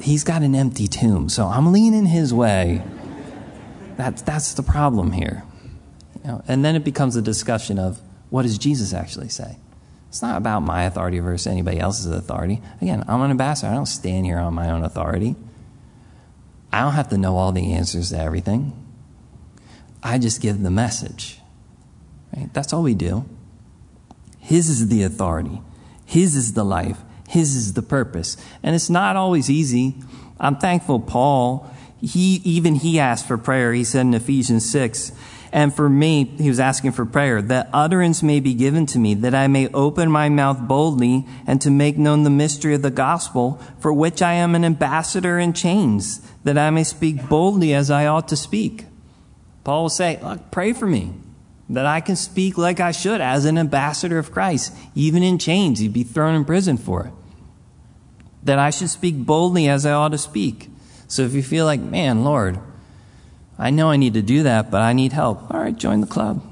he's 0.00 0.24
got 0.24 0.40
an 0.40 0.54
empty 0.54 0.86
tomb, 0.86 1.28
so 1.28 1.48
I'm 1.48 1.70
leaning 1.70 2.06
his 2.06 2.32
way. 2.32 2.82
That's, 3.98 4.22
that's 4.22 4.54
the 4.54 4.62
problem 4.62 5.12
here. 5.12 5.44
You 6.24 6.30
know, 6.30 6.42
and 6.48 6.64
then 6.64 6.76
it 6.76 6.82
becomes 6.82 7.14
a 7.14 7.20
discussion 7.20 7.78
of 7.78 8.00
what 8.30 8.44
does 8.44 8.56
Jesus 8.56 8.94
actually 8.94 9.28
say? 9.28 9.58
It's 10.12 10.20
not 10.20 10.36
about 10.36 10.60
my 10.60 10.82
authority 10.82 11.20
versus 11.20 11.46
anybody 11.46 11.80
else's 11.80 12.04
authority. 12.04 12.60
Again, 12.82 13.02
I'm 13.08 13.22
an 13.22 13.30
ambassador. 13.30 13.72
I 13.72 13.74
don't 13.74 13.86
stand 13.86 14.26
here 14.26 14.38
on 14.38 14.52
my 14.52 14.68
own 14.68 14.84
authority. 14.84 15.36
I 16.70 16.82
don't 16.82 16.92
have 16.92 17.08
to 17.08 17.16
know 17.16 17.38
all 17.38 17.50
the 17.50 17.72
answers 17.72 18.10
to 18.10 18.18
everything. 18.18 18.74
I 20.02 20.18
just 20.18 20.42
give 20.42 20.62
the 20.62 20.70
message. 20.70 21.38
Right? 22.36 22.52
That's 22.52 22.74
all 22.74 22.82
we 22.82 22.94
do. 22.94 23.24
His 24.38 24.68
is 24.68 24.88
the 24.88 25.02
authority, 25.02 25.62
His 26.04 26.36
is 26.36 26.52
the 26.52 26.64
life, 26.64 27.00
His 27.26 27.56
is 27.56 27.72
the 27.72 27.80
purpose. 27.80 28.36
And 28.62 28.74
it's 28.74 28.90
not 28.90 29.16
always 29.16 29.48
easy. 29.48 29.94
I'm 30.38 30.58
thankful 30.58 31.00
Paul, 31.00 31.74
he 32.02 32.42
even 32.44 32.74
he 32.74 32.98
asked 32.98 33.26
for 33.26 33.38
prayer. 33.38 33.72
He 33.72 33.84
said 33.84 34.02
in 34.02 34.12
Ephesians 34.12 34.68
6, 34.68 35.12
and 35.52 35.74
for 35.74 35.88
me, 35.90 36.24
he 36.24 36.48
was 36.48 36.58
asking 36.58 36.92
for 36.92 37.04
prayer, 37.04 37.42
that 37.42 37.68
utterance 37.74 38.22
may 38.22 38.40
be 38.40 38.54
given 38.54 38.86
to 38.86 38.98
me, 38.98 39.12
that 39.14 39.34
I 39.34 39.48
may 39.48 39.68
open 39.68 40.10
my 40.10 40.30
mouth 40.30 40.66
boldly 40.66 41.26
and 41.46 41.60
to 41.60 41.70
make 41.70 41.98
known 41.98 42.22
the 42.22 42.30
mystery 42.30 42.74
of 42.74 42.80
the 42.80 42.90
gospel, 42.90 43.60
for 43.78 43.92
which 43.92 44.22
I 44.22 44.32
am 44.32 44.54
an 44.54 44.64
ambassador 44.64 45.38
in 45.38 45.52
chains, 45.52 46.26
that 46.44 46.56
I 46.56 46.70
may 46.70 46.84
speak 46.84 47.28
boldly 47.28 47.74
as 47.74 47.90
I 47.90 48.06
ought 48.06 48.28
to 48.28 48.36
speak. 48.36 48.86
Paul 49.62 49.82
will 49.82 49.90
say, 49.90 50.18
Look, 50.22 50.50
pray 50.50 50.72
for 50.72 50.86
me 50.86 51.12
that 51.68 51.84
I 51.84 52.00
can 52.00 52.16
speak 52.16 52.56
like 52.56 52.80
I 52.80 52.92
should 52.92 53.20
as 53.20 53.44
an 53.44 53.58
ambassador 53.58 54.18
of 54.18 54.32
Christ, 54.32 54.74
even 54.94 55.22
in 55.22 55.38
chains. 55.38 55.80
He'd 55.80 55.92
be 55.92 56.02
thrown 56.02 56.34
in 56.34 56.46
prison 56.46 56.78
for 56.78 57.04
it. 57.04 57.12
That 58.42 58.58
I 58.58 58.70
should 58.70 58.90
speak 58.90 59.16
boldly 59.16 59.68
as 59.68 59.84
I 59.84 59.92
ought 59.92 60.10
to 60.10 60.18
speak. 60.18 60.70
So 61.08 61.22
if 61.22 61.34
you 61.34 61.42
feel 61.42 61.66
like, 61.66 61.80
man, 61.80 62.24
Lord, 62.24 62.58
I 63.62 63.70
know 63.70 63.90
I 63.90 63.96
need 63.96 64.14
to 64.14 64.22
do 64.22 64.42
that, 64.42 64.72
but 64.72 64.82
I 64.82 64.92
need 64.92 65.12
help, 65.12 65.54
all 65.54 65.60
right, 65.60 65.76
join 65.76 66.00
the 66.00 66.06
club. 66.08 66.42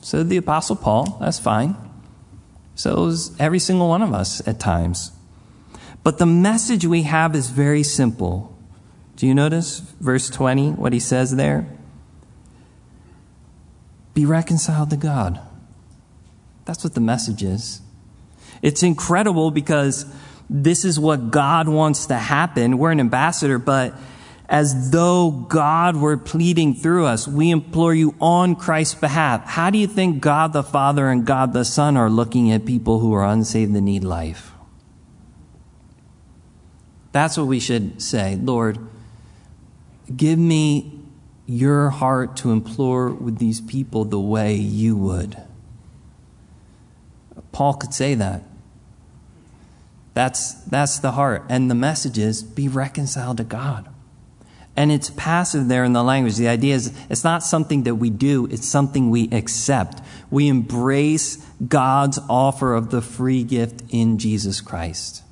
So 0.00 0.22
the 0.22 0.36
Apostle 0.36 0.76
Paul, 0.76 1.18
that's 1.20 1.40
fine. 1.40 1.74
So 2.76 3.12
every 3.40 3.58
single 3.58 3.88
one 3.88 4.00
of 4.00 4.14
us 4.14 4.46
at 4.46 4.60
times. 4.60 5.10
But 6.04 6.18
the 6.18 6.26
message 6.26 6.86
we 6.86 7.02
have 7.02 7.34
is 7.34 7.50
very 7.50 7.82
simple. 7.82 8.56
Do 9.16 9.26
you 9.26 9.34
notice 9.34 9.80
verse 10.00 10.30
20, 10.30 10.70
what 10.70 10.92
he 10.92 11.00
says 11.00 11.34
there? 11.34 11.66
Be 14.14 14.24
reconciled 14.24 14.90
to 14.90 14.96
God. 14.96 15.40
That's 16.64 16.84
what 16.84 16.94
the 16.94 17.00
message 17.00 17.42
is. 17.42 17.80
It's 18.62 18.84
incredible 18.84 19.50
because 19.50 20.06
this 20.48 20.84
is 20.84 21.00
what 21.00 21.32
God 21.32 21.68
wants 21.68 22.06
to 22.06 22.14
happen. 22.14 22.78
We're 22.78 22.92
an 22.92 23.00
ambassador, 23.00 23.58
but 23.58 23.94
as 24.48 24.90
though 24.90 25.30
God 25.30 25.96
were 25.96 26.16
pleading 26.16 26.74
through 26.74 27.06
us, 27.06 27.26
we 27.26 27.50
implore 27.50 27.94
you 27.94 28.14
on 28.20 28.56
Christ's 28.56 28.94
behalf. 28.96 29.44
How 29.46 29.70
do 29.70 29.78
you 29.78 29.86
think 29.86 30.20
God 30.20 30.52
the 30.52 30.62
Father 30.62 31.08
and 31.08 31.24
God 31.24 31.52
the 31.52 31.64
Son 31.64 31.96
are 31.96 32.10
looking 32.10 32.52
at 32.52 32.66
people 32.66 33.00
who 33.00 33.14
are 33.14 33.24
unsaved 33.24 33.74
and 33.74 33.86
need 33.86 34.04
life? 34.04 34.52
That's 37.12 37.36
what 37.38 37.46
we 37.46 37.60
should 37.60 38.02
say. 38.02 38.36
Lord, 38.36 38.78
give 40.14 40.38
me 40.38 41.00
your 41.46 41.90
heart 41.90 42.36
to 42.38 42.50
implore 42.50 43.10
with 43.10 43.38
these 43.38 43.60
people 43.60 44.04
the 44.04 44.20
way 44.20 44.54
you 44.54 44.96
would. 44.96 45.40
Paul 47.52 47.74
could 47.74 47.94
say 47.94 48.14
that. 48.14 48.42
That's, 50.12 50.54
that's 50.64 50.98
the 50.98 51.12
heart. 51.12 51.44
And 51.48 51.70
the 51.70 51.74
message 51.74 52.18
is 52.18 52.42
be 52.42 52.68
reconciled 52.68 53.36
to 53.38 53.44
God. 53.44 53.93
And 54.76 54.90
it's 54.90 55.10
passive 55.10 55.68
there 55.68 55.84
in 55.84 55.92
the 55.92 56.02
language. 56.02 56.36
The 56.36 56.48
idea 56.48 56.74
is 56.74 56.92
it's 57.08 57.22
not 57.22 57.44
something 57.44 57.84
that 57.84 57.94
we 57.94 58.10
do, 58.10 58.46
it's 58.46 58.66
something 58.66 59.10
we 59.10 59.28
accept. 59.30 60.00
We 60.30 60.48
embrace 60.48 61.36
God's 61.66 62.18
offer 62.28 62.74
of 62.74 62.90
the 62.90 63.00
free 63.00 63.44
gift 63.44 63.82
in 63.90 64.18
Jesus 64.18 64.60
Christ. 64.60 65.22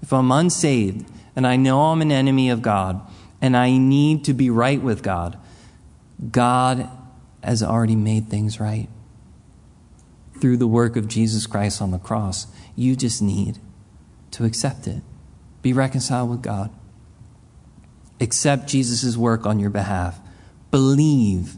If 0.00 0.12
I'm 0.12 0.32
unsaved 0.32 1.06
and 1.36 1.46
I 1.46 1.56
know 1.56 1.80
I'm 1.86 2.00
an 2.00 2.12
enemy 2.12 2.48
of 2.48 2.62
God, 2.62 3.00
and 3.42 3.56
I 3.56 3.76
need 3.76 4.24
to 4.26 4.32
be 4.32 4.48
right 4.48 4.80
with 4.80 5.02
God, 5.02 5.36
God 6.30 6.88
has 7.42 7.60
already 7.60 7.96
made 7.96 8.28
things 8.28 8.60
right 8.60 8.88
through 10.40 10.58
the 10.58 10.68
work 10.68 10.94
of 10.94 11.08
Jesus 11.08 11.48
Christ 11.48 11.82
on 11.82 11.90
the 11.90 11.98
cross. 11.98 12.46
You 12.76 12.94
just 12.94 13.20
need 13.20 13.58
to 14.30 14.44
accept 14.44 14.86
it. 14.86 15.02
Be 15.60 15.72
reconciled 15.72 16.30
with 16.30 16.40
God. 16.40 16.70
Accept 18.22 18.68
Jesus' 18.68 19.16
work 19.16 19.46
on 19.46 19.58
your 19.58 19.70
behalf. 19.70 20.20
Believe 20.70 21.56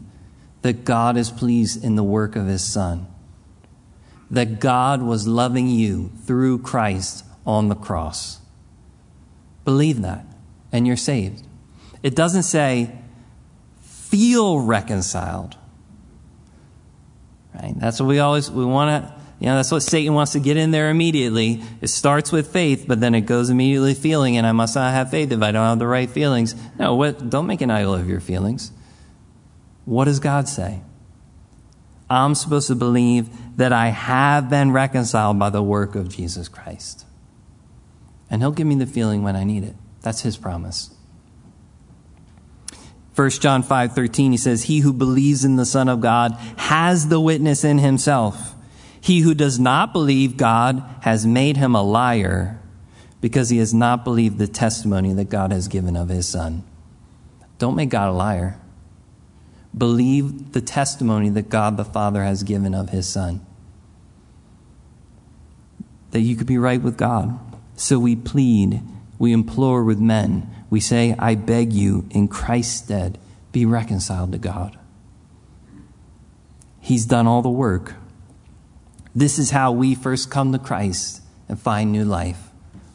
that 0.63 0.83
God 0.83 1.15
is 1.15 1.29
pleased 1.29 1.83
in 1.83 1.95
the 1.95 2.03
work 2.03 2.35
of 2.35 2.47
his 2.47 2.63
Son. 2.63 3.05
That 4.31 4.59
God 4.59 5.03
was 5.03 5.27
loving 5.27 5.67
you 5.69 6.09
through 6.25 6.63
Christ 6.63 7.23
on 7.45 7.67
the 7.67 7.75
cross. 7.75 8.39
Believe 9.63 10.01
that, 10.01 10.25
and 10.71 10.87
you're 10.87 10.97
saved. 10.97 11.43
It 12.01 12.15
doesn't 12.15 12.43
say, 12.43 12.97
feel 13.81 14.59
reconciled. 14.59 15.57
Right? 17.53 17.75
That's 17.77 17.99
what 17.99 18.09
we 18.09 18.17
always 18.17 18.49
we 18.49 18.65
want 18.65 19.05
to. 19.05 19.14
You 19.39 19.47
know, 19.47 19.55
that's 19.57 19.71
what 19.71 19.81
Satan 19.83 20.13
wants 20.13 20.31
to 20.31 20.39
get 20.39 20.55
in 20.55 20.71
there 20.71 20.89
immediately. 20.89 21.61
It 21.81 21.87
starts 21.87 22.31
with 22.31 22.47
faith, 22.47 22.85
but 22.87 23.01
then 23.01 23.13
it 23.13 23.21
goes 23.21 23.49
immediately 23.49 23.93
feeling, 23.93 24.37
and 24.37 24.47
I 24.47 24.53
must 24.53 24.75
not 24.75 24.93
have 24.93 25.11
faith 25.11 25.31
if 25.31 25.41
I 25.41 25.51
don't 25.51 25.65
have 25.65 25.79
the 25.79 25.87
right 25.87 26.09
feelings. 26.09 26.55
No, 26.79 26.95
what, 26.95 27.29
don't 27.29 27.45
make 27.45 27.61
an 27.61 27.69
idol 27.69 27.93
of 27.93 28.09
your 28.09 28.21
feelings. 28.21 28.71
What 29.83 30.05
does 30.05 30.19
God 30.19 30.47
say? 30.47 30.81
I'm 32.09 32.35
supposed 32.35 32.67
to 32.67 32.75
believe 32.75 33.29
that 33.57 33.73
I 33.73 33.87
have 33.87 34.49
been 34.49 34.71
reconciled 34.71 35.37
by 35.37 35.49
the 35.49 35.63
work 35.63 35.95
of 35.95 36.07
Jesus 36.09 36.47
Christ. 36.47 37.05
And 38.29 38.41
He'll 38.41 38.51
give 38.51 38.67
me 38.67 38.75
the 38.75 38.85
feeling 38.85 39.21
when 39.21 39.35
I 39.35 39.43
need 39.43 39.63
it. 39.63 39.75
That's 40.01 40.21
His 40.21 40.37
promise. 40.37 40.95
1 43.15 43.29
John 43.29 43.63
5:13 43.63 44.31
he 44.31 44.37
says 44.37 44.63
he 44.63 44.79
who 44.79 44.91
believes 44.91 45.45
in 45.45 45.55
the 45.55 45.65
son 45.65 45.87
of 45.87 46.01
God 46.01 46.33
has 46.57 47.07
the 47.07 47.19
witness 47.19 47.63
in 47.63 47.77
himself. 47.77 48.54
He 49.05 49.19
who 49.19 49.35
does 49.35 49.59
not 49.59 49.93
believe 49.93 50.35
God 50.37 50.83
has 51.01 51.25
made 51.27 51.57
him 51.57 51.75
a 51.75 51.83
liar 51.83 52.59
because 53.21 53.49
he 53.49 53.59
has 53.59 53.73
not 53.73 54.03
believed 54.03 54.37
the 54.37 54.47
testimony 54.47 55.13
that 55.13 55.29
God 55.29 55.51
has 55.51 55.67
given 55.67 55.95
of 55.95 56.09
his 56.09 56.27
son. 56.27 56.63
Don't 57.59 57.75
make 57.75 57.89
God 57.89 58.09
a 58.09 58.13
liar. 58.13 58.59
Believe 59.77 60.53
the 60.53 60.61
testimony 60.61 61.29
that 61.29 61.49
God 61.49 61.77
the 61.77 61.85
Father 61.85 62.23
has 62.23 62.43
given 62.43 62.73
of 62.73 62.89
his 62.89 63.07
son. 63.07 63.45
That 66.11 66.21
you 66.21 66.35
could 66.35 66.47
be 66.47 66.57
right 66.57 66.81
with 66.81 66.97
God. 66.97 67.39
So 67.75 67.99
we 67.99 68.15
plead, 68.15 68.81
we 69.19 69.33
implore 69.33 69.83
with 69.83 69.99
men 69.99 70.55
we 70.69 70.79
say, 70.79 71.15
I 71.17 71.35
beg 71.35 71.73
you, 71.73 72.05
in 72.09 72.27
Christ's 72.27 72.83
stead, 72.83 73.17
be 73.51 73.65
reconciled 73.65 74.31
to 74.31 74.37
God. 74.37 74.77
He's 76.79 77.05
done 77.05 77.27
all 77.27 77.41
the 77.41 77.49
work. 77.49 77.93
This 79.15 79.39
is 79.39 79.51
how 79.51 79.71
we 79.71 79.95
first 79.95 80.29
come 80.29 80.51
to 80.51 80.59
Christ 80.59 81.21
and 81.47 81.57
find 81.57 81.91
new 81.91 82.03
life. 82.03 82.49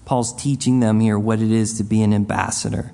Paul's 0.04 0.34
teaching 0.34 0.80
them 0.80 1.00
here 1.00 1.18
what 1.18 1.40
it 1.40 1.50
is 1.50 1.78
to 1.78 1.84
be 1.84 2.02
an 2.02 2.12
ambassador. 2.12 2.92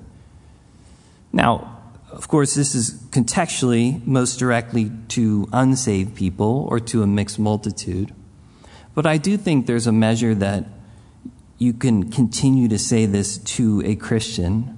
Now, 1.33 1.81
of 2.09 2.29
course, 2.29 2.55
this 2.55 2.73
is 2.73 2.93
contextually 3.09 4.05
most 4.07 4.37
directly 4.37 4.91
to 5.09 5.47
unsaved 5.51 6.15
people 6.15 6.67
or 6.69 6.79
to 6.79 7.03
a 7.03 7.07
mixed 7.07 7.37
multitude. 7.37 8.13
But 8.95 9.05
I 9.05 9.17
do 9.17 9.35
think 9.35 9.65
there's 9.65 9.87
a 9.87 9.91
measure 9.91 10.33
that 10.35 10.65
you 11.57 11.73
can 11.73 12.09
continue 12.09 12.69
to 12.69 12.79
say 12.79 13.05
this 13.05 13.37
to 13.39 13.81
a 13.83 13.95
Christian 13.95 14.77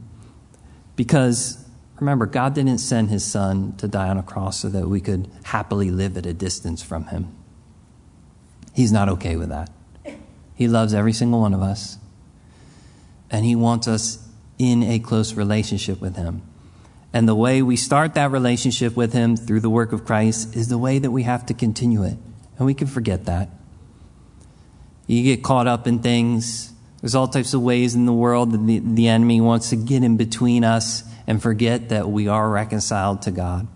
because 0.96 1.64
remember, 2.00 2.26
God 2.26 2.56
didn't 2.56 2.80
send 2.80 3.10
his 3.10 3.24
son 3.24 3.76
to 3.78 3.88
die 3.88 4.10
on 4.10 4.18
a 4.18 4.24
cross 4.24 4.60
so 4.60 4.70
that 4.70 4.90
we 4.90 5.02
could 5.02 5.30
happily 5.44 5.92
live 5.92 6.18
at 6.18 6.26
a 6.26 6.34
distance 6.34 6.82
from 6.82 7.06
him. 7.06 7.36
He's 8.80 8.94
not 8.94 9.10
okay 9.10 9.36
with 9.36 9.50
that. 9.50 9.70
He 10.56 10.70
loves 10.70 10.94
every 10.94 11.12
single 11.12 11.42
one 11.42 11.54
of 11.54 11.62
us, 11.62 11.98
and 13.30 13.44
he 13.44 13.54
wants 13.54 13.90
us 13.90 14.26
in 14.58 14.84
a 14.84 15.00
close 15.00 15.34
relationship 15.34 16.00
with 16.00 16.16
him. 16.16 16.44
And 17.12 17.28
the 17.28 17.36
way 17.36 17.62
we 17.62 17.76
start 17.76 18.14
that 18.14 18.32
relationship 18.32 18.96
with 18.96 19.12
him 19.12 19.36
through 19.36 19.60
the 19.60 19.70
work 19.70 19.92
of 19.92 20.06
Christ 20.06 20.56
is 20.56 20.70
the 20.70 20.78
way 20.78 20.98
that 20.98 21.12
we 21.12 21.24
have 21.24 21.46
to 21.48 21.54
continue 21.54 22.04
it. 22.04 22.16
And 22.58 22.66
we 22.66 22.74
can 22.74 22.88
forget 22.88 23.26
that. 23.26 23.50
You 25.08 25.24
get 25.24 25.44
caught 25.44 25.68
up 25.68 25.86
in 25.86 26.00
things 26.00 26.72
there's 27.02 27.16
all 27.16 27.28
types 27.28 27.54
of 27.54 27.62
ways 27.62 27.96
in 27.96 28.06
the 28.06 28.14
world 28.14 28.54
that 28.54 28.66
the, 28.66 28.80
the 28.80 29.10
enemy 29.10 29.42
wants 29.42 29.72
to 29.72 29.76
get 29.76 30.06
in 30.06 30.16
between 30.16 30.64
us 30.64 31.04
and 31.28 31.44
forget 31.44 31.90
that 31.90 32.10
we 32.10 32.30
are 32.30 32.50
reconciled 32.50 33.24
to 33.24 33.32
God. 33.32 33.68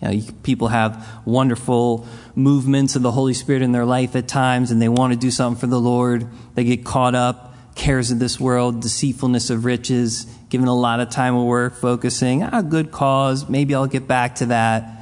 You 0.00 0.08
know, 0.08 0.22
people 0.42 0.68
have 0.68 1.06
wonderful 1.24 2.06
movements 2.34 2.96
of 2.96 3.02
the 3.02 3.12
Holy 3.12 3.34
Spirit 3.34 3.62
in 3.62 3.72
their 3.72 3.86
life 3.86 4.14
at 4.14 4.28
times, 4.28 4.70
and 4.70 4.80
they 4.80 4.88
want 4.88 5.12
to 5.12 5.18
do 5.18 5.30
something 5.30 5.58
for 5.58 5.66
the 5.66 5.80
Lord. 5.80 6.28
They 6.54 6.64
get 6.64 6.84
caught 6.84 7.14
up, 7.14 7.54
cares 7.74 8.10
of 8.10 8.18
this 8.18 8.38
world, 8.38 8.80
deceitfulness 8.80 9.50
of 9.50 9.64
riches, 9.64 10.26
given 10.48 10.68
a 10.68 10.74
lot 10.74 11.00
of 11.00 11.10
time 11.10 11.34
of 11.34 11.44
work, 11.44 11.74
focusing, 11.74 12.42
ah, 12.42 12.62
good 12.62 12.90
cause, 12.90 13.48
maybe 13.48 13.74
I'll 13.74 13.86
get 13.86 14.06
back 14.06 14.36
to 14.36 14.46
that. 14.46 14.92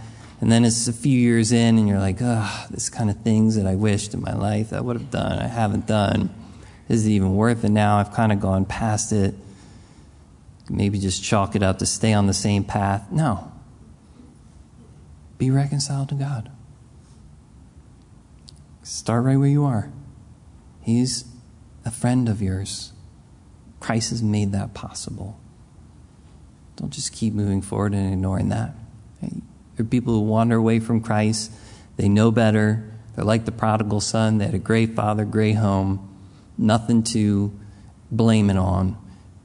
And 0.40 0.51
then 0.51 0.64
it's 0.64 0.88
a 0.88 0.92
few 0.92 1.18
years 1.18 1.53
in, 1.53 1.78
and 1.78 1.88
you're 1.88 1.99
like, 1.99 2.18
ah, 2.20 2.66
this 2.70 2.88
kind 2.88 3.11
of 3.11 3.20
things 3.22 3.57
that 3.57 3.66
I 3.66 3.74
wished 3.74 4.14
in 4.14 4.20
my 4.20 4.34
life 4.34 4.72
I 4.72 4.80
would 4.80 4.97
have 4.97 5.11
done, 5.11 5.38
I 5.38 5.47
haven't 5.47 5.86
done. 5.86 6.30
Is 6.88 7.07
it 7.07 7.11
even 7.11 7.34
worth 7.34 7.64
it 7.64 7.70
now? 7.70 7.97
I've 7.97 8.12
kind 8.12 8.30
of 8.30 8.40
gone 8.40 8.64
past 8.64 9.12
it. 9.12 9.34
Maybe 10.68 10.99
just 10.99 11.22
chalk 11.22 11.57
it 11.57 11.62
up 11.62 11.78
to 11.78 11.86
stay 11.86 12.12
on 12.12 12.26
the 12.26 12.34
same 12.34 12.64
path. 12.64 13.11
No. 13.11 13.51
Be 15.39 15.51
reconciled 15.51 16.09
to 16.11 16.14
God. 16.14 16.51
Start 18.82 19.24
right 19.24 19.37
where 19.37 19.49
you 19.49 19.64
are. 19.64 19.91
He's 20.80 21.24
a 21.85 21.91
friend 21.91 22.28
of 22.28 22.43
yours. 22.43 22.93
Christ 23.80 24.11
has 24.11 24.22
made 24.22 24.53
that 24.53 24.74
possible. 24.74 25.39
Don't 26.76 26.93
just 26.93 27.12
keep 27.12 27.35
moving 27.35 27.62
forward 27.62 27.95
and 27.95 28.12
ignoring 28.12 28.49
that. 28.51 28.74
There 29.20 29.30
are 29.80 29.85
people 29.85 30.14
who 30.14 30.20
wander 30.20 30.57
away 30.57 30.80
from 30.80 31.01
Christ. 31.01 31.51
They 31.97 32.09
know 32.09 32.30
better. 32.30 32.93
They're 33.14 33.24
like 33.24 33.45
the 33.45 33.53
prodigal 33.53 34.01
son. 34.01 34.39
They 34.39 34.47
had 34.47 34.55
a 34.55 34.59
great 34.59 34.95
father, 34.95 35.24
great 35.24 35.55
home 35.55 36.14
nothing 36.57 37.03
to 37.03 37.59
blame 38.11 38.51
it 38.51 38.57
on. 38.57 38.97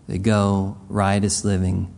They 0.08 0.18
go 0.18 0.78
riotous 0.88 1.46
living. 1.46 1.94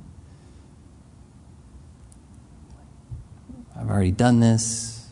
I've 3.82 3.90
already 3.90 4.12
done 4.12 4.40
this. 4.40 5.08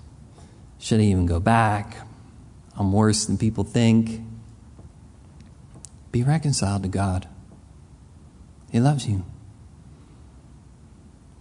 Should 0.77 0.99
I 0.99 1.03
even 1.03 1.25
go 1.25 1.39
back? 1.39 1.97
I'm 2.77 2.93
worse 2.93 3.25
than 3.25 3.37
people 3.37 3.63
think. 3.63 4.21
Be 6.11 6.21
reconciled 6.21 6.83
to 6.83 6.89
God. 6.89 7.27
He 8.71 8.79
loves 8.79 9.07
you. 9.07 9.25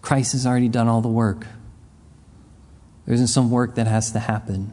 Christ 0.00 0.32
has 0.32 0.46
already 0.46 0.70
done 0.70 0.88
all 0.88 1.02
the 1.02 1.08
work. 1.08 1.46
There 3.04 3.14
isn't 3.14 3.26
some 3.26 3.50
work 3.50 3.74
that 3.74 3.86
has 3.86 4.10
to 4.12 4.20
happen. 4.20 4.72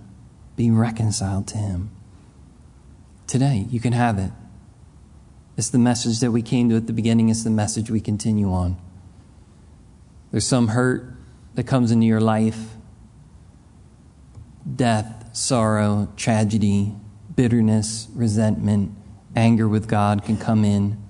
Be 0.55 0.71
reconciled 0.71 1.47
to 1.47 1.57
Him. 1.57 1.91
Today, 3.27 3.65
you 3.69 3.81
can 3.81 3.91
have 3.91 4.17
it. 4.17 4.31
It's 5.57 5.69
the 5.69 5.79
message 5.79 6.21
that 6.21 6.31
we 6.31 6.41
came 6.41 6.69
to 6.69 6.77
at 6.77 6.87
the 6.87 6.93
beginning, 6.93 7.27
it's 7.27 7.43
the 7.43 7.49
message 7.49 7.91
we 7.91 7.99
continue 7.99 8.51
on. 8.51 8.77
There's 10.31 10.47
some 10.47 10.69
hurt 10.69 11.14
that 11.55 11.65
comes 11.65 11.91
into 11.91 12.05
your 12.05 12.21
life 12.21 12.75
death, 14.75 15.29
sorrow, 15.33 16.11
tragedy, 16.15 16.93
bitterness, 17.35 18.07
resentment, 18.15 18.91
anger 19.35 19.67
with 19.67 19.87
God 19.87 20.23
can 20.23 20.37
come 20.37 20.65
in. 20.65 21.01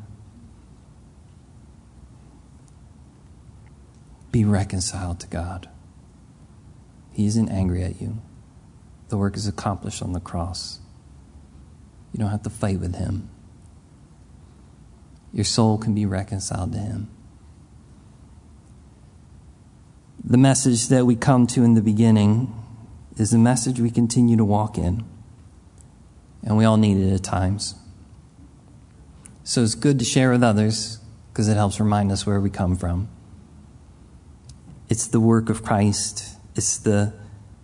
Be 4.31 4.43
reconciled 4.43 5.21
to 5.21 5.27
God. 5.27 5.69
He 7.13 7.25
isn't 7.25 7.49
angry 7.49 7.83
at 7.83 8.01
you. 8.01 8.21
The 9.07 9.17
work 9.17 9.37
is 9.37 9.47
accomplished 9.47 10.01
on 10.01 10.11
the 10.11 10.19
cross. 10.19 10.79
You 12.11 12.19
don't 12.19 12.31
have 12.31 12.43
to 12.43 12.49
fight 12.49 12.79
with 12.81 12.95
him. 12.95 13.29
Your 15.31 15.45
soul 15.45 15.77
can 15.77 15.93
be 15.93 16.05
reconciled 16.05 16.73
to 16.73 16.79
him. 16.79 17.14
The 20.27 20.37
message 20.37 20.87
that 20.87 21.05
we 21.05 21.15
come 21.15 21.45
to 21.47 21.63
in 21.63 21.75
the 21.75 21.83
beginning 21.83 22.51
is 23.15 23.29
the 23.29 23.37
message 23.37 23.79
we 23.79 23.91
continue 23.91 24.35
to 24.37 24.43
walk 24.43 24.75
in. 24.75 25.05
And 26.41 26.57
we 26.57 26.65
all 26.65 26.77
need 26.77 26.97
it 26.97 27.13
at 27.13 27.23
times. 27.23 27.75
So 29.43 29.61
it's 29.61 29.75
good 29.75 29.99
to 29.99 30.05
share 30.05 30.31
with 30.31 30.41
others 30.41 30.97
because 31.31 31.47
it 31.47 31.53
helps 31.53 31.79
remind 31.79 32.11
us 32.11 32.25
where 32.25 32.39
we 32.41 32.49
come 32.49 32.75
from. 32.75 33.07
It's 34.89 35.05
the 35.05 35.19
work 35.19 35.49
of 35.49 35.61
Christ, 35.61 36.37
it's 36.55 36.79
the 36.79 37.13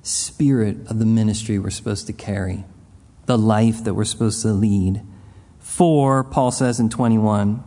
spirit 0.03 0.77
of 0.87 0.99
the 0.99 1.05
ministry 1.05 1.57
we're 1.57 1.71
supposed 1.71 2.05
to 2.07 2.13
carry 2.13 2.63
the 3.25 3.37
life 3.37 3.83
that 3.85 3.95
we're 3.95 4.05
supposed 4.05 4.43
to 4.43 4.49
lead. 4.49 5.01
For, 5.59 6.23
Paul 6.23 6.51
says 6.51 6.79
in 6.79 6.89
21, 6.89 7.63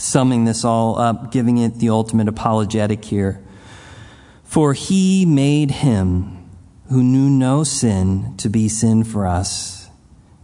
summing 0.00 0.44
this 0.44 0.64
all 0.64 0.98
up, 0.98 1.30
giving 1.30 1.58
it 1.58 1.74
the 1.76 1.90
ultimate 1.90 2.28
apologetic 2.28 3.04
here. 3.04 3.42
For 4.44 4.72
he 4.72 5.26
made 5.26 5.70
him 5.70 6.48
who 6.88 7.02
knew 7.02 7.30
no 7.30 7.62
sin 7.62 8.34
to 8.38 8.48
be 8.48 8.68
sin 8.68 9.04
for 9.04 9.26
us, 9.26 9.88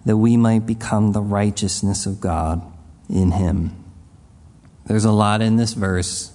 that 0.05 0.17
we 0.17 0.37
might 0.37 0.65
become 0.65 1.11
the 1.11 1.21
righteousness 1.21 2.07
of 2.07 2.21
God 2.21 2.63
in 3.09 3.33
him. 3.33 3.85
There's 4.85 5.05
a 5.05 5.11
lot 5.11 5.43
in 5.43 5.57
this 5.57 5.73
verse. 5.73 6.33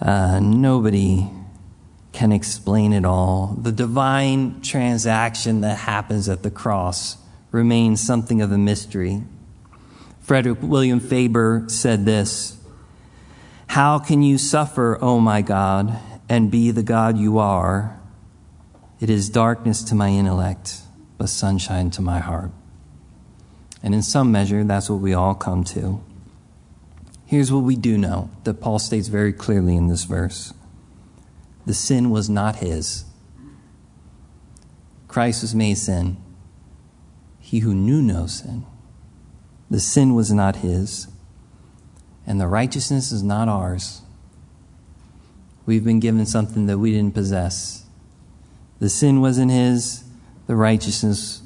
Uh, 0.00 0.40
nobody 0.40 1.28
can 2.12 2.32
explain 2.32 2.92
it 2.92 3.04
all. 3.04 3.56
The 3.60 3.70
divine 3.70 4.60
transaction 4.60 5.60
that 5.60 5.78
happens 5.78 6.28
at 6.28 6.42
the 6.42 6.50
cross 6.50 7.16
remains 7.52 8.04
something 8.04 8.42
of 8.42 8.50
a 8.50 8.58
mystery. 8.58 9.22
Frederick 10.28 10.58
William 10.60 11.00
Faber 11.00 11.64
said 11.68 12.04
this 12.04 12.62
How 13.68 13.98
can 13.98 14.20
you 14.20 14.36
suffer, 14.36 14.98
O 15.00 15.18
my 15.20 15.40
God, 15.40 15.98
and 16.28 16.50
be 16.50 16.70
the 16.70 16.82
God 16.82 17.16
you 17.16 17.38
are, 17.38 17.98
it 19.00 19.08
is 19.08 19.30
darkness 19.30 19.82
to 19.84 19.94
my 19.94 20.10
intellect, 20.10 20.82
but 21.16 21.30
sunshine 21.30 21.88
to 21.92 22.02
my 22.02 22.18
heart. 22.18 22.50
And 23.82 23.94
in 23.94 24.02
some 24.02 24.30
measure, 24.30 24.62
that's 24.64 24.90
what 24.90 25.00
we 25.00 25.14
all 25.14 25.34
come 25.34 25.64
to. 25.64 26.04
Here's 27.24 27.50
what 27.50 27.64
we 27.64 27.74
do 27.74 27.96
know 27.96 28.28
that 28.44 28.60
Paul 28.60 28.78
states 28.78 29.08
very 29.08 29.32
clearly 29.32 29.76
in 29.76 29.88
this 29.88 30.04
verse 30.04 30.52
the 31.64 31.72
sin 31.72 32.10
was 32.10 32.28
not 32.28 32.56
his. 32.56 33.06
Christ 35.06 35.40
was 35.40 35.54
made 35.54 35.78
sin. 35.78 36.18
He 37.38 37.60
who 37.60 37.72
knew 37.72 38.02
no 38.02 38.26
sin. 38.26 38.66
The 39.70 39.80
sin 39.80 40.14
was 40.14 40.32
not 40.32 40.56
his, 40.56 41.08
and 42.26 42.40
the 42.40 42.48
righteousness 42.48 43.12
is 43.12 43.22
not 43.22 43.48
ours. 43.48 44.02
We've 45.66 45.84
been 45.84 46.00
given 46.00 46.24
something 46.24 46.66
that 46.66 46.78
we 46.78 46.92
didn't 46.92 47.14
possess. 47.14 47.84
The 48.80 48.88
sin 48.88 49.20
wasn't 49.20 49.50
his, 49.50 50.04
the 50.46 50.56
righteousness 50.56 51.42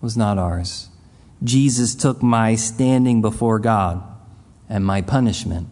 was 0.00 0.16
not 0.16 0.38
ours. 0.38 0.88
Jesus 1.44 1.94
took 1.94 2.22
my 2.22 2.54
standing 2.56 3.20
before 3.20 3.58
God 3.58 4.02
and 4.68 4.84
my 4.84 5.02
punishment, 5.02 5.68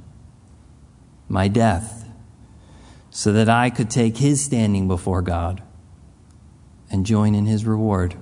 my 1.29 1.49
death, 1.49 2.09
so 3.11 3.33
that 3.33 3.49
I 3.49 3.71
could 3.71 3.91
take 3.91 4.19
his 4.19 4.45
standing 4.45 4.87
before 4.87 5.23
God 5.23 5.63
and 6.91 7.07
join 7.07 7.35
in 7.35 7.47
his 7.47 7.65
reward. 7.65 8.15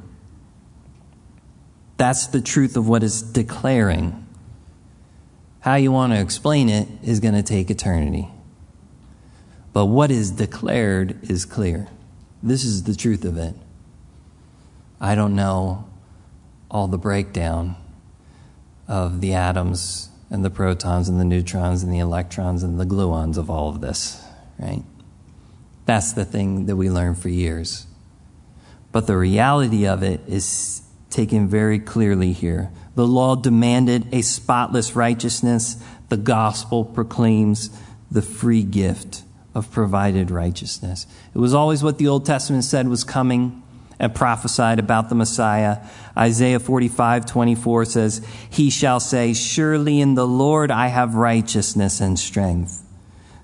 That's 1.99 2.29
the 2.29 2.41
truth 2.41 2.77
of 2.77 2.89
what 2.89 3.03
is 3.03 3.21
declaring. 3.21 4.25
How 5.61 5.75
you 5.75 5.93
want 5.93 6.13
to 6.13 6.21
explain 6.21 6.69
it 6.69 6.89
is 7.03 7.21
going 7.21 7.35
to 7.35 7.43
take 7.43 7.71
eternity. 7.71 8.29
But 9.73 9.87
what 9.87 10.11
is 10.11 10.31
declared 10.31 11.29
is 11.29 11.45
clear. 11.45 11.89
This 12.43 12.65
is 12.65 12.85
the 12.85 12.95
truth 12.95 13.25
of 13.25 13.37
it. 13.37 13.55
I 15.01 15.15
don't 15.15 15.35
know 15.35 15.89
all 16.71 16.87
the 16.87 16.99
breakdown 16.99 17.77
of 18.87 19.21
the 19.21 19.35
atoms 19.35 20.09
and 20.31 20.45
the 20.45 20.51
protons 20.51 21.09
and 21.09 21.21
the 21.21 21.25
neutrons 21.25 21.83
and 21.83 21.93
the 21.93 21.99
electrons 21.99 22.63
and 22.63 22.79
the 22.79 22.85
gluons 22.87 23.37
of 23.37 23.51
all 23.51 23.69
of 23.69 23.81
this, 23.81 24.23
right? 24.59 24.83
That's 25.85 26.13
the 26.13 26.25
thing 26.25 26.67
that 26.67 26.77
we 26.77 26.91
learn 26.91 27.15
for 27.15 27.29
years. 27.29 27.87
But 28.93 29.07
the 29.07 29.17
reality 29.17 29.87
of 29.87 30.03
it 30.03 30.21
is 30.29 30.83
taken 31.11 31.49
very 31.49 31.79
clearly 31.79 32.33
here. 32.33 32.71
The 32.95 33.07
law 33.07 33.37
demanded 33.37 34.07
a 34.13 34.23
spotless 34.23 34.97
righteousness. 34.97 35.83
The 36.09 36.17
gospel 36.17 36.85
proclaims 36.85 37.71
the 38.11 38.23
free 38.23 38.63
gift 38.63 39.23
of 39.55 39.71
provided 39.71 40.31
righteousness. 40.31 41.07
It 41.35 41.39
was 41.39 41.55
always 41.55 41.83
what 41.83 41.99
the 41.99 42.09
Old 42.09 42.27
Testament 42.27 42.65
said 42.65 42.89
was 42.89 43.05
coming 43.05 43.63
and 43.99 44.15
prophesied 44.15 44.79
about 44.79 45.09
the 45.09 45.15
Messiah. 45.15 45.79
Isaiah 46.17 46.61
45, 46.61 47.27
24 47.27 47.85
says, 47.85 48.27
He 48.49 48.71
shall 48.71 49.01
say, 49.01 49.35
Surely 49.35 50.01
in 50.01 50.15
the 50.15 50.27
Lord 50.27 50.71
I 50.71 50.89
have 50.89 51.15
righteousness 51.15 52.01
and 52.01 52.19
strength. 52.19 52.85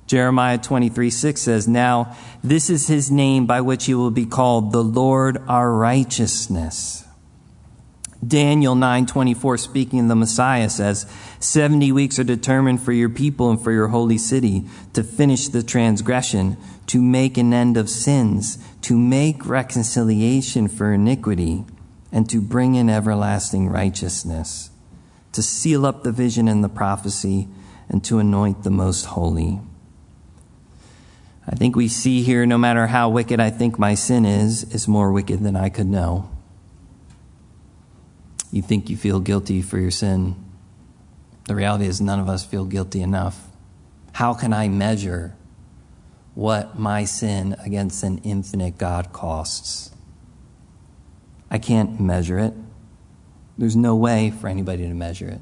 Jeremiah 0.06 0.58
23, 0.58 1.10
6 1.10 1.40
says, 1.40 1.66
Now 1.66 2.16
this 2.42 2.68
is 2.70 2.86
his 2.86 3.10
name 3.10 3.46
by 3.46 3.60
which 3.62 3.86
he 3.86 3.94
will 3.94 4.10
be 4.10 4.26
called, 4.26 4.72
the 4.72 4.84
Lord 4.84 5.38
our 5.48 5.72
righteousness. 5.72 7.03
Daniel 8.28 8.76
9:24 8.76 9.58
speaking 9.58 10.00
of 10.00 10.08
the 10.08 10.14
Messiah 10.14 10.70
says, 10.70 11.06
70 11.40 11.90
weeks 11.90 12.18
are 12.18 12.24
determined 12.24 12.80
for 12.80 12.92
your 12.92 13.08
people 13.08 13.50
and 13.50 13.60
for 13.60 13.72
your 13.72 13.88
holy 13.88 14.18
city 14.18 14.64
to 14.92 15.02
finish 15.02 15.48
the 15.48 15.62
transgression, 15.62 16.56
to 16.86 17.02
make 17.02 17.36
an 17.36 17.52
end 17.52 17.76
of 17.76 17.90
sins, 17.90 18.58
to 18.82 18.96
make 18.96 19.46
reconciliation 19.46 20.68
for 20.68 20.92
iniquity, 20.92 21.64
and 22.12 22.28
to 22.30 22.40
bring 22.40 22.76
in 22.76 22.88
everlasting 22.88 23.68
righteousness, 23.68 24.70
to 25.32 25.42
seal 25.42 25.84
up 25.84 26.04
the 26.04 26.12
vision 26.12 26.46
and 26.46 26.62
the 26.62 26.68
prophecy, 26.68 27.48
and 27.88 28.04
to 28.04 28.20
anoint 28.20 28.62
the 28.62 28.70
most 28.70 29.06
holy. 29.06 29.60
I 31.48 31.56
think 31.56 31.74
we 31.74 31.88
see 31.88 32.22
here, 32.22 32.46
no 32.46 32.56
matter 32.56 32.86
how 32.86 33.08
wicked 33.08 33.40
I 33.40 33.50
think 33.50 33.78
my 33.78 33.94
sin 33.94 34.24
is, 34.24 34.62
is 34.72 34.86
more 34.86 35.12
wicked 35.12 35.40
than 35.40 35.56
I 35.56 35.68
could 35.68 35.88
know 35.88 36.30
you 38.54 38.62
think 38.62 38.88
you 38.88 38.96
feel 38.96 39.18
guilty 39.18 39.60
for 39.62 39.80
your 39.80 39.90
sin. 39.90 40.36
The 41.48 41.56
reality 41.56 41.86
is, 41.86 42.00
none 42.00 42.20
of 42.20 42.28
us 42.28 42.44
feel 42.44 42.64
guilty 42.64 43.02
enough. 43.02 43.48
How 44.12 44.32
can 44.32 44.52
I 44.52 44.68
measure 44.68 45.34
what 46.36 46.78
my 46.78 47.04
sin 47.04 47.56
against 47.64 48.04
an 48.04 48.18
infinite 48.18 48.78
God 48.78 49.12
costs? 49.12 49.90
I 51.50 51.58
can't 51.58 51.98
measure 51.98 52.38
it. 52.38 52.54
There's 53.58 53.74
no 53.74 53.96
way 53.96 54.30
for 54.30 54.46
anybody 54.46 54.86
to 54.86 54.94
measure 54.94 55.30
it. 55.30 55.40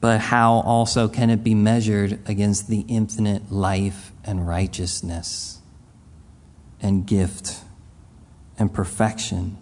But 0.00 0.18
how 0.18 0.54
also 0.54 1.06
can 1.06 1.30
it 1.30 1.44
be 1.44 1.54
measured 1.54 2.18
against 2.28 2.66
the 2.66 2.80
infinite 2.88 3.52
life 3.52 4.10
and 4.24 4.48
righteousness 4.48 5.60
and 6.80 7.06
gift 7.06 7.60
and 8.58 8.74
perfection 8.74 9.56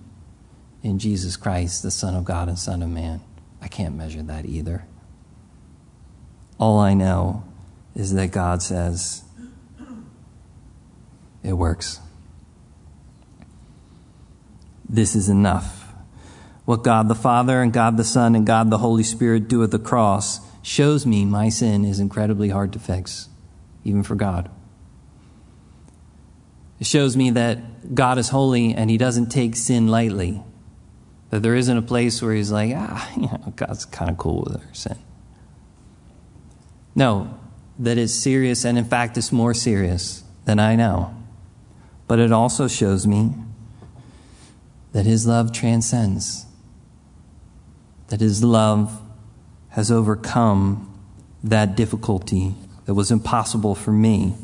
in 0.83 0.99
Jesus 0.99 1.37
Christ, 1.37 1.83
the 1.83 1.91
Son 1.91 2.15
of 2.15 2.25
God 2.25 2.49
and 2.49 2.59
Son 2.59 2.83
of 2.83 2.89
Man. 2.89 3.21
I 3.61 3.69
can't 3.69 3.95
measure 3.95 4.23
that 4.23 4.47
either. 4.47 4.85
All 6.59 6.79
I 6.79 6.95
know 6.95 7.45
is 7.95 8.15
that 8.15 8.31
God 8.31 8.63
says 8.63 9.25
it 11.43 11.55
works. 11.55 12.01
This 14.89 15.15
is 15.15 15.29
enough. 15.29 15.93
What 16.65 16.83
God 16.83 17.09
the 17.09 17.15
Father 17.15 17.63
and 17.63 17.73
God 17.73 17.97
the 17.97 18.05
Son 18.05 18.35
and 18.35 18.47
God 18.47 18.71
the 18.71 18.79
Holy 18.79 19.03
Spirit 19.03 19.49
do 19.49 19.63
at 19.63 19.71
the 19.71 19.79
cross 19.79 20.41
shows 20.63 21.07
me 21.07 21.25
my 21.25 21.49
sin 21.49 21.85
is 21.85 21.99
incredibly 21.99 22.51
hard 22.51 22.73
to 22.75 22.79
fix, 22.79 23.29
even 23.85 24.03
for 24.03 24.15
God. 24.15 24.51
It 26.79 26.87
shows 26.87 27.17
me 27.17 27.31
that 27.31 27.95
God 27.95 28.19
is 28.19 28.31
holy 28.31 28.75
and 28.75 28.91
He 28.91 28.99
doesn't 28.99 29.31
take 29.31 29.57
sin 29.57 29.89
lightly. 29.89 30.43
That 31.31 31.43
there 31.43 31.55
isn't 31.55 31.77
a 31.77 31.83
place 31.83 32.21
where 32.21 32.35
he's 32.35 32.51
like, 32.51 32.73
ah, 32.77 33.11
you 33.17 33.23
know, 33.23 33.53
God's 33.57 33.85
kind 33.85 34.11
of 34.11 34.19
cool 34.19 34.45
with 34.47 34.57
our 34.57 34.75
sin. 34.75 34.99
No, 36.95 37.39
that 37.79 37.97
is 37.97 38.21
serious, 38.21 38.65
and 38.65 38.77
in 38.77 38.85
fact, 38.85 39.17
it's 39.17 39.33
more 39.33 39.55
serious 39.55 40.25
than 40.45 40.59
I 40.59 40.77
know. 40.77 41.15
But 42.09 42.19
it 42.19 42.33
also 42.33 42.69
shows 42.69 43.07
me 43.07 43.33
that 44.93 45.07
his 45.07 45.27
love 45.27 45.53
transcends, 45.53 46.47
that 48.09 48.21
his 48.21 48.43
love 48.43 49.01
has 49.71 49.91
overcome 49.91 50.87
that 51.43 51.77
difficulty 51.77 52.55
that 52.87 52.95
was 52.95 53.11
impossible 53.11 53.75
for 53.75 53.93
me. 53.93 54.35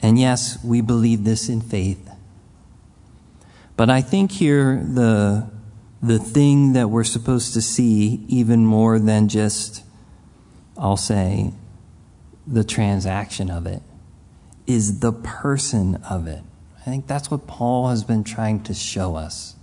And 0.00 0.18
yes, 0.18 0.62
we 0.64 0.80
believe 0.80 1.24
this 1.24 1.48
in 1.48 1.60
faith. 1.60 2.05
But 3.76 3.90
I 3.90 4.00
think 4.00 4.32
here 4.32 4.82
the, 4.82 5.50
the 6.02 6.18
thing 6.18 6.72
that 6.72 6.88
we're 6.88 7.04
supposed 7.04 7.52
to 7.54 7.60
see, 7.60 8.24
even 8.26 8.64
more 8.64 8.98
than 8.98 9.28
just, 9.28 9.84
I'll 10.78 10.96
say, 10.96 11.52
the 12.46 12.64
transaction 12.64 13.50
of 13.50 13.66
it, 13.66 13.82
is 14.66 15.00
the 15.00 15.12
person 15.12 15.96
of 16.08 16.26
it. 16.26 16.42
I 16.78 16.84
think 16.84 17.06
that's 17.06 17.30
what 17.30 17.46
Paul 17.46 17.88
has 17.88 18.02
been 18.02 18.24
trying 18.24 18.62
to 18.64 18.74
show 18.74 19.16
us 19.16 19.56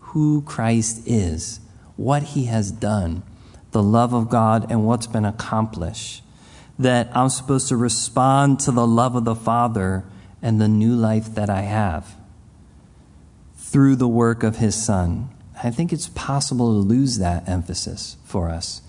who 0.00 0.42
Christ 0.42 1.02
is, 1.06 1.60
what 1.96 2.22
he 2.22 2.46
has 2.46 2.72
done, 2.72 3.22
the 3.70 3.82
love 3.82 4.12
of 4.12 4.28
God, 4.28 4.68
and 4.68 4.84
what's 4.84 5.06
been 5.06 5.24
accomplished. 5.24 6.24
That 6.76 7.14
I'm 7.14 7.28
supposed 7.28 7.68
to 7.68 7.76
respond 7.76 8.58
to 8.60 8.72
the 8.72 8.86
love 8.86 9.14
of 9.14 9.24
the 9.24 9.34
Father 9.34 10.04
and 10.42 10.60
the 10.60 10.66
new 10.66 10.96
life 10.96 11.34
that 11.34 11.48
I 11.50 11.60
have 11.60 12.16
through 13.70 13.94
the 13.96 14.08
work 14.08 14.42
of 14.42 14.56
his 14.56 14.74
son. 14.74 15.30
I 15.62 15.70
think 15.70 15.92
it's 15.92 16.08
possible 16.08 16.72
to 16.74 16.88
lose 16.88 17.18
that 17.18 17.48
emphasis 17.48 18.16
for 18.24 18.48
us. 18.48 18.82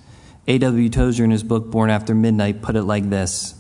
A.W. 0.48 0.90
Tozer, 0.90 1.24
in 1.24 1.30
his 1.30 1.44
book 1.44 1.70
Born 1.70 1.90
After 1.90 2.16
Midnight, 2.16 2.62
put 2.62 2.76
it 2.76 2.84
like 2.84 3.10
this 3.10 3.54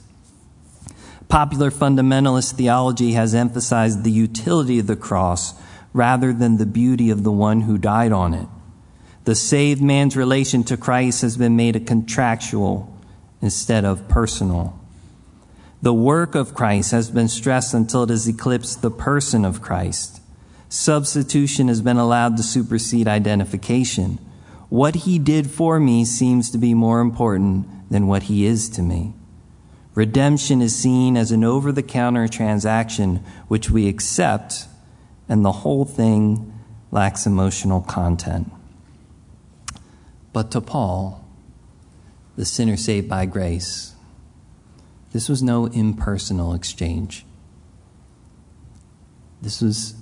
Popular 1.27 1.69
fundamentalist 1.69 2.53
theology 2.53 3.13
has 3.13 3.35
emphasized 3.35 4.03
the 4.03 4.11
utility 4.11 4.79
of 4.79 4.87
the 4.87 4.95
cross 4.95 5.53
rather 5.93 6.33
than 6.33 6.57
the 6.57 6.65
beauty 6.65 7.09
of 7.09 7.23
the 7.23 7.31
one 7.31 7.61
who 7.61 7.77
died 7.77 8.11
on 8.11 8.33
it. 8.33 8.47
The 9.25 9.35
saved 9.35 9.81
man's 9.81 10.17
relation 10.17 10.63
to 10.65 10.77
Christ 10.77 11.21
has 11.21 11.37
been 11.37 11.55
made 11.55 11.75
a 11.75 11.79
contractual 11.79 12.97
instead 13.41 13.85
of 13.85 14.07
personal. 14.07 14.79
The 15.81 15.93
work 15.93 16.33
of 16.33 16.55
Christ 16.55 16.91
has 16.91 17.11
been 17.11 17.27
stressed 17.27 17.73
until 17.73 18.03
it 18.03 18.09
has 18.09 18.27
eclipsed 18.27 18.81
the 18.81 18.91
person 18.91 19.45
of 19.45 19.61
Christ. 19.61 20.20
Substitution 20.71 21.67
has 21.67 21.81
been 21.81 21.97
allowed 21.97 22.37
to 22.37 22.43
supersede 22.43 23.05
identification. 23.05 24.19
What 24.69 24.95
he 24.95 25.19
did 25.19 25.51
for 25.51 25.81
me 25.81 26.05
seems 26.05 26.49
to 26.49 26.57
be 26.57 26.73
more 26.73 27.01
important 27.01 27.67
than 27.91 28.07
what 28.07 28.23
he 28.23 28.45
is 28.45 28.69
to 28.69 28.81
me. 28.81 29.13
Redemption 29.95 30.61
is 30.61 30.73
seen 30.73 31.17
as 31.17 31.29
an 31.29 31.43
over 31.43 31.73
the 31.73 31.83
counter 31.83 32.25
transaction 32.29 33.17
which 33.49 33.69
we 33.69 33.89
accept, 33.89 34.67
and 35.27 35.43
the 35.43 35.51
whole 35.51 35.83
thing 35.83 36.57
lacks 36.89 37.25
emotional 37.25 37.81
content. 37.81 38.49
But 40.31 40.51
to 40.51 40.61
Paul, 40.61 41.21
the 42.37 42.45
sinner 42.45 42.77
saved 42.77 43.09
by 43.09 43.25
grace, 43.25 43.93
this 45.11 45.27
was 45.27 45.43
no 45.43 45.65
impersonal 45.65 46.53
exchange. 46.53 47.25
This 49.41 49.59
was 49.59 49.95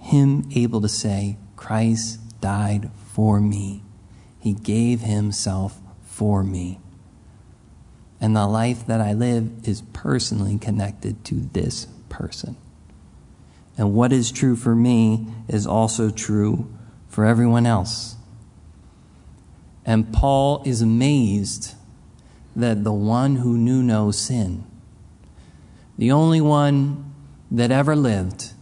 him 0.00 0.48
able 0.54 0.80
to 0.80 0.88
say, 0.88 1.36
Christ 1.56 2.40
died 2.40 2.90
for 3.12 3.40
me. 3.40 3.82
He 4.38 4.54
gave 4.54 5.00
himself 5.02 5.78
for 6.04 6.42
me. 6.42 6.80
And 8.20 8.34
the 8.34 8.46
life 8.46 8.86
that 8.86 9.00
I 9.00 9.12
live 9.12 9.66
is 9.66 9.82
personally 9.92 10.58
connected 10.58 11.24
to 11.26 11.34
this 11.52 11.86
person. 12.08 12.56
And 13.78 13.94
what 13.94 14.12
is 14.12 14.30
true 14.30 14.56
for 14.56 14.74
me 14.74 15.26
is 15.48 15.66
also 15.66 16.10
true 16.10 16.70
for 17.08 17.24
everyone 17.24 17.66
else. 17.66 18.16
And 19.86 20.12
Paul 20.12 20.62
is 20.66 20.82
amazed 20.82 21.74
that 22.54 22.84
the 22.84 22.92
one 22.92 23.36
who 23.36 23.56
knew 23.56 23.82
no 23.82 24.10
sin, 24.10 24.64
the 25.96 26.12
only 26.12 26.40
one 26.40 27.12
that 27.50 27.70
ever 27.70 27.96
lived, 27.96 28.52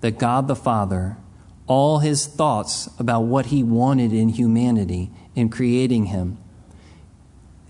that 0.00 0.18
God 0.18 0.48
the 0.48 0.56
Father, 0.56 1.16
all 1.66 1.98
his 1.98 2.26
thoughts 2.26 2.88
about 2.98 3.22
what 3.22 3.46
he 3.46 3.62
wanted 3.62 4.12
in 4.12 4.30
humanity 4.30 5.10
in 5.34 5.48
creating 5.48 6.06
him, 6.06 6.38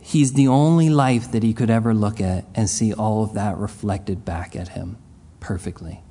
he's 0.01 0.33
the 0.33 0.49
only 0.49 0.89
life 0.89 1.31
that 1.33 1.43
he 1.43 1.53
could 1.53 1.70
ever 1.70 1.95
look 1.95 2.20
at 2.20 2.45
and 2.55 2.68
see 2.68 2.93
all 2.93 3.22
of 3.22 3.35
that 3.35 3.57
reflected 3.59 4.24
back 4.24 4.57
at 4.57 4.68
him 4.68 4.97
perfectly. 5.39 6.03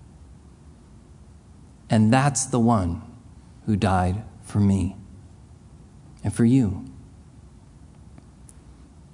And 1.90 2.14
that's 2.14 2.46
the 2.46 2.60
one 2.60 3.02
who 3.66 3.76
died 3.76 4.24
for 4.44 4.60
me 4.60 4.96
and 6.24 6.34
for 6.34 6.46
you. 6.46 6.86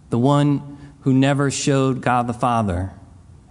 The 0.10 0.20
one 0.20 0.78
who 1.02 1.14
never 1.14 1.52
showed 1.52 2.02
God 2.02 2.28
the 2.28 2.34
Father 2.34 2.94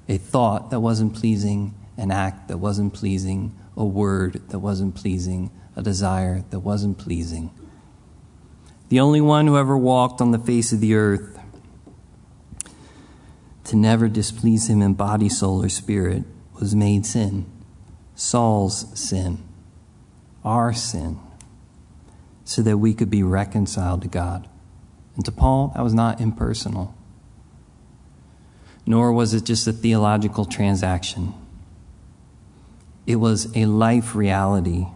a 0.09 0.19
thought 0.19 0.71
that 0.71 0.81
wasn't 0.81 1.15
pleasing, 1.15 1.75
an 1.97 2.11
act 2.11 2.49
that 2.49 2.59
wasn't 2.59 2.95
pleasing, 2.95 3.57
a 3.77 3.85
word 3.85 4.43
that 4.49 4.59
wasn't 4.59 4.95
pleasing, 4.95 5.51
a 5.77 5.83
desire 5.83 6.45
that 6.51 6.61
wasn't 6.61 6.99
pleasing. 6.99 7.51
The 8.89 9.01
only 9.01 9.21
one 9.21 9.47
who 9.47 9.57
ever 9.57 9.77
walked 9.77 10.21
on 10.21 10.31
the 10.31 10.39
face 10.39 10.73
of 10.73 10.81
the 10.81 10.95
earth 10.95 11.39
to 13.65 13.77
never 13.77 14.09
displease 14.09 14.69
him 14.69 14.83
in 14.83 14.95
body, 14.95 15.29
soul, 15.29 15.65
or 15.65 15.69
spirit 15.69 16.25
was 16.61 16.75
made 16.75 17.07
sin. 17.07 17.47
Saul's 18.15 18.99
sin, 18.99 19.43
our 20.45 20.73
sin, 20.73 21.19
so 22.45 22.63
that 22.63 22.79
we 22.79 22.95
could 22.95 23.11
be 23.11 23.23
reconciled 23.23 24.03
to 24.03 24.09
God. 24.09 24.49
And 25.17 25.25
to 25.25 25.33
Paul, 25.33 25.73
that 25.75 25.83
was 25.83 25.95
not 25.95 26.21
impersonal, 26.21 26.95
nor 28.87 29.13
was 29.13 29.35
it 29.35 29.45
just 29.45 29.67
a 29.67 29.73
theological 29.73 30.45
transaction. 30.45 31.35
It 33.07 33.17
was 33.17 33.55
a 33.57 33.67
life 33.67 34.15
reality 34.15 34.87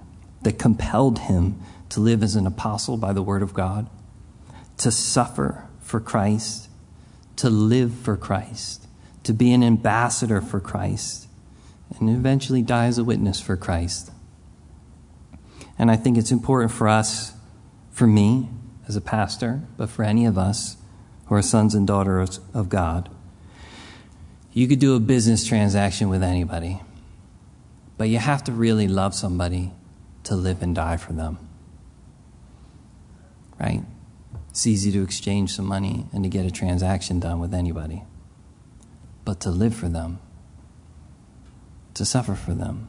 that 0.42 0.58
compelled 0.58 1.20
him 1.20 1.60
to 1.90 2.00
live 2.00 2.22
as 2.22 2.36
an 2.36 2.46
apostle 2.46 2.96
by 2.96 3.12
the 3.12 3.22
word 3.22 3.42
of 3.42 3.54
God, 3.54 3.88
to 4.78 4.90
suffer 4.90 5.64
for 5.80 6.00
Christ, 6.00 6.68
to 7.36 7.50
live 7.50 7.92
for 7.94 8.16
Christ, 8.16 8.86
to 9.24 9.32
be 9.32 9.52
an 9.52 9.62
ambassador 9.62 10.40
for 10.40 10.60
Christ, 10.60 11.28
and 11.98 12.10
eventually 12.10 12.62
die 12.62 12.86
as 12.86 12.98
a 12.98 13.04
witness 13.04 13.40
for 13.40 13.56
Christ. 13.56 14.10
And 15.78 15.90
I 15.90 15.96
think 15.96 16.18
it's 16.18 16.32
important 16.32 16.72
for 16.72 16.88
us, 16.88 17.32
for 17.90 18.06
me 18.06 18.48
as 18.86 18.96
a 18.96 19.00
pastor, 19.00 19.62
but 19.76 19.88
for 19.88 20.02
any 20.02 20.24
of 20.24 20.36
us 20.36 20.76
who 21.26 21.34
are 21.34 21.42
sons 21.42 21.74
and 21.74 21.86
daughters 21.86 22.40
of 22.54 22.68
God. 22.68 23.08
You 24.52 24.66
could 24.66 24.78
do 24.78 24.96
a 24.96 25.00
business 25.00 25.46
transaction 25.46 26.08
with 26.08 26.22
anybody, 26.22 26.80
but 27.98 28.08
you 28.08 28.18
have 28.18 28.44
to 28.44 28.52
really 28.52 28.88
love 28.88 29.12
somebody 29.12 29.72
to 30.22 30.36
live 30.36 30.62
and 30.62 30.74
die 30.74 30.96
for 30.96 31.12
them. 31.12 31.36
Right? 33.60 33.82
It's 34.50 34.66
easy 34.66 34.92
to 34.92 35.02
exchange 35.02 35.52
some 35.52 35.66
money 35.66 36.06
and 36.12 36.22
to 36.22 36.30
get 36.30 36.46
a 36.46 36.50
transaction 36.50 37.18
done 37.18 37.40
with 37.40 37.52
anybody. 37.52 38.04
But 39.24 39.40
to 39.40 39.50
live 39.50 39.74
for 39.74 39.88
them, 39.88 40.20
to 41.94 42.04
suffer 42.04 42.36
for 42.36 42.54
them, 42.54 42.88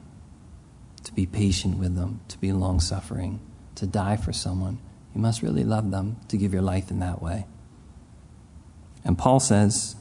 to 1.03 1.11
be 1.13 1.25
patient 1.25 1.79
with 1.79 1.95
them, 1.95 2.21
to 2.27 2.37
be 2.37 2.51
long 2.51 2.79
suffering, 2.79 3.39
to 3.75 3.87
die 3.87 4.15
for 4.15 4.31
someone. 4.31 4.77
You 5.15 5.21
must 5.21 5.41
really 5.41 5.63
love 5.63 5.89
them 5.89 6.17
to 6.27 6.37
give 6.37 6.53
your 6.53 6.61
life 6.61 6.91
in 6.91 6.99
that 6.99 7.21
way. 7.21 7.45
And 9.03 9.17
Paul 9.17 9.39
says, 9.39 9.95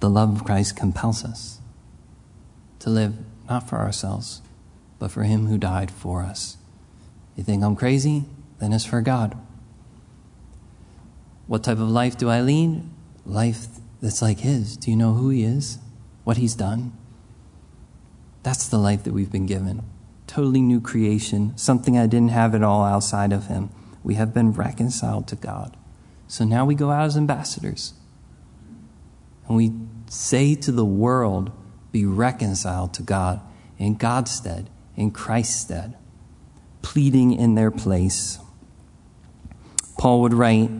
the 0.00 0.08
love 0.08 0.34
of 0.34 0.44
Christ 0.44 0.76
compels 0.76 1.22
us 1.22 1.59
to 2.80 2.90
live 2.90 3.14
not 3.48 3.68
for 3.68 3.78
ourselves, 3.78 4.42
but 4.98 5.10
for 5.10 5.22
Him 5.22 5.46
who 5.46 5.58
died 5.58 5.90
for 5.90 6.22
us. 6.22 6.56
You 7.36 7.44
think 7.44 7.62
I'm 7.62 7.76
crazy? 7.76 8.24
Then 8.58 8.72
it's 8.72 8.84
for 8.84 9.00
God. 9.00 9.36
What 11.46 11.64
type 11.64 11.78
of 11.78 11.88
life 11.88 12.18
do 12.18 12.28
I 12.28 12.40
lead? 12.40 12.82
Life 13.24 13.66
that's 14.02 14.20
like 14.20 14.40
His. 14.40 14.76
Do 14.76 14.90
you 14.90 14.96
know 14.96 15.14
who 15.14 15.30
He 15.30 15.42
is? 15.44 15.78
what 16.24 16.36
he's 16.36 16.54
done. 16.54 16.92
That's 18.42 18.68
the 18.68 18.78
life 18.78 19.02
that 19.04 19.12
we've 19.12 19.32
been 19.32 19.46
given. 19.46 19.82
Totally 20.26 20.60
new 20.60 20.80
creation, 20.80 21.56
something 21.56 21.98
I 21.98 22.06
didn't 22.06 22.30
have 22.30 22.54
at 22.54 22.62
all 22.62 22.84
outside 22.84 23.32
of 23.32 23.48
him. 23.48 23.70
We 24.02 24.14
have 24.14 24.32
been 24.32 24.52
reconciled 24.52 25.26
to 25.28 25.36
God. 25.36 25.76
So 26.28 26.44
now 26.44 26.64
we 26.64 26.74
go 26.74 26.90
out 26.90 27.06
as 27.06 27.16
ambassadors. 27.16 27.94
And 29.48 29.56
we 29.56 29.72
say 30.08 30.54
to 30.54 30.70
the 30.70 30.84
world, 30.84 31.50
be 31.92 32.04
reconciled 32.06 32.94
to 32.94 33.02
God 33.02 33.40
in 33.78 33.94
God's 33.94 34.30
stead, 34.30 34.70
in 34.96 35.10
Christ's 35.10 35.60
stead, 35.60 35.96
pleading 36.82 37.32
in 37.32 37.54
their 37.54 37.70
place. 37.70 38.38
Paul 39.98 40.20
would 40.22 40.34
write 40.34 40.70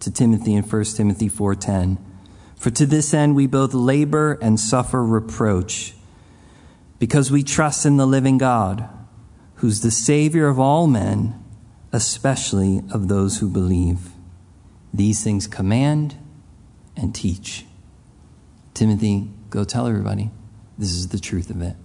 to 0.00 0.10
Timothy 0.10 0.54
in 0.54 0.62
1 0.62 0.96
Timothy 0.96 1.28
4:10, 1.28 1.98
for 2.56 2.70
to 2.70 2.86
this 2.86 3.14
end 3.14 3.34
we 3.34 3.46
both 3.46 3.72
labor 3.74 4.32
and 4.42 4.58
suffer 4.58 5.04
reproach, 5.04 5.94
because 6.98 7.30
we 7.30 7.42
trust 7.42 7.86
in 7.86 7.96
the 7.96 8.06
living 8.06 8.38
God, 8.38 8.88
who's 9.56 9.80
the 9.80 9.90
Savior 9.90 10.48
of 10.48 10.58
all 10.58 10.86
men, 10.86 11.34
especially 11.92 12.82
of 12.90 13.08
those 13.08 13.38
who 13.38 13.48
believe. 13.48 14.12
These 14.94 15.22
things 15.22 15.46
command 15.46 16.16
and 16.96 17.14
teach. 17.14 17.66
Timothy, 18.74 19.30
go 19.52 19.64
tell 19.64 19.86
everybody. 19.86 20.30
This 20.78 20.92
is 20.92 21.08
the 21.08 21.20
truth 21.20 21.50
of 21.50 21.60
it. 21.60 21.76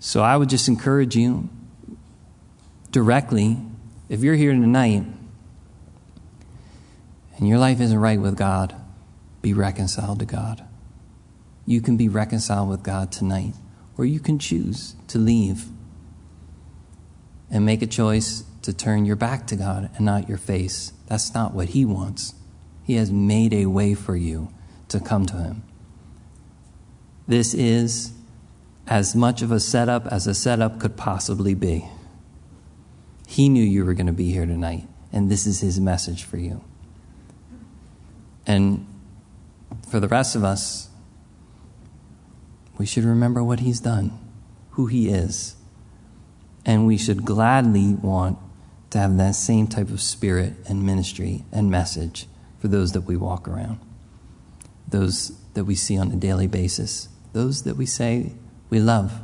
So 0.00 0.22
I 0.22 0.36
would 0.36 0.50
just 0.50 0.68
encourage 0.68 1.16
you 1.16 1.48
directly, 2.90 3.56
if 4.08 4.22
you're 4.22 4.34
here 4.34 4.52
tonight 4.52 5.04
and 7.36 7.48
your 7.48 7.58
life 7.58 7.80
isn't 7.80 7.98
right 7.98 8.20
with 8.20 8.36
God, 8.36 8.74
be 9.42 9.54
reconciled 9.54 10.18
to 10.18 10.24
God. 10.24 10.64
You 11.66 11.80
can 11.80 11.96
be 11.96 12.08
reconciled 12.08 12.68
with 12.68 12.82
God 12.82 13.12
tonight, 13.12 13.54
or 13.96 14.04
you 14.04 14.20
can 14.20 14.38
choose 14.38 14.96
to 15.08 15.18
leave 15.18 15.66
and 17.50 17.64
make 17.64 17.80
a 17.80 17.86
choice 17.86 18.44
to 18.62 18.72
turn 18.72 19.04
your 19.04 19.16
back 19.16 19.46
to 19.46 19.56
God 19.56 19.88
and 19.94 20.04
not 20.04 20.28
your 20.28 20.38
face. 20.38 20.92
That's 21.06 21.32
not 21.32 21.54
what 21.54 21.70
He 21.70 21.84
wants. 21.84 22.34
He 22.82 22.94
has 22.94 23.12
made 23.12 23.54
a 23.54 23.66
way 23.66 23.94
for 23.94 24.16
you 24.16 24.52
to 24.88 24.98
come 24.98 25.26
to 25.26 25.36
Him. 25.36 25.62
This 27.26 27.54
is 27.54 28.12
as 28.86 29.14
much 29.14 29.40
of 29.40 29.50
a 29.50 29.60
setup 29.60 30.06
as 30.06 30.26
a 30.26 30.34
setup 30.34 30.78
could 30.78 30.96
possibly 30.96 31.54
be. 31.54 31.88
He 33.26 33.48
knew 33.48 33.64
you 33.64 33.84
were 33.84 33.94
going 33.94 34.06
to 34.06 34.12
be 34.12 34.30
here 34.30 34.46
tonight, 34.46 34.86
and 35.12 35.30
this 35.30 35.46
is 35.46 35.60
His 35.60 35.80
message 35.80 36.24
for 36.24 36.36
you. 36.36 36.62
And 38.46 38.86
for 39.88 40.00
the 40.00 40.08
rest 40.08 40.36
of 40.36 40.44
us, 40.44 40.90
we 42.76 42.84
should 42.84 43.04
remember 43.04 43.42
what 43.42 43.60
He's 43.60 43.80
done, 43.80 44.18
who 44.72 44.86
He 44.86 45.08
is. 45.08 45.56
And 46.66 46.86
we 46.86 46.98
should 46.98 47.24
gladly 47.24 47.94
want 47.94 48.38
to 48.90 48.98
have 48.98 49.16
that 49.16 49.34
same 49.34 49.66
type 49.66 49.90
of 49.90 50.00
spirit 50.00 50.54
and 50.68 50.84
ministry 50.84 51.44
and 51.52 51.70
message 51.70 52.26
for 52.58 52.68
those 52.68 52.92
that 52.92 53.02
we 53.02 53.16
walk 53.16 53.48
around, 53.48 53.80
those 54.86 55.32
that 55.54 55.64
we 55.64 55.74
see 55.74 55.96
on 55.96 56.10
a 56.12 56.16
daily 56.16 56.46
basis, 56.46 57.08
those 57.34 57.64
that 57.64 57.76
we 57.76 57.84
say 57.84 58.32
we 58.70 58.78
love, 58.78 59.20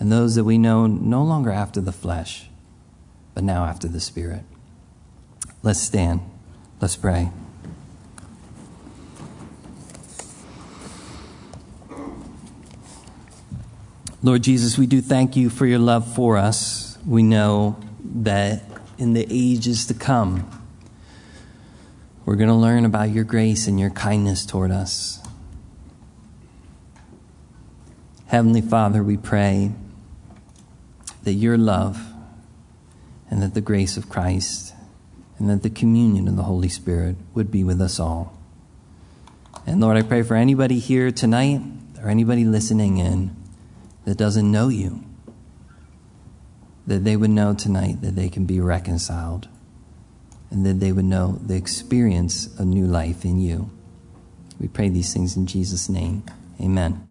and 0.00 0.10
those 0.10 0.34
that 0.34 0.44
we 0.44 0.56
know 0.58 0.86
no 0.86 1.22
longer 1.22 1.50
after 1.50 1.80
the 1.80 1.92
flesh, 1.92 2.48
but 3.34 3.44
now 3.44 3.66
after 3.66 3.86
the 3.86 4.00
Spirit. 4.00 4.42
Let's 5.62 5.78
stand. 5.78 6.22
Let's 6.80 6.96
pray. 6.96 7.30
Lord 14.22 14.42
Jesus, 14.42 14.78
we 14.78 14.86
do 14.86 15.02
thank 15.02 15.36
you 15.36 15.50
for 15.50 15.66
your 15.66 15.78
love 15.78 16.12
for 16.14 16.38
us. 16.38 16.96
We 17.06 17.22
know 17.22 17.78
that 18.02 18.62
in 18.96 19.12
the 19.12 19.26
ages 19.30 19.86
to 19.88 19.94
come, 19.94 20.50
we're 22.24 22.36
going 22.36 22.48
to 22.48 22.54
learn 22.54 22.86
about 22.86 23.10
your 23.10 23.24
grace 23.24 23.68
and 23.68 23.78
your 23.78 23.90
kindness 23.90 24.46
toward 24.46 24.70
us. 24.70 25.20
Heavenly 28.28 28.60
Father, 28.60 29.02
we 29.02 29.16
pray 29.16 29.72
that 31.22 31.32
your 31.32 31.56
love 31.56 32.12
and 33.30 33.42
that 33.42 33.54
the 33.54 33.62
grace 33.62 33.96
of 33.96 34.10
Christ 34.10 34.74
and 35.38 35.48
that 35.48 35.62
the 35.62 35.70
communion 35.70 36.28
of 36.28 36.36
the 36.36 36.42
Holy 36.42 36.68
Spirit 36.68 37.16
would 37.32 37.50
be 37.50 37.64
with 37.64 37.80
us 37.80 37.98
all. 37.98 38.38
And 39.66 39.80
Lord, 39.80 39.96
I 39.96 40.02
pray 40.02 40.22
for 40.22 40.34
anybody 40.34 40.78
here 40.78 41.10
tonight 41.10 41.62
or 42.02 42.10
anybody 42.10 42.44
listening 42.44 42.98
in 42.98 43.34
that 44.04 44.18
doesn't 44.18 44.52
know 44.52 44.68
you, 44.68 45.02
that 46.86 47.04
they 47.04 47.16
would 47.16 47.30
know 47.30 47.54
tonight 47.54 48.02
that 48.02 48.14
they 48.14 48.28
can 48.28 48.44
be 48.44 48.60
reconciled 48.60 49.48
and 50.50 50.66
that 50.66 50.80
they 50.80 50.92
would 50.92 51.06
know 51.06 51.38
the 51.46 51.56
experience 51.56 52.46
of 52.58 52.66
new 52.66 52.84
life 52.84 53.24
in 53.24 53.40
you. 53.40 53.70
We 54.60 54.68
pray 54.68 54.90
these 54.90 55.14
things 55.14 55.34
in 55.34 55.46
Jesus' 55.46 55.88
name. 55.88 56.24
Amen. 56.60 57.06